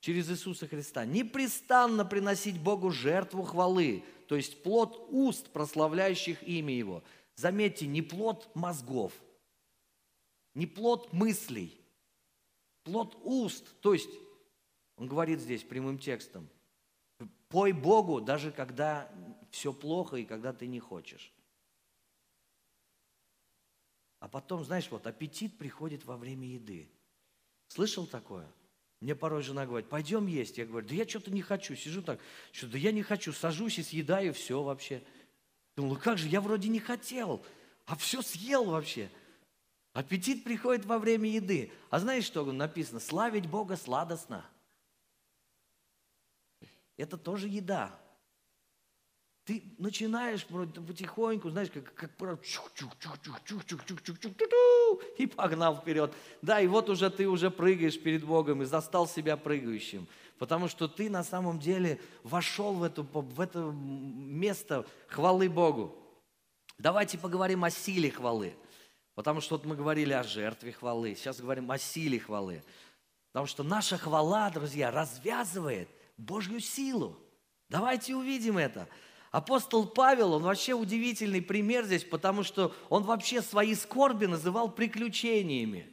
через 0.00 0.30
Иисуса 0.30 0.66
Христа, 0.66 1.04
непрестанно 1.04 2.04
приносить 2.04 2.58
Богу 2.58 2.90
жертву 2.90 3.42
хвалы, 3.42 4.02
то 4.26 4.36
есть 4.36 4.62
плод 4.62 5.06
уст, 5.10 5.50
прославляющих 5.50 6.42
имя 6.42 6.74
Его. 6.74 7.04
Заметьте, 7.36 7.86
не 7.86 8.02
плод 8.02 8.50
мозгов, 8.54 9.12
не 10.54 10.66
плод 10.66 11.12
мыслей, 11.12 11.78
плод 12.84 13.16
уст, 13.22 13.64
то 13.80 13.92
есть, 13.92 14.10
он 14.96 15.06
говорит 15.06 15.40
здесь 15.40 15.62
прямым 15.62 15.98
текстом, 15.98 16.48
пой 17.48 17.72
Богу, 17.72 18.20
даже 18.20 18.50
когда 18.50 19.10
все 19.50 19.72
плохо 19.72 20.16
и 20.16 20.24
когда 20.24 20.52
ты 20.52 20.66
не 20.66 20.80
хочешь. 20.80 21.32
А 24.20 24.28
потом, 24.28 24.64
знаешь, 24.64 24.88
вот 24.90 25.06
аппетит 25.06 25.58
приходит 25.58 26.04
во 26.04 26.16
время 26.16 26.46
еды. 26.46 26.88
Слышал 27.68 28.06
такое? 28.06 28.46
Мне 29.00 29.14
порой 29.14 29.42
жена 29.42 29.64
говорит, 29.64 29.88
пойдем 29.88 30.26
есть. 30.26 30.58
Я 30.58 30.66
говорю, 30.66 30.86
да 30.86 30.94
я 30.94 31.08
что-то 31.08 31.30
не 31.30 31.40
хочу. 31.40 31.74
Сижу 31.74 32.02
так, 32.02 32.20
что 32.52 32.68
да 32.68 32.76
я 32.76 32.92
не 32.92 33.02
хочу. 33.02 33.32
Сажусь 33.32 33.78
и 33.78 33.82
съедаю 33.82 34.34
все 34.34 34.62
вообще. 34.62 35.02
Думаю, 35.74 35.98
как 35.98 36.18
же, 36.18 36.28
я 36.28 36.42
вроде 36.42 36.68
не 36.68 36.80
хотел, 36.80 37.42
а 37.86 37.96
все 37.96 38.20
съел 38.20 38.64
вообще. 38.64 39.10
Аппетит 39.94 40.44
приходит 40.44 40.84
во 40.84 40.98
время 40.98 41.30
еды. 41.30 41.72
А 41.88 41.98
знаешь, 41.98 42.24
что 42.24 42.44
написано? 42.44 43.00
Славить 43.00 43.46
Бога 43.46 43.76
сладостно. 43.76 44.44
Это 46.98 47.16
тоже 47.16 47.48
еда 47.48 47.98
ты 49.44 49.62
начинаешь 49.78 50.44
потихоньку, 50.46 51.50
знаешь, 51.50 51.70
как, 51.70 51.92
как 51.94 52.10
и 55.18 55.26
погнал 55.26 55.76
вперед. 55.76 56.12
Да, 56.42 56.60
и 56.60 56.66
вот 56.66 56.88
уже 56.90 57.10
ты 57.10 57.28
уже 57.28 57.50
прыгаешь 57.50 58.00
перед 58.00 58.24
Богом 58.24 58.62
и 58.62 58.66
застал 58.66 59.08
себя 59.08 59.36
прыгающим. 59.36 60.06
Потому 60.38 60.68
что 60.68 60.88
ты 60.88 61.10
на 61.10 61.22
самом 61.22 61.58
деле 61.58 62.00
вошел 62.22 62.74
в, 62.74 62.82
эту, 62.82 63.02
в 63.02 63.40
это 63.40 63.58
место 63.60 64.86
хвалы 65.08 65.48
Богу. 65.48 65.94
Давайте 66.78 67.18
поговорим 67.18 67.64
о 67.64 67.70
силе 67.70 68.10
хвалы. 68.10 68.54
Потому 69.14 69.40
что 69.42 69.56
вот 69.56 69.66
мы 69.66 69.76
говорили 69.76 70.12
о 70.12 70.22
жертве 70.22 70.72
хвалы, 70.72 71.14
сейчас 71.14 71.40
говорим 71.40 71.70
о 71.70 71.76
силе 71.76 72.18
хвалы. 72.18 72.62
Потому 73.32 73.46
что 73.46 73.62
наша 73.62 73.98
хвала, 73.98 74.48
друзья, 74.50 74.90
развязывает 74.90 75.88
Божью 76.16 76.60
силу. 76.60 77.16
Давайте 77.68 78.16
увидим 78.16 78.56
это. 78.56 78.88
Апостол 79.30 79.86
Павел, 79.86 80.32
он 80.32 80.42
вообще 80.42 80.74
удивительный 80.74 81.40
пример 81.40 81.84
здесь, 81.84 82.02
потому 82.02 82.42
что 82.42 82.74
он 82.88 83.04
вообще 83.04 83.42
свои 83.42 83.76
скорби 83.76 84.26
называл 84.26 84.70
приключениями. 84.70 85.88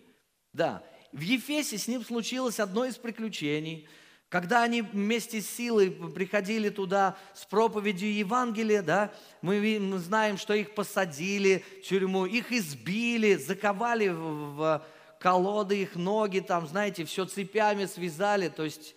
Да, 0.53 0.83
в 1.11 1.21
Ефесе 1.21 1.77
с 1.77 1.87
ним 1.87 2.03
случилось 2.03 2.59
одно 2.59 2.85
из 2.85 2.95
приключений, 2.97 3.87
когда 4.29 4.63
они 4.63 4.81
вместе 4.81 5.39
с 5.41 5.49
силой 5.49 5.91
приходили 5.91 6.69
туда 6.69 7.15
с 7.35 7.45
проповедью 7.45 8.11
Евангелия, 8.11 8.81
да, 8.81 9.13
мы 9.41 9.79
знаем, 9.99 10.37
что 10.37 10.55
их 10.55 10.73
посадили 10.73 11.63
в 11.79 11.87
тюрьму, 11.87 12.25
их 12.25 12.51
избили, 12.51 13.35
заковали 13.35 14.07
в 14.09 14.83
колоды 15.19 15.83
их 15.83 15.95
ноги, 15.95 16.39
там, 16.39 16.67
знаете, 16.67 17.05
все 17.05 17.25
цепями 17.25 17.85
связали, 17.85 18.49
то 18.49 18.63
есть 18.63 18.95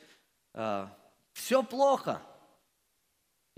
э, 0.54 0.86
все 1.34 1.62
плохо– 1.62 2.22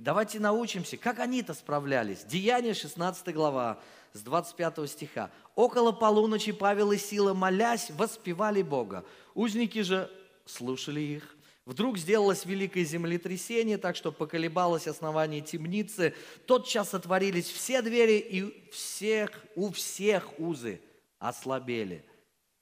давайте 0.03 0.41
научимся, 0.41 0.97
как 0.97 1.21
они-то 1.21 1.55
справлялись. 1.55 2.25
Деяние 2.25 2.75
16 2.75 3.33
глава, 3.33 3.81
с 4.13 4.21
25 4.21 4.91
стиха. 4.91 5.31
«Около 5.55 5.93
полуночи 5.93 6.53
Павел 6.53 6.93
и 6.93 6.99
Сила, 6.99 7.35
молясь, 7.35 7.91
воспевали 7.91 8.63
Бога. 8.63 9.05
Узники 9.35 9.83
же 9.83 10.11
слушали 10.45 11.01
их. 11.01 11.37
Вдруг 11.65 11.97
сделалось 11.97 12.45
великое 12.45 12.85
землетрясение, 12.85 13.79
так 13.79 13.95
что 13.95 14.11
поколебалось 14.11 14.89
основание 14.89 15.41
темницы. 15.41 16.15
Тотчас 16.47 16.93
отворились 16.93 17.49
все 17.49 17.81
двери, 17.83 18.19
и 18.19 18.71
всех, 18.71 19.31
у 19.55 19.71
всех 19.71 20.41
узы 20.41 20.81
ослабели. 21.21 22.05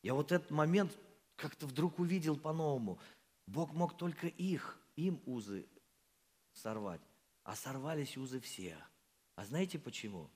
Я 0.03 0.13
вот 0.15 0.31
этот 0.33 0.51
момент 0.51 0.93
как-то 1.37 1.67
вдруг 1.67 1.99
увидел 1.99 2.37
по-новому. 2.37 2.99
Бог 3.47 3.73
мог 3.73 3.97
только 3.97 4.27
их, 4.27 4.79
им 4.97 5.19
узы 5.25 5.65
сорвать 6.53 7.01
а 7.45 7.57
сорвались 7.57 8.17
узы 8.17 8.41
все. 8.41 8.77
А 9.37 9.45
знаете 9.45 9.79
почему? 9.79 10.31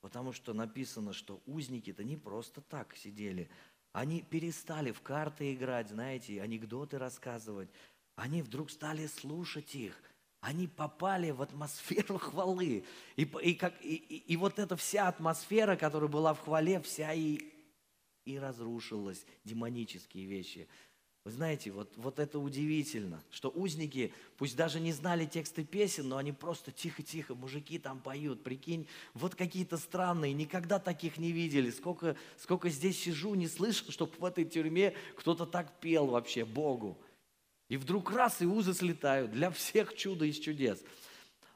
Потому 0.00 0.32
что 0.32 0.52
написано, 0.52 1.12
что 1.12 1.42
узники-то 1.46 2.04
не 2.04 2.16
просто 2.16 2.60
так 2.60 2.96
сидели. 2.96 3.50
Они 3.92 4.22
перестали 4.22 4.92
в 4.92 5.00
карты 5.00 5.54
играть, 5.54 5.88
знаете, 5.88 6.40
анекдоты 6.40 6.98
рассказывать. 6.98 7.68
Они 8.16 8.42
вдруг 8.42 8.70
стали 8.70 9.06
слушать 9.06 9.74
их. 9.74 10.00
Они 10.40 10.68
попали 10.68 11.30
в 11.30 11.42
атмосферу 11.42 12.18
хвалы. 12.18 12.84
И, 13.16 13.22
и, 13.22 13.54
как, 13.54 13.74
и, 13.84 13.94
и, 13.96 14.36
вот 14.36 14.58
эта 14.58 14.76
вся 14.76 15.08
атмосфера, 15.08 15.76
которая 15.76 16.08
была 16.08 16.34
в 16.34 16.40
хвале, 16.40 16.80
вся 16.80 17.12
и, 17.12 17.40
и 18.24 18.38
разрушилась. 18.38 19.24
Демонические 19.44 20.26
вещи– 20.26 20.68
вы 21.24 21.30
знаете, 21.32 21.70
вот, 21.70 21.92
вот 21.96 22.18
это 22.18 22.38
удивительно, 22.38 23.22
что 23.30 23.50
узники, 23.50 24.12
пусть 24.36 24.56
даже 24.56 24.80
не 24.80 24.92
знали 24.92 25.26
тексты 25.26 25.64
песен, 25.64 26.08
но 26.08 26.16
они 26.16 26.32
просто 26.32 26.72
тихо-тихо, 26.72 27.34
мужики 27.34 27.78
там 27.78 28.00
поют, 28.00 28.42
прикинь, 28.42 28.86
вот 29.14 29.34
какие-то 29.34 29.76
странные, 29.76 30.32
никогда 30.32 30.78
таких 30.78 31.18
не 31.18 31.32
видели. 31.32 31.70
Сколько, 31.70 32.16
сколько 32.38 32.70
здесь 32.70 32.98
сижу, 32.98 33.34
не 33.34 33.46
слышал, 33.46 33.90
чтобы 33.90 34.12
в 34.18 34.24
этой 34.24 34.44
тюрьме 34.44 34.94
кто-то 35.16 35.44
так 35.44 35.80
пел 35.80 36.06
вообще 36.06 36.44
Богу. 36.44 36.98
И 37.68 37.76
вдруг 37.76 38.10
раз, 38.10 38.40
и 38.40 38.46
узы 38.46 38.72
слетают. 38.72 39.32
Для 39.32 39.50
всех 39.50 39.94
чудо 39.94 40.24
из 40.24 40.38
чудес. 40.38 40.82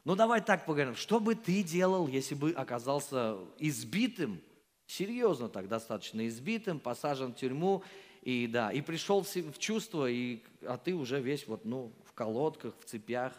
Ну 0.04 0.16
давай 0.16 0.42
так 0.42 0.66
поговорим. 0.66 0.96
Что 0.96 1.20
бы 1.20 1.34
ты 1.34 1.62
делал, 1.62 2.08
если 2.08 2.34
бы 2.34 2.50
оказался 2.50 3.38
избитым, 3.58 4.42
серьезно 4.86 5.48
так 5.48 5.68
достаточно 5.68 6.26
избитым, 6.26 6.80
посажен 6.80 7.32
в 7.32 7.36
тюрьму, 7.36 7.82
и 8.22 8.46
да, 8.46 8.70
и 8.70 8.80
пришел 8.80 9.22
в 9.22 9.58
чувство, 9.58 10.08
и, 10.08 10.44
а 10.62 10.78
ты 10.78 10.94
уже 10.94 11.20
весь 11.20 11.48
вот, 11.48 11.64
ну, 11.64 11.92
в 12.04 12.12
колодках, 12.12 12.78
в 12.78 12.84
цепях. 12.84 13.34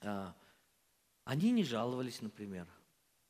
А, 0.00 0.34
они 1.22 1.52
не 1.52 1.62
жаловались, 1.62 2.20
например. 2.20 2.66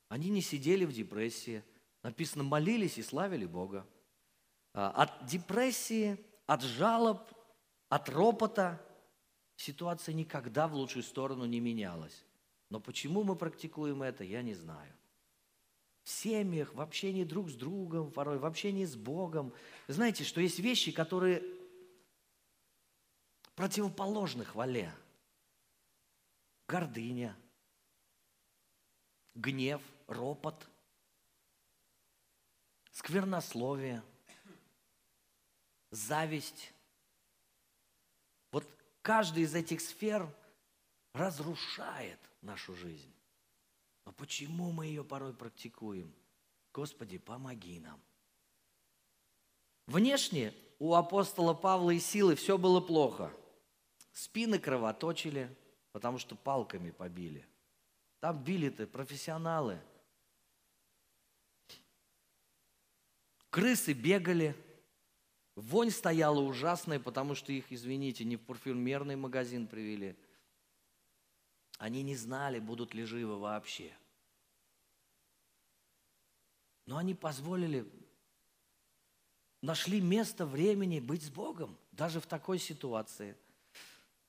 Они 0.09 0.31
не 0.31 0.41
сидели 0.41 0.87
в 0.87 0.93
депрессии. 0.93 1.63
Написано, 2.03 2.43
молились 2.43 2.97
и 2.97 3.03
славили 3.03 3.45
Бога. 3.45 3.87
А, 4.73 4.91
от 4.91 5.27
депрессии, 5.27 6.19
от 6.47 6.63
жалоб, 6.63 7.21
от 7.91 8.09
ропота 8.09 8.81
ситуация 9.57 10.15
никогда 10.15 10.67
в 10.69 10.75
лучшую 10.75 11.03
сторону 11.03 11.45
не 11.45 11.61
менялась. 11.61 12.25
Но 12.71 12.81
почему 12.81 13.25
мы 13.25 13.37
практикуем 13.37 14.03
это, 14.03 14.25
я 14.25 14.41
не 14.41 14.55
знаю 14.55 14.94
в 16.05 16.11
семьях, 16.11 16.75
в 16.75 16.81
общении 16.81 17.25
друг 17.25 17.51
с 17.51 17.55
другом, 17.55 18.13
порой 18.13 18.39
в 18.39 18.45
общении 18.45 18.85
с 18.85 18.95
Богом. 18.95 19.53
Знаете, 19.89 20.23
что 20.23 20.41
есть 20.41 20.59
вещи, 20.59 20.93
которые 20.93 21.43
противоположны 23.57 24.45
хвале. 24.45 24.95
Гордыня, 26.69 27.37
гнев, 29.35 29.83
ропот, 30.07 30.69
сквернословие, 32.93 34.03
зависть. 35.91 36.73
Вот 38.51 38.67
каждый 39.03 39.45
из 39.45 39.55
этих 39.55 39.81
сфер 39.81 40.29
разрушает 41.13 42.19
нашу 42.43 42.75
жизнь. 42.75 43.14
Но 44.05 44.13
почему 44.13 44.71
мы 44.71 44.87
ее 44.87 45.05
порой 45.05 45.33
практикуем? 45.33 46.13
Господи, 46.73 47.19
помоги 47.19 47.81
нам. 47.81 48.01
Внешне 49.87 50.55
у 50.79 50.95
апостола 50.95 51.55
Павла 51.55 51.91
и 51.91 51.99
Силы 51.99 52.35
все 52.35 52.59
было 52.59 52.81
плохо. 52.81 53.33
Спины 54.13 54.59
кровоточили, 54.59 55.55
потому 55.93 56.19
что 56.19 56.37
палками 56.37 56.91
побили. 56.91 57.47
Там 58.21 58.43
били-то 58.43 58.87
профессионалы. 58.87 59.81
Крысы 63.51 63.93
бегали. 63.93 64.57
Вонь 65.55 65.91
стояла 65.91 66.41
ужасная, 66.41 66.99
потому 66.99 67.37
что 67.37 67.53
их, 67.53 67.71
извините, 67.71 68.25
не 68.25 68.37
в 68.37 68.43
парфюмерный 68.43 69.17
магазин 69.17 69.67
привели– 69.67 70.17
они 71.85 72.03
не 72.03 72.17
знали, 72.17 72.61
будут 72.61 72.95
ли 72.95 73.05
живы 73.05 73.39
вообще. 73.39 73.93
Но 76.87 76.97
они 76.97 77.13
позволили, 77.13 77.87
нашли 79.61 80.01
место, 80.01 80.47
времени 80.47 80.99
быть 80.99 81.23
с 81.23 81.29
Богом, 81.29 81.77
даже 81.93 82.23
в 82.23 82.27
такой 82.27 82.59
ситуации. 82.59 83.37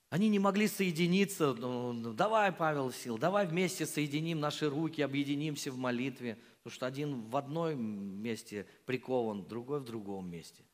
Они 0.10 0.28
не 0.28 0.38
могли 0.38 0.68
соединиться, 0.68 1.54
ну, 1.54 1.94
ну, 1.94 2.12
давай, 2.12 2.52
Павел 2.52 2.92
Сил, 2.92 3.18
давай 3.18 3.48
вместе 3.48 3.86
соединим 3.86 4.42
наши 4.42 4.70
руки, 4.70 5.02
объединимся 5.02 5.72
в 5.72 5.78
молитве, 5.78 6.38
потому 6.58 6.76
что 6.76 6.86
один 6.86 7.22
в 7.22 7.38
одном 7.38 7.82
месте 8.22 8.68
прикован, 8.86 9.48
другой 9.48 9.80
в 9.80 9.86
другом 9.86 10.30
месте. 10.30 10.66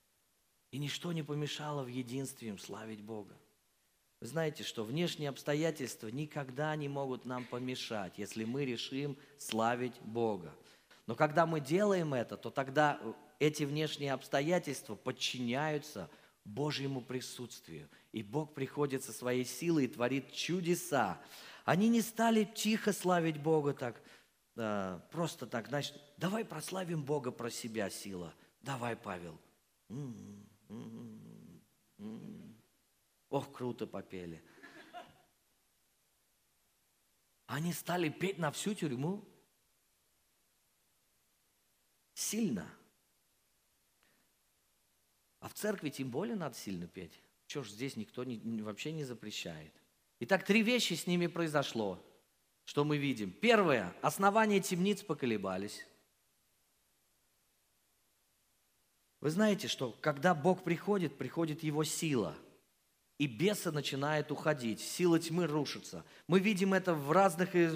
И 0.72 0.80
ничто 0.80 1.12
не 1.12 1.22
помешало 1.22 1.84
в 1.84 1.88
единстве 1.90 2.50
им 2.50 2.58
славить 2.58 3.04
Бога. 3.04 3.38
Вы 4.22 4.28
знаете, 4.28 4.64
что 4.64 4.84
внешние 4.84 5.30
обстоятельства 5.30 6.08
никогда 6.08 6.76
не 6.76 6.88
могут 6.88 7.26
нам 7.26 7.44
помешать, 7.44 8.14
если 8.18 8.44
мы 8.44 8.66
решим 8.66 9.18
славить 9.40 10.00
Бога. 10.02 10.54
Но 11.08 11.16
когда 11.16 11.48
мы 11.48 11.60
делаем 11.60 12.14
это, 12.14 12.38
то 12.38 12.52
тогда 12.52 13.02
эти 13.40 13.64
внешние 13.64 14.14
обстоятельства 14.14 14.94
подчиняются 14.94 16.08
Божьему 16.46 17.02
присутствию. 17.02 17.90
И 18.12 18.22
Бог 18.22 18.54
приходит 18.54 19.04
со 19.04 19.12
своей 19.12 19.44
силой 19.44 19.86
и 19.86 19.88
творит 19.88 20.32
чудеса. 20.32 21.20
Они 21.66 21.90
не 21.90 22.02
стали 22.02 22.44
тихо 22.44 22.94
славить 22.94 23.42
Бога 23.42 23.74
так, 23.74 24.04
да, 24.56 25.04
просто 25.12 25.48
так, 25.48 25.70
значит, 25.70 26.00
давай 26.18 26.46
прославим 26.46 27.04
Бога 27.04 27.32
про 27.32 27.50
себя, 27.50 27.90
сила. 27.90 28.36
Давай, 28.62 28.96
Павел. 28.96 29.40
Ох, 33.32 33.50
круто 33.54 33.88
попели. 33.88 34.44
Они 37.48 37.72
стали 37.72 38.10
петь 38.10 38.38
на 38.38 38.52
всю 38.52 38.74
тюрьму. 38.74 39.24
Сильно. 42.14 42.70
А 45.40 45.48
в 45.48 45.54
церкви 45.54 45.90
тем 45.90 46.12
более 46.12 46.36
надо 46.36 46.56
сильно 46.56 46.88
петь. 46.88 47.22
Чего 47.48 47.64
ж 47.64 47.70
здесь 47.70 47.96
никто 47.96 48.26
не, 48.26 48.62
вообще 48.62 48.92
не 48.92 49.06
запрещает. 49.06 49.74
Итак, 50.20 50.46
три 50.46 50.62
вещи 50.62 50.94
с 50.94 51.08
ними 51.08 51.28
произошло, 51.28 52.06
что 52.66 52.84
мы 52.84 52.98
видим. 52.98 53.32
Первое. 53.32 53.96
Основания 54.02 54.60
темниц 54.60 55.04
поколебались. 55.04 55.86
Вы 59.22 59.30
знаете, 59.30 59.70
что 59.70 59.94
когда 60.02 60.36
Бог 60.36 60.66
приходит, 60.66 61.18
приходит 61.18 61.64
Его 61.64 61.86
сила. 61.86 62.38
И 63.22 63.28
бесы 63.28 63.72
начинают 63.72 64.32
уходить, 64.32 64.80
сила 64.80 65.20
тьмы 65.20 65.46
рушится. 65.46 66.04
Мы 66.26 66.40
видим 66.40 66.74
это 66.74 66.96
в 66.96 67.12
разных 67.12 67.52
э, 67.54 67.68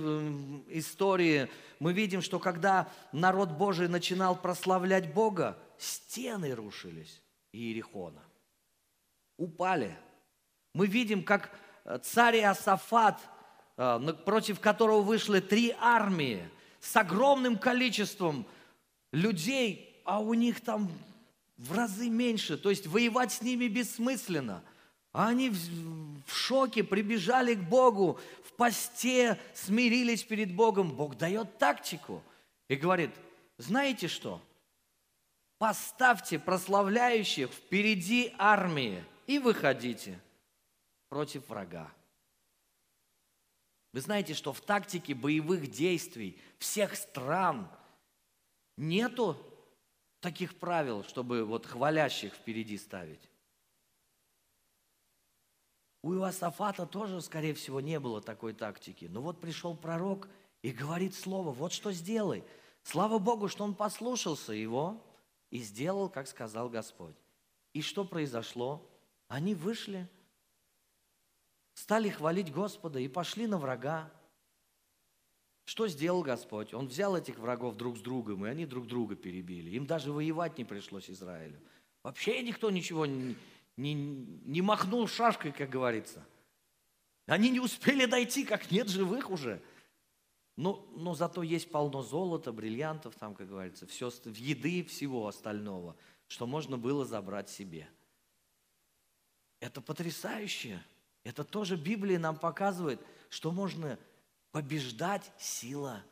историях. 0.69 1.51
Мы 1.77 1.93
видим, 1.93 2.23
что 2.23 2.39
когда 2.39 2.89
народ 3.11 3.51
Божий 3.51 3.87
начинал 3.87 4.35
прославлять 4.35 5.13
Бога, 5.13 5.55
стены 5.77 6.55
рушились 6.55 7.21
Иерихона. 7.51 8.23
Упали. 9.37 9.95
Мы 10.73 10.87
видим, 10.87 11.21
как 11.21 11.51
э, 11.83 11.99
царь 12.01 12.37
Иосафат, 12.37 13.21
э, 13.77 13.99
против 14.25 14.59
которого 14.59 15.01
вышли 15.01 15.41
три 15.41 15.75
армии 15.79 16.49
с 16.79 16.95
огромным 16.95 17.59
количеством 17.59 18.47
людей, 19.11 20.01
а 20.05 20.21
у 20.21 20.33
них 20.33 20.61
там 20.61 20.91
в 21.57 21.71
разы 21.71 22.09
меньше, 22.09 22.57
то 22.57 22.71
есть 22.71 22.87
воевать 22.87 23.31
с 23.31 23.43
ними 23.43 23.67
бессмысленно. 23.67 24.63
А 25.15 25.29
они 25.29 25.49
в 25.49 26.35
шоке 26.35 26.83
прибежали 26.83 27.55
к 27.55 27.61
Богу, 27.61 28.19
в 28.43 28.51
посте 28.51 29.39
смирились 29.53 30.23
перед 30.25 30.53
Богом. 30.53 30.91
Бог 30.91 31.17
дает 31.17 31.57
тактику 31.57 32.21
и 32.67 32.75
говорит, 32.75 33.11
знаете 33.57 34.09
что? 34.09 34.41
Поставьте 35.57 36.37
прославляющих 36.37 37.49
впереди 37.49 38.35
армии 38.37 39.05
и 39.25 39.39
выходите 39.39 40.19
против 41.07 41.47
врага. 41.47 41.89
Вы 43.93 44.01
знаете, 44.01 44.33
что 44.33 44.51
в 44.51 44.59
тактике 44.59 45.15
боевых 45.15 45.71
действий 45.71 46.37
всех 46.59 46.93
стран 46.97 47.69
нету 48.75 49.37
таких 50.19 50.59
правил, 50.59 51.05
чтобы 51.05 51.45
вот 51.45 51.65
хвалящих 51.65 52.33
впереди 52.33 52.77
ставить. 52.77 53.29
У 56.05 56.13
Иосафата 56.13 56.85
тоже, 56.85 57.19
скорее 57.19 57.55
всего, 57.55 57.81
не 57.81 57.99
было 57.99 58.21
такой 58.21 58.53
тактики. 58.53 59.05
Но 59.05 59.21
вот 59.21 59.41
пришел 59.41 59.75
пророк 59.75 60.27
и 60.61 60.69
говорит 60.69 61.15
слово, 61.15 61.51
вот 61.51 61.73
что 61.73 61.91
сделай. 61.91 62.43
Слава 62.83 63.17
Богу, 63.17 63.47
что 63.47 63.63
он 63.63 63.73
послушался 63.73 64.53
его 64.53 65.03
и 65.49 65.57
сделал, 65.57 66.07
как 66.07 66.27
сказал 66.27 66.69
Господь. 66.69 67.15
И 67.73 67.81
что 67.81 68.05
произошло? 68.05 68.87
Они 69.29 69.55
вышли, 69.55 70.07
стали 71.73 72.09
хвалить 72.09 72.53
Господа 72.53 72.99
и 72.99 73.07
пошли 73.07 73.47
на 73.47 73.57
врага. 73.57 74.11
Что 75.63 75.87
сделал 75.87 76.21
Господь? 76.21 76.71
Он 76.75 76.85
взял 76.85 77.17
этих 77.17 77.39
врагов 77.39 77.77
друг 77.77 77.97
с 77.97 78.01
другом, 78.01 78.45
и 78.45 78.49
они 78.49 78.67
друг 78.67 78.85
друга 78.85 79.15
перебили. 79.15 79.71
Им 79.71 79.87
даже 79.87 80.11
воевать 80.11 80.59
не 80.59 80.65
пришлось 80.65 81.09
Израилю. 81.09 81.59
Вообще 82.03 82.43
никто 82.43 82.69
ничего 82.69 83.07
не, 83.07 83.35
не, 83.77 83.93
не 83.93 84.61
махнул 84.61 85.07
шашкой, 85.07 85.51
как 85.51 85.69
говорится. 85.69 86.25
Они 87.25 87.49
не 87.49 87.59
успели 87.59 88.05
дойти, 88.05 88.45
как 88.45 88.71
нет 88.71 88.87
живых 88.87 89.29
уже. 89.29 89.61
Но, 90.55 90.87
но 90.95 91.15
зато 91.15 91.43
есть 91.43 91.69
полно 91.69 92.01
золота, 92.01 92.53
бриллиантов, 92.53 93.15
там, 93.15 93.35
как 93.35 93.47
говорится, 93.49 93.85
все, 93.87 94.09
еды 94.25 94.79
и 94.79 94.83
всего 94.83 95.27
остального, 95.27 95.97
что 96.27 96.47
можно 96.47 96.77
было 96.77 97.05
забрать 97.05 97.49
себе. 97.49 97.89
Это 99.59 99.81
потрясающе. 99.81 100.81
Это 101.23 101.43
тоже 101.43 101.75
Библия 101.75 102.19
нам 102.19 102.37
показывает, 102.37 103.01
что 103.29 103.51
можно 103.51 103.99
побеждать 104.51 105.31
сила. 105.37 106.03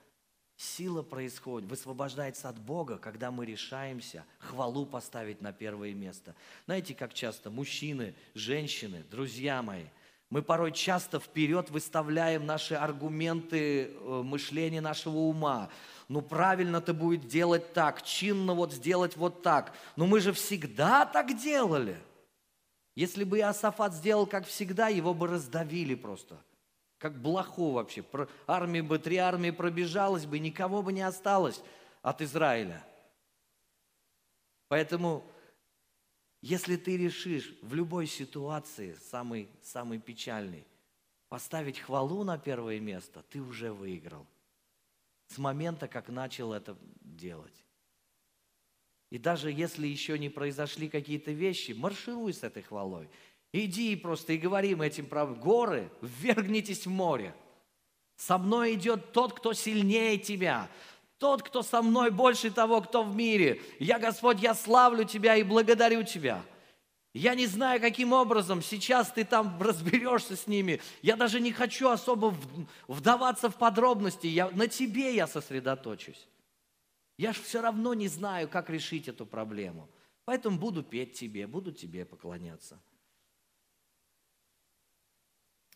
Сила 0.56 1.02
происходит, 1.02 1.70
высвобождается 1.70 2.50
от 2.50 2.60
Бога, 2.60 2.98
когда 2.98 3.32
мы 3.32 3.46
решаемся 3.46 4.26
хвалу 4.40 4.86
поставить 4.86 5.42
на 5.42 5.52
первое 5.52 5.94
место. 5.94 6.36
Знаете, 6.66 6.94
как 6.94 7.14
часто 7.14 7.50
мужчины, 7.50 8.16
женщины, 8.34 9.04
друзья 9.10 9.62
мои, 9.62 9.86
мы 10.30 10.42
порой 10.42 10.72
часто 10.72 11.20
вперед 11.20 11.70
выставляем 11.70 12.46
наши 12.46 12.76
аргументы 12.76 13.86
э, 13.86 14.22
мышления 14.24 14.82
нашего 14.82 15.18
ума. 15.18 15.70
Ну, 16.08 16.22
правильно-то 16.22 16.94
будет 16.94 17.28
делать 17.28 17.74
так, 17.74 18.04
чинно 18.04 18.54
вот 18.54 18.74
сделать 18.74 19.16
вот 19.16 19.44
так. 19.44 19.74
Но 19.96 20.08
мы 20.08 20.20
же 20.20 20.34
всегда 20.34 21.06
так 21.06 21.38
делали– 21.40 21.98
если 22.96 23.24
бы 23.24 23.40
Иосафат 23.40 23.94
сделал, 23.94 24.28
как 24.28 24.46
всегда, 24.46 24.88
его 24.88 25.14
бы 25.14 25.28
раздавили 25.28 25.96
просто. 25.96 26.38
Как 27.04 27.20
блоху 27.20 27.72
вообще. 27.72 28.02
Армия 28.48 28.82
бы, 28.82 28.98
три 28.98 29.18
армии 29.18 29.52
пробежалась 29.52 30.26
бы, 30.26 30.40
никого 30.40 30.82
бы 30.82 30.94
не 30.94 31.02
осталось 31.02 31.62
от 32.02 32.22
Израиля. 32.22 32.82
Поэтому, 34.70 35.30
если 36.40 36.78
ты 36.78 36.96
решишь 36.96 37.54
в 37.62 37.74
любой 37.74 38.08
ситуации, 38.08 38.94
самый, 39.12 39.50
самый 39.62 40.00
печальный, 40.00 40.66
поставить 41.28 41.78
хвалу 41.78 42.24
на 42.24 42.38
первое 42.38 42.80
место, 42.80 43.22
ты 43.30 43.42
уже 43.42 43.74
выиграл. 43.74 44.26
С 45.28 45.38
момента, 45.38 45.90
как 45.90 46.08
начал 46.08 46.54
это 46.54 46.78
делать. 47.02 47.66
И 49.10 49.18
даже 49.18 49.52
если 49.52 49.88
еще 49.88 50.18
не 50.18 50.30
произошли 50.30 50.88
какие-то 50.88 51.34
вещи, 51.34 51.74
маршируй 51.74 52.34
с 52.34 52.44
этой 52.44 52.64
хвалой. 52.64 53.10
Иди 53.54 53.96
просто 53.96 54.34
и 54.34 54.38
говорим 54.38 54.82
этим 54.82 55.06
правым. 55.06 55.40
Горы, 55.40 55.90
ввергнитесь 56.02 56.88
в 56.88 56.90
море. 56.90 57.36
Со 58.18 58.40
мной 58.40 58.74
идет 58.74 59.12
тот, 59.12 59.34
кто 59.34 59.54
сильнее 59.54 60.18
тебя. 60.18 60.70
Тот, 61.20 61.44
кто 61.44 61.62
со 61.62 61.84
мной 61.84 62.10
больше 62.10 62.50
того, 62.50 62.82
кто 62.82 63.04
в 63.04 63.16
мире. 63.16 63.62
Я, 63.80 64.00
Господь, 64.00 64.42
я 64.42 64.56
славлю 64.56 65.06
Тебя 65.06 65.36
и 65.36 65.44
благодарю 65.44 66.04
Тебя. 66.04 66.44
Я 67.14 67.36
не 67.36 67.46
знаю, 67.46 67.80
каким 67.80 68.12
образом 68.12 68.64
сейчас 68.64 69.12
ты 69.12 69.24
там 69.24 69.56
разберешься 69.62 70.36
с 70.36 70.48
ними. 70.48 70.82
Я 71.04 71.16
даже 71.16 71.40
не 71.40 71.52
хочу 71.52 71.90
особо 71.90 72.36
вдаваться 72.88 73.52
в 73.52 73.56
подробности. 73.56 74.26
Я, 74.26 74.50
на 74.50 74.68
тебе 74.68 75.16
я 75.16 75.28
сосредоточусь. 75.28 76.28
Я 77.20 77.34
же 77.34 77.44
все 77.44 77.62
равно 77.62 77.94
не 77.94 78.08
знаю, 78.08 78.50
как 78.50 78.72
решить 78.72 79.08
эту 79.08 79.28
проблему. 79.28 79.88
Поэтому 80.26 80.58
буду 80.58 80.82
петь 80.82 81.14
тебе, 81.14 81.46
буду 81.46 81.72
тебе 81.72 82.04
поклоняться. 82.04 82.82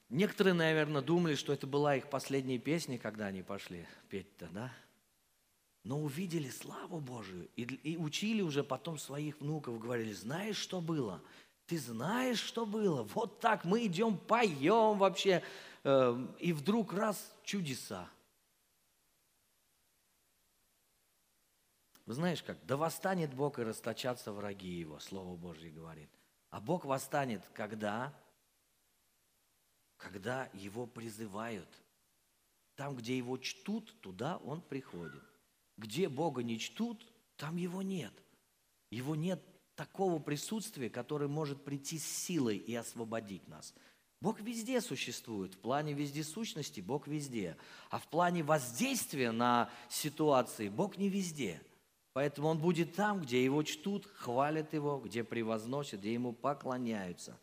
Некоторые, 0.10 0.54
наверное, 0.54 1.02
думали, 1.02 1.36
что 1.36 1.52
это 1.52 1.68
была 1.68 1.96
их 1.96 2.10
последняя 2.10 2.58
песня, 2.58 2.98
когда 2.98 3.26
они 3.26 3.44
пошли 3.44 3.86
петь-то, 4.10 4.48
да? 4.52 4.74
Но 5.84 6.02
увидели 6.02 6.50
славу 6.50 7.00
Божию 7.00 7.50
и, 7.56 7.64
и 7.64 7.98
учили 7.98 8.42
уже 8.42 8.64
потом 8.64 8.98
своих 8.98 9.40
внуков, 9.40 9.80
говорили, 9.80 10.14
знаешь, 10.14 10.58
что 10.58 10.82
было? 10.82 11.22
Ты 11.66 11.78
знаешь, 11.78 12.40
что 12.40 12.66
было? 12.66 13.04
Вот 13.04 13.40
так 13.42 13.66
мы 13.66 13.86
идем, 13.86 14.18
поем 14.18 14.98
вообще, 14.98 15.44
э, 15.84 16.28
и 16.40 16.54
вдруг 16.54 16.94
раз 16.94 17.34
чудеса. 17.44 18.10
Вы 22.06 22.14
знаешь 22.14 22.42
как? 22.42 22.58
Да 22.66 22.78
восстанет 22.78 23.34
Бог 23.34 23.60
и 23.60 23.64
расточатся 23.64 24.32
враги 24.32 24.70
Его, 24.70 25.00
Слово 25.00 25.36
Божье 25.36 25.70
говорит. 25.70 26.10
А 26.50 26.62
Бог 26.62 26.86
восстанет 26.86 27.44
когда? 27.54 28.14
Когда 29.98 30.50
Его 30.54 30.86
призывают. 30.86 31.70
Там, 32.76 32.96
где 32.96 33.18
Его 33.18 33.38
чтут, 33.38 34.00
туда 34.02 34.38
Он 34.38 34.62
приходит. 34.62 35.24
Где 35.78 36.10
Бога 36.10 36.44
не 36.44 36.60
чтут, 36.60 37.06
там 37.36 37.58
Его 37.58 37.82
нет. 37.82 38.14
Его 38.92 39.16
нет 39.16 39.44
такого 39.76 40.20
присутствия, 40.20 40.90
которое 40.90 41.28
может 41.28 41.64
прийти 41.64 42.00
с 42.00 42.06
силой 42.06 42.58
и 42.58 42.74
освободить 42.74 43.48
нас. 43.48 43.74
Бог 44.20 44.42
везде 44.42 44.82
существует. 44.82 45.54
В 45.54 45.60
плане 45.60 45.94
вездесущности 45.94 46.82
Бог 46.82 47.08
везде. 47.08 47.56
А 47.90 48.00
в 48.00 48.08
плане 48.08 48.44
воздействия 48.44 49.32
на 49.32 49.70
ситуации 49.90 50.70
Бог 50.70 50.98
не 50.98 51.10
везде. 51.10 51.62
Поэтому 52.14 52.48
Он 52.48 52.58
будет 52.58 52.96
там, 52.96 53.22
где 53.22 53.44
Его 53.44 53.62
чтут, 53.62 54.08
хвалят 54.08 54.74
Его, 54.74 55.00
где 55.00 55.24
превозносят, 55.24 56.00
где 56.00 56.14
Ему 56.14 56.34
поклоняются. 56.34 57.40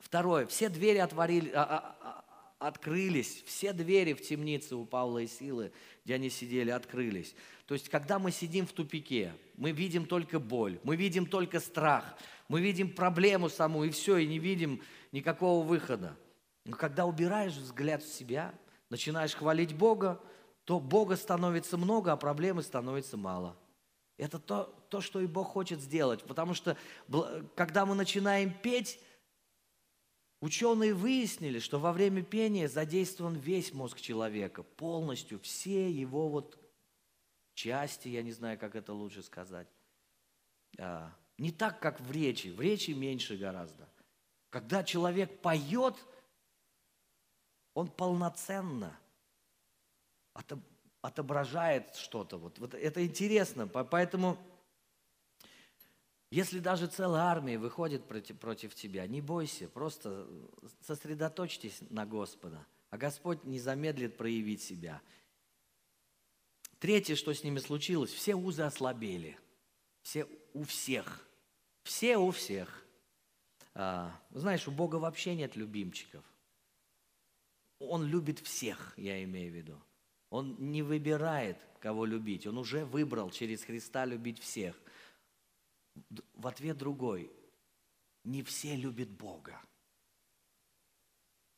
Второе. 0.00 0.46
Все 0.46 0.68
двери 0.68 0.98
отворили, 0.98 1.50
а, 1.54 1.62
а, 1.62 1.96
а, 2.00 2.68
открылись, 2.68 3.42
все 3.46 3.72
двери 3.72 4.12
в 4.14 4.22
темнице 4.22 4.74
у 4.76 4.84
Павла 4.84 5.18
и 5.18 5.26
Силы, 5.26 5.72
где 6.04 6.14
они 6.14 6.30
сидели, 6.30 6.70
открылись. 6.70 7.34
То 7.66 7.74
есть, 7.74 7.88
когда 7.88 8.18
мы 8.18 8.32
сидим 8.32 8.66
в 8.66 8.72
тупике, 8.72 9.32
мы 9.56 9.70
видим 9.70 10.06
только 10.06 10.40
боль, 10.40 10.80
мы 10.82 10.96
видим 10.96 11.26
только 11.26 11.60
страх, 11.60 12.16
мы 12.48 12.60
видим 12.60 12.90
проблему 12.90 13.48
саму, 13.48 13.84
и 13.84 13.90
все, 13.90 14.16
и 14.16 14.26
не 14.26 14.38
видим 14.38 14.82
никакого 15.12 15.64
выхода. 15.64 16.16
Но 16.64 16.76
когда 16.76 17.06
убираешь 17.06 17.54
взгляд 17.54 18.02
в 18.02 18.12
себя, 18.12 18.54
начинаешь 18.88 19.34
хвалить 19.34 19.74
Бога, 19.74 20.20
то 20.64 20.80
Бога 20.80 21.16
становится 21.16 21.76
много, 21.76 22.12
а 22.12 22.16
проблемы 22.16 22.62
становится 22.62 23.16
мало. 23.16 23.56
Это 24.18 24.38
то, 24.38 24.64
то, 24.90 25.00
что 25.00 25.20
и 25.20 25.26
Бог 25.26 25.48
хочет 25.48 25.80
сделать. 25.80 26.24
Потому 26.24 26.52
что, 26.52 26.76
когда 27.54 27.86
мы 27.86 27.94
начинаем 27.94 28.52
петь, 28.52 29.00
ученые 30.40 30.94
выяснили, 30.94 31.58
что 31.58 31.78
во 31.78 31.92
время 31.92 32.22
пения 32.22 32.68
задействован 32.68 33.34
весь 33.34 33.72
мозг 33.72 34.00
человека, 34.00 34.62
полностью, 34.62 35.38
все 35.40 35.90
его 35.90 36.28
вот 36.28 36.58
части, 37.54 38.08
я 38.08 38.22
не 38.22 38.32
знаю, 38.32 38.58
как 38.58 38.74
это 38.74 38.92
лучше 38.92 39.22
сказать. 39.22 39.68
А, 40.78 41.12
не 41.38 41.50
так, 41.50 41.80
как 41.80 42.00
в 42.00 42.10
речи. 42.10 42.48
В 42.48 42.60
речи 42.60 42.92
меньше 42.92 43.36
гораздо. 43.36 43.88
Когда 44.50 44.82
человек 44.82 45.40
поет, 45.40 45.94
он 47.74 47.88
полноценно 47.88 48.98
отображает 51.02 51.94
что-то. 51.96 52.36
Вот, 52.36 52.58
вот 52.58 52.74
это 52.74 53.04
интересно. 53.04 53.66
Поэтому, 53.66 54.38
если 56.30 56.60
даже 56.60 56.86
целая 56.86 57.22
армия 57.22 57.58
выходит 57.58 58.06
против, 58.06 58.38
против 58.38 58.74
тебя, 58.74 59.06
не 59.06 59.20
бойся, 59.20 59.68
просто 59.68 60.28
сосредоточьтесь 60.82 61.80
на 61.90 62.06
Господа. 62.06 62.66
А 62.90 62.96
Господь 62.96 63.44
не 63.44 63.58
замедлит 63.58 64.16
проявить 64.16 64.62
себя– 64.62 65.00
Третье, 66.80 67.14
что 67.14 67.34
с 67.34 67.44
ними 67.44 67.58
случилось, 67.58 68.10
все 68.10 68.34
узы 68.34 68.62
ослабели. 68.62 69.38
Все 70.00 70.26
у 70.54 70.64
всех. 70.64 71.28
Все 71.82 72.16
у 72.16 72.30
всех. 72.30 72.84
А, 73.74 74.18
знаешь, 74.30 74.66
у 74.66 74.70
Бога 74.70 74.96
вообще 74.96 75.34
нет 75.34 75.56
любимчиков. 75.56 76.24
Он 77.78 78.04
любит 78.06 78.40
всех, 78.40 78.94
я 78.96 79.22
имею 79.24 79.52
в 79.52 79.54
виду. 79.54 79.82
Он 80.30 80.56
не 80.58 80.82
выбирает, 80.82 81.58
кого 81.80 82.06
любить. 82.06 82.46
Он 82.46 82.56
уже 82.56 82.86
выбрал 82.86 83.30
через 83.30 83.62
Христа 83.62 84.06
любить 84.06 84.38
всех. 84.40 84.74
В 86.34 86.46
ответ 86.46 86.76
другой. 86.76 87.30
Не 88.24 88.42
все 88.42 88.76
любят 88.76 89.10
Бога. 89.10 89.60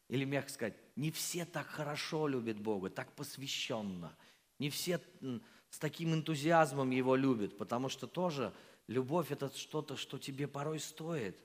Или, 0.09 0.25
мягко 0.25 0.51
сказать, 0.51 0.77
не 0.97 1.11
все 1.11 1.45
так 1.45 1.67
хорошо 1.67 2.29
любят 2.29 2.61
Бога, 2.61 2.91
так 2.91 3.15
посвященно– 3.15 4.17
не 4.63 4.71
все 4.71 5.01
с 5.71 5.79
таким 5.81 6.15
энтузиазмом 6.15 6.91
его 6.91 7.17
любят, 7.17 7.59
потому 7.59 7.89
что 7.89 8.07
тоже 8.07 8.55
любовь– 8.87 9.31
это 9.33 9.51
что-то, 9.57 9.97
что 9.97 10.19
тебе 10.19 10.47
порой 10.47 10.79
стоит. 10.79 11.37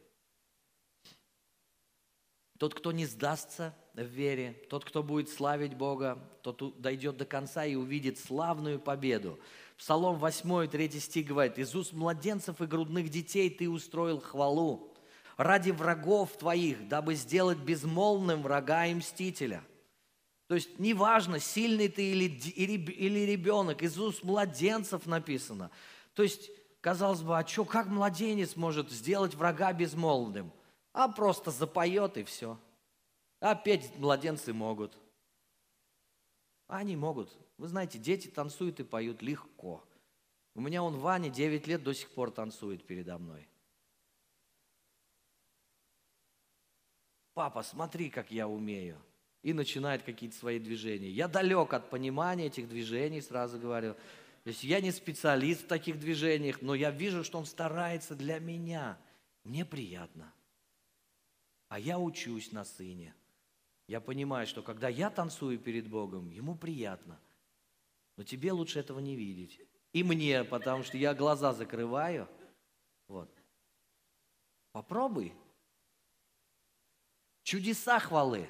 Тот, 2.59 2.75
кто 2.75 2.91
не 2.91 3.07
сдастся 3.07 3.75
в 3.95 4.03
вере, 4.03 4.53
тот, 4.69 4.85
кто 4.85 5.01
будет 5.01 5.29
славить 5.29 5.73
Бога, 5.73 6.19
тот 6.43 6.79
дойдет 6.79 7.17
до 7.17 7.25
конца 7.25 7.65
и 7.65 7.73
увидит 7.73 8.19
славную 8.19 8.79
победу. 8.79 9.39
Псалом 9.77 10.17
8, 10.17 10.67
3 10.67 10.99
стих 10.99 11.27
говорит, 11.27 11.59
«Из 11.59 11.75
уст 11.75 11.93
младенцев 11.93 12.61
и 12.61 12.65
грудных 12.65 13.09
детей 13.09 13.49
ты 13.49 13.69
устроил 13.69 14.19
хвалу 14.19 14.93
ради 15.37 15.69
врагов 15.69 16.35
твоих, 16.37 16.87
дабы 16.87 17.13
сделать 17.13 17.59
безмолвным 17.59 18.41
врага 18.41 18.87
и 18.87 18.95
мстителя». 18.95 19.63
То 20.47 20.55
есть 20.55 20.79
неважно, 20.79 21.39
сильный 21.39 21.89
ты 21.89 22.09
или, 22.09 22.25
или 22.25 23.19
ребенок, 23.19 23.83
из 23.83 23.99
уст 23.99 24.23
младенцев 24.23 25.05
написано. 25.05 25.69
То 26.13 26.23
есть, 26.23 26.49
казалось 26.81 27.21
бы, 27.21 27.37
а 27.37 27.45
что, 27.45 27.65
как 27.65 27.87
младенец 27.87 28.55
может 28.55 28.89
сделать 28.89 29.35
врага 29.35 29.73
безмолвным? 29.73 30.51
А 30.93 31.09
просто 31.09 31.51
запоет 31.51 32.17
и 32.17 32.23
все. 32.23 32.57
А 33.41 33.55
петь 33.55 33.91
младенцы 33.97 34.53
могут. 34.53 34.97
Они 36.67 36.95
могут. 36.95 37.29
Вы 37.57 37.67
знаете, 37.67 37.97
дети 37.97 38.27
танцуют 38.27 38.79
и 38.79 38.83
поют 38.83 39.21
легко. 39.21 39.83
У 40.53 40.61
меня 40.61 40.83
он 40.83 40.97
Ваня 40.97 41.29
9 41.29 41.67
лет 41.67 41.83
до 41.83 41.93
сих 41.93 42.09
пор 42.11 42.31
танцует 42.31 42.85
передо 42.85 43.17
мной. 43.17 43.47
Папа, 47.33 47.61
смотри, 47.61 48.09
как 48.09 48.31
я 48.31 48.47
умею 48.47 48.99
и 49.43 49.53
начинает 49.53 50.03
какие-то 50.03 50.35
свои 50.35 50.59
движения. 50.59 51.09
Я 51.09 51.27
далек 51.27 51.73
от 51.73 51.89
понимания 51.89 52.47
этих 52.47 52.67
движений, 52.67 53.21
сразу 53.21 53.59
говорю. 53.59 53.93
То 54.43 54.49
есть 54.49 54.63
я 54.63 54.81
не 54.81 54.91
специалист 54.91 55.63
в 55.63 55.67
таких 55.67 55.99
движениях, 55.99 56.61
но 56.61 56.73
я 56.73 56.91
вижу, 56.91 57.23
что 57.23 57.37
он 57.37 57.45
старается 57.45 58.15
для 58.15 58.39
меня. 58.39 58.97
Мне 59.43 59.65
приятно. 59.65 60.33
А 61.69 61.79
я 61.79 61.99
учусь 61.99 62.51
на 62.51 62.65
сыне. 62.65 63.13
Я 63.87 64.01
понимаю, 64.01 64.47
что 64.47 64.61
когда 64.61 64.89
я 64.89 65.09
танцую 65.09 65.59
перед 65.59 65.87
Богом, 65.87 66.29
ему 66.29 66.55
приятно. 66.55 67.19
Но 68.17 68.23
тебе 68.23 68.51
лучше 68.51 68.79
этого 68.79 68.99
не 68.99 69.15
видеть. 69.15 69.61
И 69.93 70.03
мне, 70.03 70.43
потому 70.43 70.83
что 70.83 70.97
я 70.97 71.13
глаза 71.13 71.53
закрываю. 71.53 72.27
Вот. 73.07 73.31
Попробуй. 74.71 75.33
Чудеса 77.43 77.99
хвалы. 77.99 78.49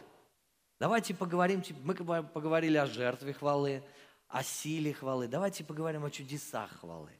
Давайте 0.80 1.13
поговорим, 1.13 1.63
мы 1.84 1.93
поговорили 1.95 2.78
о 2.78 2.86
жертве 2.86 3.34
хвалы, 3.34 3.84
о 4.28 4.43
силе 4.43 4.93
хвалы. 4.93 5.28
Давайте 5.28 5.63
поговорим 5.63 6.05
о 6.05 6.11
чудесах 6.11 6.80
хвалы. 6.80 7.11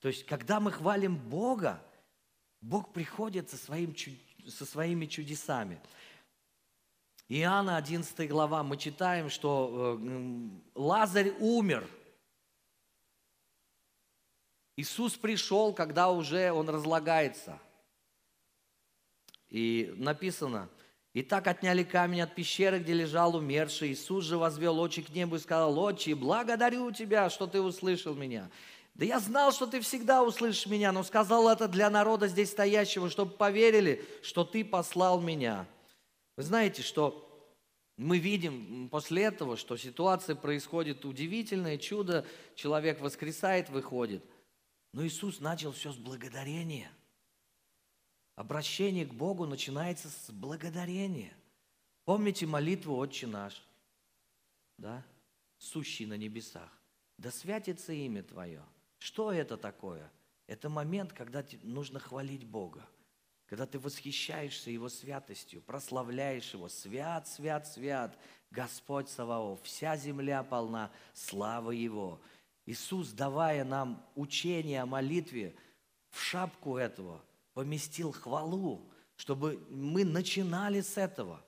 То 0.00 0.08
есть, 0.08 0.24
когда 0.26 0.60
мы 0.60 0.70
хвалим 0.70 1.16
Бога, 1.16 1.82
Бог 2.60 2.92
приходит 2.92 3.50
со, 3.50 3.56
своим, 3.56 3.94
со 4.46 4.66
своими 4.66 5.06
чудесами. 5.06 5.80
Иоанна 7.28 7.76
11 7.76 8.28
глава, 8.28 8.62
мы 8.62 8.76
читаем, 8.76 9.30
что 9.30 9.98
э, 10.00 10.48
Лазарь 10.74 11.32
умер. 11.40 11.88
Иисус 14.76 15.14
пришел, 15.16 15.72
когда 15.72 16.10
уже 16.10 16.52
он 16.52 16.68
разлагается. 16.68 17.58
И 19.48 19.92
написано– 19.96 20.68
и 21.16 21.22
так 21.22 21.46
отняли 21.46 21.82
камень 21.82 22.20
от 22.20 22.34
пещеры, 22.34 22.78
где 22.78 22.92
лежал 22.92 23.36
умерший. 23.36 23.92
Иисус 23.92 24.22
же 24.22 24.36
возвел 24.36 24.78
очи 24.78 25.00
к 25.00 25.08
небу 25.08 25.36
и 25.36 25.38
сказал, 25.38 25.78
«Отче, 25.78 26.14
благодарю 26.14 26.90
Тебя, 26.90 27.30
что 27.30 27.46
Ты 27.46 27.62
услышал 27.62 28.14
меня. 28.14 28.50
Да 28.92 29.06
я 29.06 29.18
знал, 29.18 29.50
что 29.50 29.66
Ты 29.66 29.80
всегда 29.80 30.22
услышишь 30.22 30.66
меня, 30.66 30.92
но 30.92 31.02
сказал 31.02 31.48
это 31.48 31.68
для 31.68 31.88
народа 31.88 32.28
здесь 32.28 32.50
стоящего, 32.50 33.08
чтобы 33.08 33.32
поверили, 33.32 34.04
что 34.22 34.44
Ты 34.44 34.62
послал 34.62 35.18
меня». 35.18 35.66
Вы 36.36 36.42
знаете, 36.42 36.82
что 36.82 37.22
мы 37.96 38.18
видим 38.18 38.88
после 38.90 39.24
этого, 39.24 39.56
что 39.56 39.76
ситуация 39.76 40.36
происходит 40.36 41.04
удивительное 41.04 41.78
чудо, 41.78 42.26
человек 42.54 43.00
воскресает, 43.00 43.70
выходит. 43.70 44.24
Но 44.92 45.06
Иисус 45.06 45.40
начал 45.40 45.72
все 45.72 45.92
с 45.92 45.96
благодарения– 45.96 46.90
Обращение 48.36 49.06
к 49.06 49.14
Богу 49.14 49.46
начинается 49.46 50.10
с 50.10 50.30
благодарения. 50.30 51.34
Помните 52.04 52.46
молитву 52.46 52.94
«Отче 52.98 53.26
наш», 53.26 53.66
да? 54.76 55.04
сущий 55.56 56.04
на 56.04 56.18
небесах. 56.18 56.70
Да 57.16 57.30
святится 57.30 57.94
имя 57.94 58.22
Твое. 58.22 58.62
Что 58.98 59.32
это 59.32 59.56
такое? 59.56 60.12
Это 60.46 60.68
момент, 60.68 61.14
когда 61.14 61.42
нужно 61.62 61.98
хвалить 61.98 62.44
Бога. 62.44 62.86
Когда 63.46 63.66
ты 63.66 63.78
восхищаешься 63.78 64.70
Его 64.70 64.88
святостью, 64.88 65.62
прославляешь 65.62 66.52
Его. 66.52 66.68
Свят, 66.68 67.28
свят, 67.28 67.66
свят, 67.66 68.18
Господь 68.50 69.08
Саваоф. 69.08 69.62
Вся 69.62 69.96
земля 69.96 70.42
полна 70.42 70.90
славы 71.14 71.76
Его. 71.76 72.20
Иисус, 72.64 73.12
давая 73.12 73.64
нам 73.64 74.04
учение 74.16 74.82
о 74.82 74.86
молитве, 74.86 75.54
в 76.10 76.20
шапку 76.20 76.76
этого– 76.76 77.22
поместил 77.56 78.12
хвалу, 78.12 78.86
чтобы 79.16 79.58
мы 79.70 80.04
начинали 80.04 80.82
с 80.82 80.98
этого. 80.98 81.42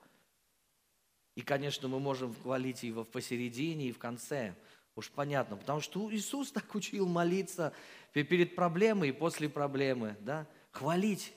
И, 1.35 1.43
конечно, 1.43 1.87
мы 1.87 2.01
можем 2.01 2.35
хвалить 2.35 2.83
его 2.83 3.05
в 3.05 3.09
посередине 3.09 3.89
и 3.89 3.93
в 3.93 3.99
конце. 3.99 4.55
Уж 4.97 5.11
понятно, 5.11 5.59
потому 5.59 5.83
что 5.83 6.11
Иисус 6.11 6.51
так 6.51 6.75
учил 6.75 7.07
молиться 7.07 7.75
перед 8.15 8.57
проблемой 8.57 9.11
и 9.11 9.13
после 9.13 9.51
проблемы, 9.51 10.17
да? 10.21 10.47
Хвалить 10.71 11.35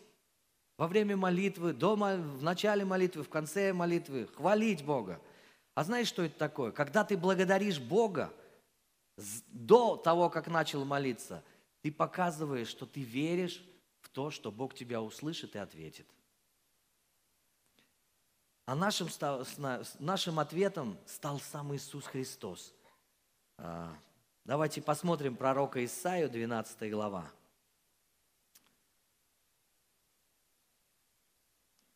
во 0.82 0.88
время 0.88 1.16
молитвы, 1.16 1.74
дома, 1.74 2.16
в 2.16 2.42
начале 2.42 2.84
молитвы, 2.84 3.22
в 3.22 3.30
конце 3.30 3.72
молитвы, 3.72 4.26
хвалить 4.36 4.84
Бога. 4.84 5.22
А 5.76 5.84
знаешь, 5.84 6.08
что 6.08 6.24
это 6.24 6.36
такое? 6.40 6.72
Когда 6.72 7.04
ты 7.04 7.16
благодаришь 7.16 7.80
Бога 7.80 8.34
до 9.50 9.96
того, 9.96 10.32
как 10.32 10.48
начал 10.48 10.84
молиться, 10.84 11.44
ты 11.84 11.92
показываешь, 11.92 12.68
что 12.68 12.88
ты 12.88 13.02
веришь 13.02 13.64
в 14.00 14.10
то, 14.10 14.32
что 14.32 14.52
Бог 14.52 14.74
тебя 14.74 15.04
услышит 15.04 15.56
и 15.56 15.60
ответит. 15.60 16.08
А 18.66 18.74
нашим, 18.74 19.08
нашим 20.00 20.40
ответом 20.40 20.98
стал 21.06 21.40
сам 21.40 21.76
Иисус 21.76 22.08
Христос. 22.08 22.74
А, 23.60 23.96
давайте 24.46 24.82
посмотрим 24.82 25.36
пророка 25.36 25.86
Исаию, 25.86 26.28
12 26.28 26.90
глава. 26.90 27.32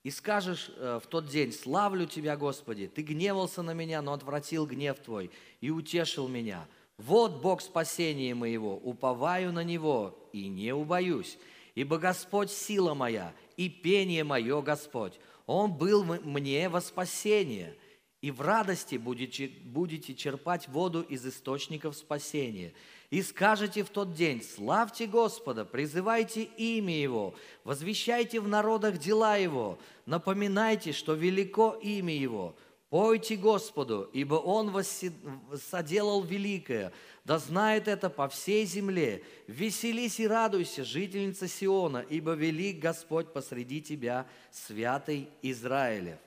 И 0.06 0.12
скажешь 0.12 0.70
э, 0.78 1.00
в 1.04 1.08
тот 1.08 1.26
день, 1.30 1.52
славлю 1.52 2.06
Тебя, 2.06 2.38
Господи, 2.38 2.86
Ты 2.86 3.02
гневался 3.02 3.64
на 3.64 3.74
меня, 3.74 4.04
но 4.04 4.14
отвратил 4.14 4.68
гнев 4.68 5.00
Твой 5.00 5.32
и 5.62 5.72
утешил 5.72 6.28
меня. 6.28 6.68
Вот 7.00 7.42
Бог 7.42 7.60
спасения 7.60 8.36
моего, 8.36 8.78
уповаю 8.78 9.52
на 9.52 9.64
Него 9.64 10.30
и 10.32 10.48
не 10.48 10.76
убоюсь. 10.76 11.40
Ибо 11.74 11.98
Господь 11.98 12.52
сила 12.52 12.94
моя 12.94 13.34
и 13.58 13.68
пение 13.68 14.24
мое 14.24 14.62
Господь. 14.62 15.14
Он 15.48 15.74
был 15.74 16.04
мне 16.04 16.70
во 16.70 16.82
спасение, 16.82 17.76
и 18.22 18.30
в 18.30 18.42
радости 18.42 18.98
будете, 18.98 19.48
будете 19.48 20.14
черпать 20.14 20.68
воду 20.68 21.02
из 21.02 21.26
источников 21.26 21.96
спасения. 21.96 22.74
И 23.16 23.22
скажете 23.22 23.86
в 23.86 23.90
тот 23.90 24.14
день, 24.14 24.44
славьте 24.44 25.08
Господа, 25.08 25.64
призывайте 25.64 26.44
имя 26.44 27.00
Его, 27.00 27.34
возвещайте 27.64 28.42
в 28.42 28.48
народах 28.50 28.98
дела 28.98 29.38
Его, 29.38 29.80
напоминайте, 30.06 30.92
что 30.92 31.14
велико 31.14 31.80
имя 31.82 32.14
Его, 32.14 32.58
пойте 32.90 33.38
Господу, 33.38 34.10
ибо 34.12 34.36
Он 34.36 34.84
соделал 34.84 36.24
великое, 36.24 36.92
да 37.24 37.40
знает 37.40 37.88
это 37.88 38.10
по 38.10 38.28
всей 38.28 38.66
земле. 38.66 39.24
Веселись 39.48 40.20
и 40.20 40.28
радуйся, 40.28 40.84
жительница 40.84 41.48
Сиона, 41.48 42.06
ибо 42.10 42.34
велик 42.34 42.80
Господь 42.80 43.32
посреди 43.32 43.82
тебя, 43.82 44.28
святый 44.52 45.30
Израилев. 45.42 46.20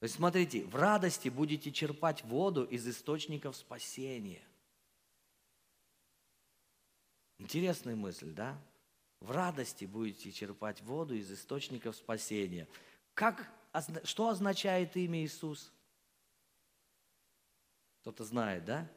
То 0.00 0.04
есть 0.04 0.16
смотрите, 0.16 0.64
в 0.64 0.76
радости 0.76 1.30
будете 1.30 1.72
черпать 1.72 2.22
воду 2.24 2.64
из 2.64 2.86
источников 2.86 3.56
спасения. 3.56 4.42
Интересная 7.44 7.94
мысль, 7.94 8.32
да? 8.32 8.58
В 9.20 9.30
радости 9.30 9.84
будете 9.84 10.32
черпать 10.32 10.80
воду 10.80 11.14
из 11.14 11.30
источников 11.30 11.94
спасения. 11.94 12.66
Как, 13.12 13.46
что 14.04 14.28
означает 14.28 14.96
имя 14.96 15.22
Иисус? 15.22 15.70
Кто-то 18.00 18.24
знает, 18.24 18.64
да? 18.64 18.90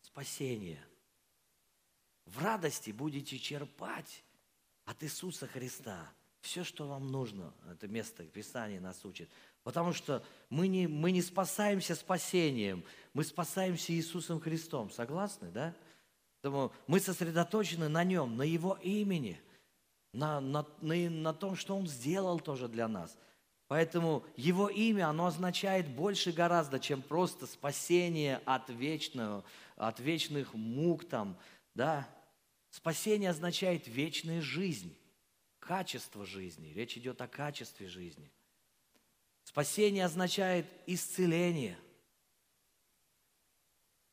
Спасение. 0.00 0.82
В 2.24 2.42
радости 2.42 2.92
будете 2.92 3.38
черпать 3.38 4.24
от 4.86 5.04
Иисуса 5.04 5.46
Христа 5.46 6.10
все, 6.40 6.64
что 6.64 6.88
вам 6.88 7.08
нужно. 7.08 7.52
Это 7.70 7.88
место 7.88 8.24
Писания 8.24 8.80
нас 8.80 9.04
учит. 9.04 9.28
Потому 9.64 9.92
что 9.92 10.24
мы 10.48 10.66
не, 10.66 10.88
мы 10.88 11.12
не 11.12 11.20
спасаемся 11.20 11.94
спасением, 11.94 12.84
мы 13.12 13.22
спасаемся 13.22 13.92
Иисусом 13.92 14.40
Христом. 14.40 14.90
Согласны, 14.90 15.50
да? 15.50 15.74
Поэтому 16.42 16.72
мы 16.86 17.00
сосредоточены 17.00 17.88
на 17.88 18.04
Нем, 18.04 18.36
на 18.36 18.42
Его 18.42 18.78
имени, 18.82 19.40
на, 20.12 20.40
на, 20.40 20.66
на, 20.80 20.94
на 21.08 21.32
том, 21.32 21.56
что 21.56 21.74
Он 21.76 21.86
сделал 21.86 22.40
тоже 22.40 22.68
для 22.68 22.88
нас. 22.88 23.16
Поэтому 23.68 24.24
Его 24.36 24.68
имя, 24.68 25.08
оно 25.08 25.26
означает 25.26 25.88
больше 25.88 26.32
гораздо, 26.32 26.78
чем 26.78 27.00
просто 27.00 27.46
спасение 27.46 28.42
от 28.44 28.68
вечного, 28.68 29.44
от 29.76 30.00
вечных 30.00 30.52
мук 30.52 31.08
там, 31.08 31.38
да. 31.74 32.08
Спасение 32.70 33.30
означает 33.30 33.86
вечная 33.86 34.42
жизнь, 34.42 34.94
качество 35.60 36.26
жизни. 36.26 36.72
Речь 36.74 36.96
идет 36.98 37.20
о 37.22 37.28
качестве 37.28 37.86
жизни– 37.86 38.30
Спасение 39.44 40.04
означает 40.04 40.66
исцеление, 40.86 41.76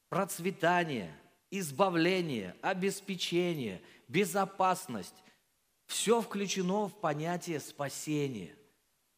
процветание, 0.09 1.15
избавление, 1.51 2.55
обеспечение, 2.61 3.81
безопасность. 4.07 5.23
Все 5.85 6.21
включено 6.21 6.87
в 6.87 6.99
понятие 6.99 7.59
спасения. 7.59 8.55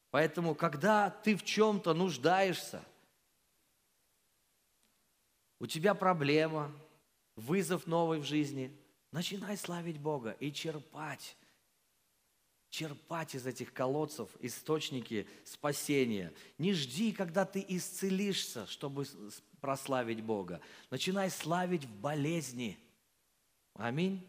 Поэтому, 0.10 0.56
когда 0.56 1.10
ты 1.10 1.36
в 1.36 1.44
чем-то 1.44 1.94
нуждаешься, 1.94 2.84
у 5.60 5.68
тебя 5.68 5.94
проблема, 5.94 6.72
вызов 7.36 7.88
новый 7.88 8.20
в 8.20 8.26
жизни, 8.26 8.76
начинай 9.12 9.58
славить 9.58 10.00
Бога 10.00 10.36
и 10.40 10.52
черпать 10.52 11.36
черпать 12.72 13.36
из 13.36 13.46
этих 13.46 13.74
колодцев 13.74 14.30
источники 14.40 15.28
спасения. 15.44 16.34
Не 16.58 16.74
жди, 16.74 17.12
когда 17.12 17.46
ты 17.46 17.64
исцелишься, 17.68 18.66
чтобы 18.66 19.06
прославить 19.62 20.22
Бога. 20.22 20.60
Начинай 20.90 21.30
славить 21.30 21.86
в 21.86 21.96
болезни. 22.02 22.78
Аминь. 23.76 24.28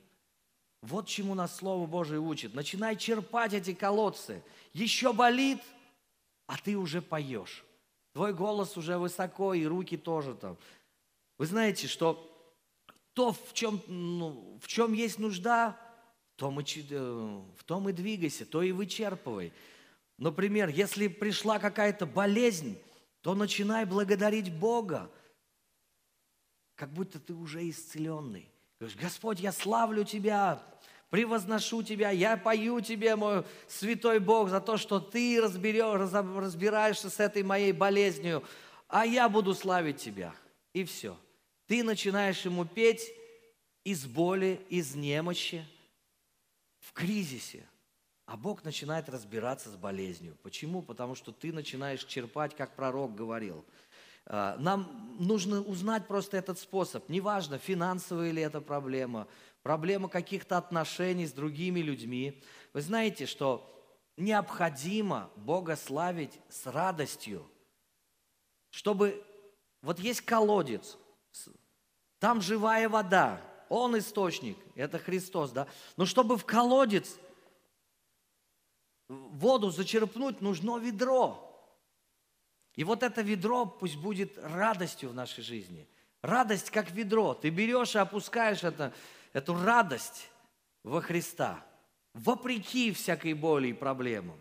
Вот 0.83 1.07
чему 1.07 1.35
нас 1.35 1.57
Слово 1.57 1.87
Божие 1.87 2.21
учит. 2.21 2.55
Начинай 2.55 2.97
черпать 2.97 3.55
эти 3.55 3.73
колодцы. 3.73 4.43
Еще 4.73 5.13
болит, 5.13 5.61
а 6.47 6.57
ты 6.59 6.77
уже 6.77 7.01
поешь. 7.01 7.65
Твой 8.13 8.35
голос 8.35 8.77
уже 8.77 8.99
высоко, 8.99 9.55
и 9.55 9.65
руки 9.65 9.97
тоже 9.97 10.35
там. 10.35 10.59
Вы 11.39 11.47
знаете, 11.47 11.89
что 11.89 12.29
то, 13.15 13.33
в 13.33 13.53
чем, 13.53 13.81
ну, 13.87 14.59
в 14.61 14.67
чем 14.69 14.93
есть 14.93 15.19
нужда, 15.19 15.79
том 16.37 16.61
и, 16.61 16.65
э, 16.91 17.41
в 17.57 17.65
том 17.65 17.89
и 17.89 17.93
двигайся, 17.93 18.45
то 18.45 18.63
и 18.63 18.73
вычерпывай. 18.73 19.53
Например, 20.19 20.69
если 20.69 21.09
пришла 21.09 21.59
какая-то 21.59 22.07
болезнь, 22.07 22.79
то 23.23 23.35
начинай 23.35 23.85
благодарить 23.85 24.53
Бога, 24.53 25.11
как 26.83 26.91
будто 26.91 27.21
ты 27.21 27.33
уже 27.33 27.71
исцеленный. 27.71 28.51
Говоришь, 28.81 28.99
Господь, 28.99 29.39
я 29.39 29.53
славлю 29.53 30.03
Тебя, 30.03 30.61
превозношу 31.11 31.85
Тебя, 31.85 32.11
я 32.11 32.37
пою 32.37 32.81
Тебе, 32.81 33.15
мой 33.15 33.45
святой 33.69 34.19
Бог, 34.19 34.49
за 34.49 34.61
то, 34.61 34.77
что 34.77 34.99
Ты 34.99 35.41
разберешь, 35.41 36.11
разбираешься 36.11 37.09
с 37.09 37.21
этой 37.21 37.45
моей 37.45 37.71
болезнью, 37.71 38.43
а 38.89 39.07
я 39.07 39.29
буду 39.29 39.55
славить 39.55 39.99
Тебя. 39.99 40.35
И 40.73 40.83
все. 40.83 41.17
Ты 41.69 41.85
начинаешь 41.85 42.45
Ему 42.45 42.65
петь 42.65 43.13
из 43.85 44.05
боли, 44.05 44.61
из 44.69 44.97
немощи, 44.97 45.65
в 46.81 46.93
кризисе, 46.93 47.65
а 48.27 48.37
Бог 48.37 48.65
начинает 48.65 49.09
разбираться 49.09 49.71
с 49.71 49.77
болезнью. 49.77 50.37
Почему? 50.43 50.83
Потому 50.83 51.15
что 51.15 51.31
ты 51.31 51.53
начинаешь 51.53 52.03
черпать, 52.03 52.57
как 52.57 52.75
пророк 52.75 53.15
говорил. 53.15 53.65
А, 54.27 54.57
нам 54.59 55.17
нужно 55.19 55.61
узнать 55.61 56.07
просто 56.07 56.37
этот 56.37 56.59
способ. 56.59 57.09
Неважно, 57.09 57.59
финансовая 57.59 58.31
ли 58.31 58.43
это 58.43 58.61
проблема, 58.61 59.27
проблема 59.63 60.09
каких-то 60.09 60.59
отношений 60.59 61.27
с 61.27 61.33
другими 61.33 61.81
людьми. 61.81 62.43
Вы 62.73 62.83
знаете, 62.83 63.27
что 63.27 63.69
необходимо 64.17 65.31
Бога 65.37 65.77
славить 65.77 66.39
с 66.49 66.67
радостью, 66.67 67.49
чтобы... 68.71 69.25
Вот 69.83 69.99
есть 69.99 70.21
колодец, 70.21 70.97
там 72.21 72.41
живая 72.41 72.89
вода, 72.89 73.41
он 73.69 73.99
источник, 73.99 74.57
это 74.77 75.01
Христос, 75.01 75.51
да. 75.51 75.67
Но 75.97 76.07
чтобы 76.07 76.37
в 76.37 76.45
колодец 76.45 77.19
воду 79.09 79.71
зачерпнуть, 79.71 80.41
нужно 80.41 80.79
ведро. 80.79 81.52
И 82.75 82.85
вот 82.85 83.03
это 83.03 83.23
ведро 83.23 83.67
пусть 83.67 83.97
будет 83.97 84.39
радостью 84.39 85.11
в 85.11 85.15
нашей 85.15 85.45
жизни. 85.45 85.87
Радость 86.23 86.71
как 86.71 86.91
ведро. 86.93 87.35
Ты 87.35 87.51
берешь 87.51 87.95
и 87.95 87.99
опускаешь 87.99 88.65
это, 88.65 88.93
эту 89.33 89.55
радость 89.55 90.31
во 90.83 91.01
Христа, 91.01 91.65
вопреки 92.15 92.93
всякой 92.93 93.35
боли 93.35 93.69
и 93.69 93.73
проблемам. 93.73 94.39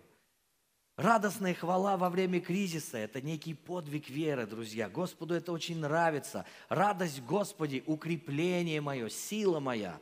Радостная 0.98 1.56
хвала 1.56 1.98
во 1.98 2.10
время 2.10 2.40
кризиса– 2.40 2.98
это 3.00 3.22
некий 3.22 3.56
подвиг 3.56 4.10
веры, 4.10 4.46
друзья. 4.46 4.88
Господу 4.88 5.34
это 5.34 5.52
очень 5.52 5.80
нравится. 5.80 6.46
Радость 6.70 7.22
Господи– 7.24 7.84
укрепление 7.88 8.82
мое, 8.82 9.10
сила 9.10 9.60
моя. 9.60 10.00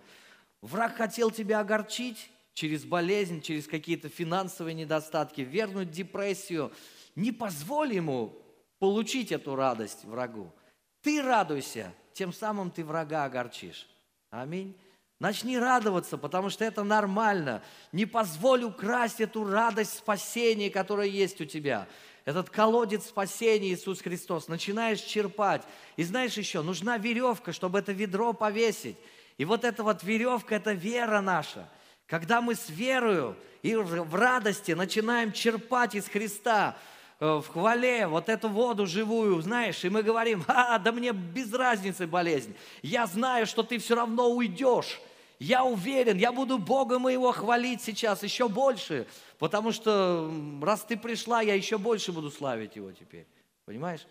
Враг 0.62 0.98
хотел 0.98 1.32
тебя 1.32 1.62
огорчить 1.62 2.30
через 2.54 2.84
болезнь, 2.84 3.42
через 3.42 3.66
какие-то 3.66 4.10
финансовые 4.10 4.74
недостатки, 4.74 5.40
вернуть 5.40 5.92
депрессию. 5.92 6.74
Не 7.20 7.34
позволь 7.34 7.94
ему 7.94 8.34
получить 8.80 9.34
эту 9.34 9.54
радость 9.54 10.06
врагу. 10.06 10.54
Ты 11.02 11.22
радуйся 11.22 11.94
тем 12.14 12.32
самым 12.32 12.72
ты 12.72 12.86
врага 12.86 13.26
огорчишь. 13.26 13.90
Аминь. 14.30 14.78
Начни 15.20 15.60
радоваться, 15.60 16.18
потому 16.18 16.50
что 16.50 16.64
это 16.64 16.82
нормально. 16.84 17.62
Не 17.92 18.06
позволь 18.06 18.64
украсть 18.64 19.20
эту 19.20 19.44
радость 19.44 19.98
спасения, 19.98 20.70
которая 20.70 21.08
есть 21.08 21.42
у 21.42 21.46
тебя. 21.46 21.90
Этот 22.24 22.50
колодец 22.50 23.08
спасения 23.08 23.74
Иисус 23.74 24.00
Христос. 24.02 24.48
Начинаешь 24.48 25.02
черпать. 25.02 25.64
И 25.98 26.04
знаешь 26.04 26.38
еще, 26.38 26.62
нужна 26.62 26.98
веревка, 26.98 27.52
чтобы 27.52 27.80
это 27.80 27.92
ведро 27.92 28.32
повесить. 28.32 28.96
И 29.38 29.44
вот 29.44 29.66
эта 29.66 29.84
вот 29.84 30.04
веревка, 30.04 30.56
это 30.56 30.72
вера 30.72 31.20
наша. 31.20 31.70
Когда 32.06 32.40
мы 32.40 32.56
с 32.56 32.70
верою 32.70 33.36
и 33.62 33.76
в 33.76 34.16
радости 34.16 34.72
начинаем 34.72 35.34
черпать 35.34 35.96
из 35.96 36.08
Христа, 36.08 36.78
в 37.20 37.44
хвале 37.44 38.08
вот 38.08 38.30
эту 38.30 38.48
воду 38.48 38.86
живую, 38.86 39.42
знаешь, 39.42 39.84
и 39.84 39.90
мы 39.90 40.04
говорим, 40.04 40.44
а, 40.48 40.80
да 40.80 40.92
мне 40.92 41.12
без 41.12 41.54
разницы 41.54 42.08
болезнь. 42.08 42.56
Я 42.82 43.08
знаю, 43.08 43.46
что 43.46 43.64
ты 43.64 43.78
все 43.78 43.96
равно 43.96 44.30
уйдешь. 44.30 45.02
Я 45.38 45.64
уверен, 45.64 46.18
я 46.18 46.32
буду 46.32 46.58
Бога 46.58 47.00
моего 47.00 47.32
хвалить 47.32 47.82
сейчас 47.82 48.24
еще 48.24 48.50
больше, 48.50 49.08
потому 49.38 49.72
что 49.72 50.32
раз 50.62 50.84
ты 50.84 50.98
пришла, 50.98 51.42
я 51.42 51.56
еще 51.56 51.78
больше 51.78 52.12
буду 52.12 52.30
славить 52.30 52.76
Его 52.76 52.92
теперь. 52.92 53.26
Понимаешь? 53.66 54.06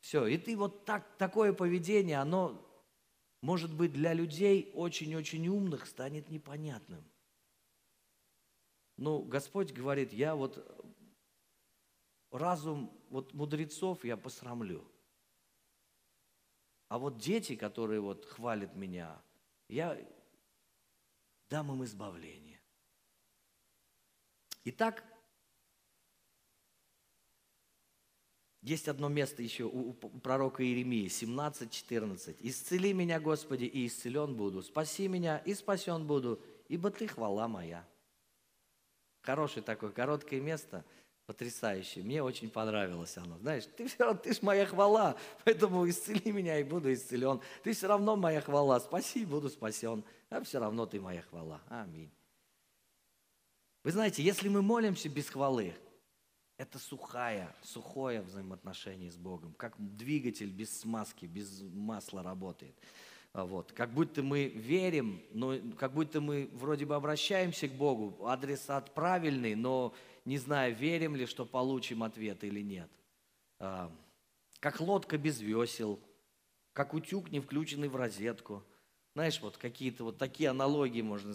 Все, 0.00 0.26
и 0.26 0.36
ты 0.36 0.56
вот 0.56 0.84
так, 0.84 1.06
такое 1.16 1.52
поведение, 1.52 2.18
оно, 2.18 2.62
может 3.40 3.72
быть, 3.72 3.92
для 3.92 4.12
людей 4.12 4.70
очень-очень 4.74 5.48
умных 5.48 5.86
станет 5.86 6.28
непонятным. 6.28 7.02
Ну, 8.98 9.20
Господь 9.22 9.72
говорит, 9.72 10.12
я 10.12 10.34
вот 10.34 10.64
разум 12.30 12.92
вот 13.10 13.32
мудрецов 13.34 14.04
я 14.04 14.16
посрамлю. 14.16 14.84
А 16.88 16.98
вот 16.98 17.18
дети, 17.18 17.56
которые 17.56 18.00
вот 18.00 18.24
хвалят 18.24 18.74
меня, 18.76 19.20
я 19.68 19.98
дам 21.48 21.72
им 21.72 21.84
избавление. 21.84 22.60
Итак, 24.64 25.04
есть 28.62 28.88
одно 28.88 29.08
место 29.08 29.42
еще 29.42 29.64
у 29.64 29.92
пророка 29.92 30.64
Иеремии, 30.64 31.06
17-14. 31.06 32.36
«Исцели 32.40 32.92
меня, 32.92 33.20
Господи, 33.20 33.64
и 33.64 33.86
исцелен 33.86 34.34
буду, 34.34 34.60
спаси 34.62 35.06
меня, 35.06 35.38
и 35.38 35.54
спасен 35.54 36.04
буду, 36.04 36.40
ибо 36.68 36.90
Ты 36.90 37.06
хвала 37.06 37.46
моя». 37.46 37.86
Хорошее 39.22 39.64
такое 39.64 39.90
короткое 39.90 40.40
место, 40.40 40.84
потрясающее. 41.26 42.04
Мне 42.04 42.22
очень 42.22 42.48
понравилось 42.48 43.16
оно. 43.18 43.38
Знаешь, 43.38 43.64
ты 43.76 43.86
все 43.88 44.04
равно, 44.04 44.20
ты 44.20 44.32
ж 44.32 44.42
моя 44.42 44.64
хвала, 44.64 45.16
поэтому 45.44 45.88
исцели 45.88 46.32
меня 46.32 46.58
и 46.58 46.64
буду 46.64 46.92
исцелен. 46.92 47.40
Ты 47.62 47.72
все 47.72 47.88
равно 47.88 48.16
моя 48.16 48.40
хвала, 48.40 48.80
спаси, 48.80 49.24
буду 49.24 49.48
спасен 49.48 50.04
а 50.30 50.42
все 50.42 50.58
равно 50.58 50.86
ты 50.86 51.00
моя 51.00 51.22
хвала. 51.22 51.60
Аминь. 51.68 52.10
Вы 53.84 53.92
знаете, 53.92 54.22
если 54.22 54.48
мы 54.48 54.62
молимся 54.62 55.08
без 55.08 55.28
хвалы, 55.28 55.74
это 56.58 56.78
сухая, 56.78 57.54
сухое 57.62 58.22
взаимоотношение 58.22 59.10
с 59.10 59.16
Богом, 59.16 59.52
как 59.54 59.74
двигатель 59.78 60.50
без 60.50 60.80
смазки, 60.80 61.26
без 61.26 61.62
масла 61.62 62.22
работает. 62.22 62.74
Вот. 63.32 63.72
Как 63.72 63.92
будто 63.92 64.22
мы 64.22 64.46
верим, 64.46 65.22
но 65.32 65.54
как 65.76 65.92
будто 65.92 66.20
мы 66.20 66.48
вроде 66.54 66.86
бы 66.86 66.94
обращаемся 66.94 67.68
к 67.68 67.72
Богу, 67.72 68.26
адресат 68.26 68.94
правильный, 68.94 69.54
но 69.54 69.94
не 70.26 70.36
знаю, 70.36 70.76
верим 70.76 71.16
ли, 71.16 71.24
что 71.24 71.46
получим 71.46 72.02
ответ 72.02 72.44
или 72.44 72.60
нет. 72.60 72.90
А, 73.58 73.90
как 74.60 74.80
лодка 74.80 75.16
без 75.16 75.40
весел, 75.40 75.98
как 76.74 76.92
утюг, 76.92 77.30
не 77.30 77.40
включенный 77.40 77.88
в 77.88 77.96
розетку– 77.96 78.62
знаешь, 79.16 79.40
вот 79.40 79.56
какие-то 79.56 80.04
вот 80.04 80.18
такие 80.18 80.50
аналогии 80.50 81.00
можно 81.00 81.32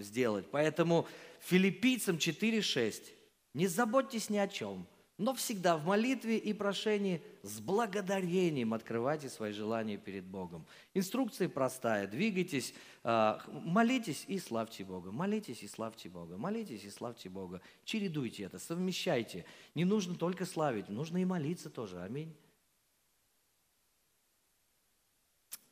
сделать. 0.00 0.46
Поэтому 0.52 1.08
филиппийцам 1.40 2.14
4.6. 2.14 3.06
Не 3.54 3.66
заботьтесь 3.66 4.30
ни 4.30 4.36
о 4.36 4.46
чем, 4.46 4.86
но 5.16 5.32
всегда 5.34 5.76
в 5.76 5.86
молитве 5.86 6.38
и 6.38 6.52
прошении 6.52 7.22
с 7.42 7.60
благодарением 7.60 8.74
открывайте 8.74 9.28
свои 9.28 9.52
желания 9.52 9.96
перед 9.96 10.24
Богом. 10.24 10.66
Инструкция 10.92 11.48
простая. 11.48 12.08
Двигайтесь, 12.08 12.74
а, 13.04 13.40
молитесь 13.48 14.24
и 14.26 14.38
славьте 14.38 14.84
Бога. 14.84 15.12
Молитесь 15.12 15.62
и 15.62 15.68
славьте 15.68 16.08
Бога. 16.08 16.36
Молитесь 16.36 16.84
и 16.84 16.90
славьте 16.90 17.28
Бога. 17.28 17.60
Чередуйте 17.84 18.44
это, 18.44 18.58
совмещайте. 18.58 19.44
Не 19.74 19.84
нужно 19.84 20.16
только 20.16 20.46
славить, 20.46 20.88
нужно 20.88 21.18
и 21.18 21.24
молиться 21.24 21.70
тоже. 21.70 22.00
Аминь. 22.00 22.34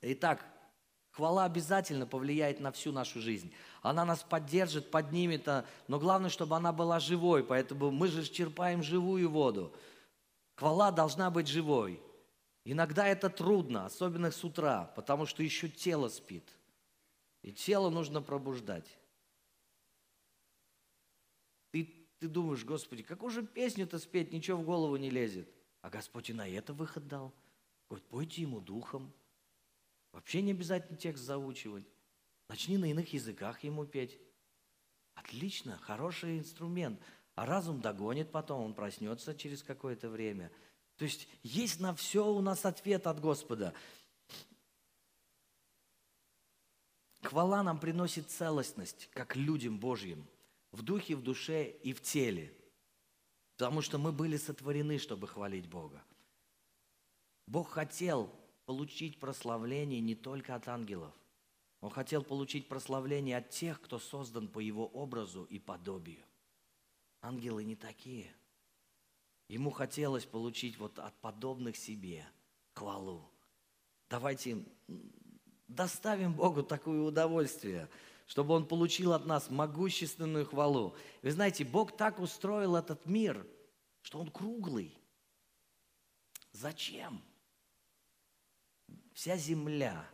Итак, 0.03 0.52
Хвала 1.13 1.45
обязательно 1.45 2.07
повлияет 2.07 2.59
на 2.59 2.73
всю 2.73 2.91
нашу 2.91 3.21
жизнь. 3.21 3.53
Она 3.83 4.07
нас 4.07 4.23
поддержит, 4.23 4.91
поднимет, 4.91 5.47
а, 5.47 5.67
но 5.87 6.01
главное, 6.01 6.31
чтобы 6.31 6.57
она 6.57 6.73
была 6.73 7.01
живой, 7.01 7.45
поэтому 7.45 7.91
мы 7.91 8.09
же 8.09 8.25
черпаем 8.25 8.83
живую 8.83 9.29
воду. 9.29 9.75
Хвала 10.55 10.91
должна 10.91 11.31
быть 11.31 11.49
живой. 11.49 12.03
Иногда 12.65 13.07
это 13.07 13.29
трудно, 13.29 13.85
особенно 13.85 14.31
с 14.31 14.43
утра, 14.43 14.91
потому 14.97 15.27
что 15.27 15.43
еще 15.43 15.69
тело 15.69 16.09
спит. 16.09 16.49
И 17.43 17.53
тело 17.53 17.91
нужно 17.91 18.23
пробуждать. 18.23 18.99
Ты, 21.73 22.09
ты 22.21 22.29
думаешь, 22.29 22.65
Господи, 22.65 23.03
какую 23.03 23.31
же 23.31 23.43
песню-то 23.43 23.99
спеть, 23.99 24.33
ничего 24.33 24.57
в 24.57 24.65
голову 24.65 24.97
не 24.97 25.11
лезет. 25.11 25.53
А 25.83 25.91
Господь 25.91 26.31
и 26.31 26.33
на 26.33 26.49
это 26.49 26.73
выход 26.73 27.07
дал. 27.07 27.35
Говорит, 27.91 28.09
пойте 28.09 28.43
ему 28.43 28.61
духом. 28.61 29.13
Вообще 30.13 30.43
не 30.43 30.53
обязательно 30.53 30.97
текст 30.97 31.25
заучивать. 31.25 31.87
Начни 32.49 32.77
на 32.77 32.91
иных 32.91 33.13
языках 33.13 33.65
ему 33.65 33.87
петь. 33.87 34.21
Отлично, 35.15 35.79
хороший 35.79 36.39
инструмент. 36.39 37.01
А 37.35 37.47
разум 37.47 37.81
догонит 37.81 38.31
потом, 38.31 38.63
он 38.63 38.75
проснется 38.75 39.35
через 39.35 39.63
какое-то 39.63 40.11
время. 40.11 40.53
То 40.97 41.05
есть 41.05 41.29
есть 41.43 41.81
на 41.81 41.95
все 41.95 42.27
у 42.27 42.41
нас 42.41 42.67
ответ 42.67 43.07
от 43.07 43.21
Господа. 43.21 43.75
Хвала 47.23 47.63
нам 47.63 47.79
приносит 47.79 48.31
целостность, 48.31 49.09
как 49.13 49.37
людям 49.37 49.79
Божьим, 49.79 50.27
в 50.73 50.83
духе, 50.83 51.17
в 51.17 51.23
душе 51.23 51.71
и 51.71 51.93
в 51.93 52.03
теле. 52.03 52.55
Потому 53.57 53.81
что 53.81 53.97
мы 53.97 54.13
были 54.13 54.37
сотворены, 54.37 54.99
чтобы 54.99 55.29
хвалить 55.29 55.69
Бога. 55.69 56.05
Бог 57.47 57.71
хотел 57.71 58.31
получить 58.73 59.21
прославление 59.21 60.01
не 60.01 60.15
только 60.15 60.55
от 60.55 60.67
ангелов. 60.67 61.13
Он 61.83 61.91
хотел 61.91 62.25
получить 62.25 62.69
прославление 62.69 63.37
от 63.37 63.51
тех, 63.51 63.79
кто 63.83 63.99
создан 63.99 64.49
по 64.49 64.61
его 64.61 64.87
образу 64.87 65.45
и 65.45 65.59
подобию. 65.59 66.25
Ангелы 67.21 67.65
не 67.65 67.77
такие. 67.77 68.35
Ему 69.47 69.71
хотелось 69.71 70.25
получить 70.25 70.79
вот 70.79 70.99
от 70.99 71.15
подобных 71.21 71.77
себе 71.77 72.27
хвалу. 72.73 73.31
Давайте 74.09 74.65
доставим 75.69 76.33
Богу 76.33 76.63
такое 76.63 77.03
удовольствие, 77.03 77.91
чтобы 78.27 78.55
Он 78.55 78.67
получил 78.67 79.13
от 79.13 79.27
нас 79.27 79.51
могущественную 79.51 80.47
хвалу. 80.47 80.97
Вы 81.21 81.31
знаете, 81.31 81.67
Бог 81.67 81.95
так 81.95 82.21
устроил 82.21 82.75
этот 82.75 83.05
мир, 83.05 83.47
что 84.01 84.19
Он 84.19 84.31
круглый. 84.31 84.97
Зачем? 86.53 87.23
Вся 89.15 89.37
земля 89.37 90.09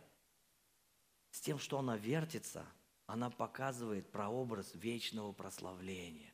с 1.31 1.41
тем, 1.41 1.59
что 1.59 1.79
она 1.79 1.97
вертится, 1.97 2.65
она 3.05 3.29
показывает 3.29 4.11
прообраз 4.11 4.71
вечного 4.73 5.31
прославления. 5.31 6.33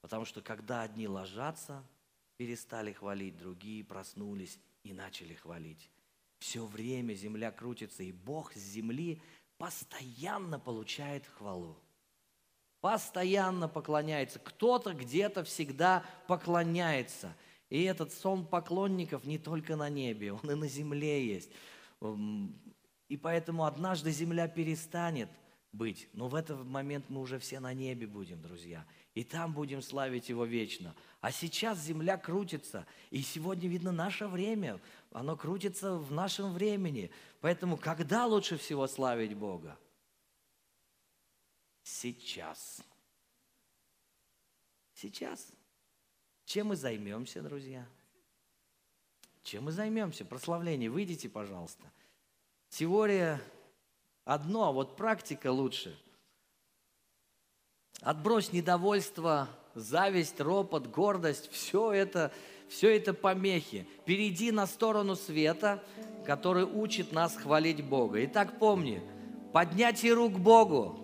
Потому 0.00 0.24
что 0.24 0.42
когда 0.42 0.82
одни 0.82 1.08
ложатся, 1.08 1.82
перестали 2.36 2.92
хвалить, 2.92 3.38
другие 3.38 3.82
проснулись 3.84 4.58
и 4.82 4.92
начали 4.92 5.34
хвалить. 5.34 5.90
Все 6.40 6.66
время 6.66 7.14
земля 7.14 7.50
крутится, 7.50 8.02
и 8.02 8.12
Бог 8.12 8.52
с 8.52 8.58
земли 8.58 9.22
постоянно 9.56 10.58
получает 10.58 11.26
хвалу. 11.26 11.76
Постоянно 12.80 13.66
поклоняется. 13.66 14.38
Кто-то 14.38 14.92
где-то 14.92 15.42
всегда 15.42 16.04
поклоняется. 16.28 17.34
И 17.70 17.82
этот 17.84 18.12
сон 18.12 18.46
поклонников 18.46 19.24
не 19.24 19.38
только 19.38 19.74
на 19.74 19.88
небе, 19.88 20.34
он 20.34 20.50
и 20.50 20.54
на 20.54 20.68
земле 20.68 21.26
есть. 21.26 21.50
И 22.00 23.16
поэтому 23.16 23.64
однажды 23.64 24.10
земля 24.10 24.48
перестанет 24.48 25.28
быть. 25.72 26.08
Но 26.12 26.28
в 26.28 26.34
этот 26.34 26.64
момент 26.64 27.06
мы 27.08 27.20
уже 27.20 27.38
все 27.38 27.60
на 27.60 27.74
небе 27.74 28.06
будем, 28.06 28.40
друзья. 28.40 28.86
И 29.14 29.24
там 29.24 29.52
будем 29.52 29.82
славить 29.82 30.28
Его 30.28 30.44
вечно. 30.44 30.94
А 31.20 31.30
сейчас 31.30 31.80
земля 31.80 32.16
крутится. 32.16 32.86
И 33.10 33.20
сегодня, 33.22 33.68
видно, 33.68 33.92
наше 33.92 34.26
время. 34.26 34.80
Оно 35.12 35.36
крутится 35.36 35.96
в 35.96 36.12
нашем 36.12 36.52
времени. 36.52 37.10
Поэтому 37.40 37.76
когда 37.76 38.26
лучше 38.26 38.56
всего 38.56 38.86
славить 38.86 39.34
Бога? 39.34 39.78
Сейчас. 41.82 42.82
Сейчас. 44.94 45.52
Чем 46.44 46.68
мы 46.68 46.76
займемся, 46.76 47.42
друзья? 47.42 47.86
Чем 49.44 49.64
мы 49.64 49.72
займемся? 49.72 50.24
Прославление. 50.24 50.90
Выйдите, 50.90 51.28
пожалуйста. 51.28 51.84
Теория 52.70 53.40
одно, 54.24 54.64
а 54.64 54.72
вот 54.72 54.96
практика 54.96 55.52
лучше. 55.52 55.96
Отбрось 58.00 58.52
недовольство, 58.52 59.48
зависть, 59.74 60.40
ропот, 60.40 60.86
гордость, 60.88 61.50
все 61.52 61.92
это, 61.92 62.32
все 62.68 62.96
это 62.96 63.12
помехи. 63.12 63.86
Перейди 64.06 64.50
на 64.50 64.66
сторону 64.66 65.14
света, 65.14 65.84
который 66.24 66.64
учит 66.64 67.12
нас 67.12 67.36
хвалить 67.36 67.84
Бога. 67.84 68.24
Итак, 68.24 68.58
помни, 68.58 69.02
поднятие 69.52 70.14
рук 70.14 70.32
Богу 70.32 70.98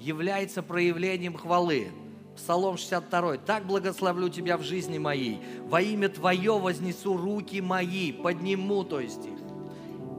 является 0.00 0.62
проявлением 0.62 1.36
хвалы. 1.36 1.92
Псалом 2.38 2.76
62. 2.76 3.38
«Так 3.38 3.66
благословлю 3.66 4.28
тебя 4.28 4.56
в 4.56 4.62
жизни 4.62 4.98
моей, 4.98 5.42
во 5.66 5.82
имя 5.82 6.08
Твое 6.08 6.56
вознесу 6.56 7.16
руки 7.16 7.60
мои, 7.60 8.12
подниму, 8.12 8.84
то 8.84 9.00
есть 9.00 9.26
их». 9.26 9.38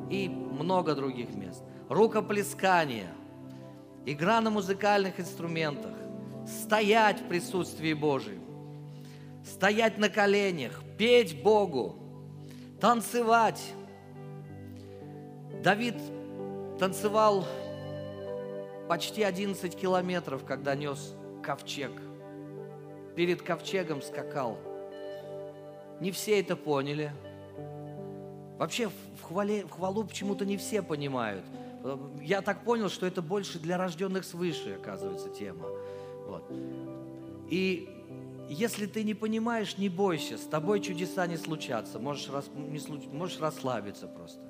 И 0.09 0.27
много 0.27 0.95
других 0.95 1.33
мест. 1.33 1.63
Рукоплескание, 1.87 3.07
игра 4.05 4.41
на 4.41 4.49
музыкальных 4.49 5.19
инструментах, 5.19 5.93
стоять 6.45 7.21
в 7.21 7.27
присутствии 7.29 7.93
Божьем, 7.93 8.41
стоять 9.45 9.97
на 9.97 10.09
коленях, 10.09 10.83
петь 10.97 11.41
Богу, 11.41 11.95
танцевать. 12.81 13.61
Давид 15.63 15.95
танцевал 16.79 17.45
почти 18.89 19.23
11 19.23 19.73
километров, 19.73 20.43
когда 20.43 20.75
нес 20.75 21.13
ковчег. 21.41 21.91
Перед 23.15 23.41
ковчегом 23.41 24.01
скакал. 24.01 24.57
Не 25.99 26.11
все 26.11 26.39
это 26.39 26.55
поняли. 26.55 27.11
Вообще 28.57 28.89
в, 28.89 29.21
хвале, 29.21 29.65
в 29.65 29.71
хвалу 29.71 30.03
почему-то 30.03 30.45
не 30.45 30.57
все 30.57 30.81
понимают. 30.81 31.45
Я 32.21 32.41
так 32.41 32.63
понял, 32.63 32.89
что 32.89 33.05
это 33.05 33.21
больше 33.21 33.59
для 33.59 33.77
рожденных 33.77 34.25
свыше, 34.25 34.77
оказывается, 34.81 35.29
тема. 35.29 35.65
Вот. 36.27 36.43
И 37.49 37.89
если 38.49 38.85
ты 38.85 39.03
не 39.03 39.13
понимаешь, 39.13 39.77
не 39.77 39.89
бойся, 39.89 40.37
с 40.37 40.41
тобой 40.41 40.81
чудеса 40.81 41.27
не 41.27 41.37
случатся, 41.37 41.99
можешь, 41.99 42.29
рас, 42.29 42.49
не 42.55 42.79
случ, 42.79 43.05
можешь 43.05 43.39
расслабиться 43.39 44.07
просто. 44.07 44.41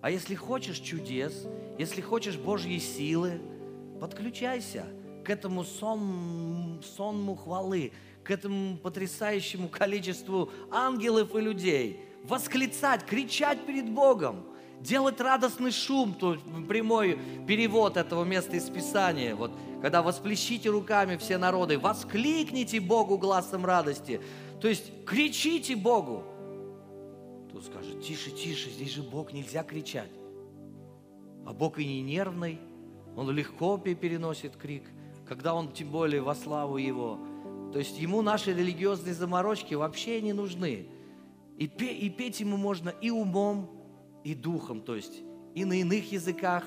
А 0.00 0.10
если 0.10 0.34
хочешь 0.34 0.78
чудес, 0.78 1.46
если 1.76 2.00
хочешь 2.00 2.36
Божьей 2.36 2.78
силы, 2.78 3.40
подключайся 4.00 4.86
к 5.24 5.30
этому 5.30 5.64
сон, 5.64 6.80
сонму 6.96 7.34
хвалы, 7.34 7.92
к 8.28 8.30
этому 8.30 8.76
потрясающему 8.76 9.70
количеству 9.70 10.50
ангелов 10.70 11.34
и 11.34 11.40
людей. 11.40 12.00
Восклицать, 12.24 13.06
кричать 13.06 13.64
перед 13.64 13.88
Богом, 13.88 14.44
делать 14.80 15.18
радостный 15.18 15.70
шум, 15.70 16.12
то 16.12 16.36
прямой 16.68 17.18
перевод 17.46 17.96
этого 17.96 18.24
места 18.24 18.56
из 18.56 18.68
Писания. 18.68 19.34
Вот, 19.34 19.50
когда 19.80 20.02
восплещите 20.02 20.68
руками 20.68 21.16
все 21.16 21.38
народы, 21.38 21.78
воскликните 21.78 22.80
Богу 22.80 23.16
глазом 23.16 23.64
радости. 23.64 24.20
То 24.60 24.68
есть 24.68 24.92
кричите 25.06 25.74
Богу. 25.74 26.22
Тут 27.50 27.64
скажет, 27.64 28.02
тише, 28.02 28.30
тише, 28.30 28.68
здесь 28.68 28.92
же 28.92 29.02
Бог, 29.02 29.32
нельзя 29.32 29.62
кричать. 29.62 30.12
А 31.46 31.54
Бог 31.54 31.78
и 31.78 31.86
не 31.86 32.02
нервный, 32.02 32.60
Он 33.16 33.30
легко 33.30 33.78
переносит 33.78 34.54
крик, 34.56 34.82
когда 35.26 35.54
Он 35.54 35.72
тем 35.72 35.88
более 35.88 36.20
во 36.20 36.34
славу 36.34 36.76
Его. 36.76 37.18
То 37.72 37.78
есть 37.78 37.98
Ему 37.98 38.22
наши 38.22 38.52
религиозные 38.52 39.14
заморочки 39.14 39.74
вообще 39.74 40.20
не 40.20 40.32
нужны. 40.32 40.86
И, 41.58 41.66
пе, 41.66 41.92
и 41.92 42.08
петь 42.08 42.40
Ему 42.40 42.56
можно 42.56 42.90
и 42.90 43.10
умом, 43.10 43.70
и 44.24 44.34
духом, 44.34 44.80
то 44.80 44.94
есть 44.94 45.22
и 45.54 45.64
на 45.64 45.80
иных 45.80 46.12
языках, 46.12 46.64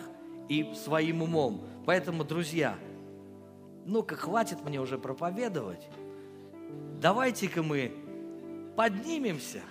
и 0.49 0.73
своим 0.75 1.21
умом. 1.23 1.61
Поэтому, 1.85 2.23
друзья, 2.23 2.75
ну-ка, 3.85 4.15
хватит 4.15 4.63
мне 4.65 4.79
уже 4.81 4.97
проповедовать. 4.97 5.87
Давайте-ка 7.01 7.63
мы 7.63 7.91
поднимемся. 8.75 9.61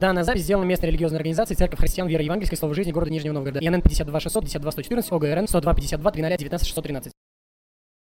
Данная 0.00 0.24
запись 0.24 0.42
сделана 0.42 0.64
местной 0.64 0.88
религиозной 0.88 1.18
организацией 1.18 1.56
Церковь 1.56 1.78
Христиан 1.78 2.08
Веры 2.08 2.24
Евангельской 2.24 2.58
Слова 2.58 2.74
Жизни 2.74 2.90
города 2.90 3.12
Нижнего 3.12 3.34
Новгорода. 3.34 3.64
ИНН 3.64 3.82
52 3.82 4.20
600 4.20 4.44
52 4.44 4.72
114 4.72 5.12
ОГРН 5.12 5.46
102 5.46 5.74
52 5.74 6.10
300 6.10 6.38
19 6.38 6.66
613. 6.66 7.12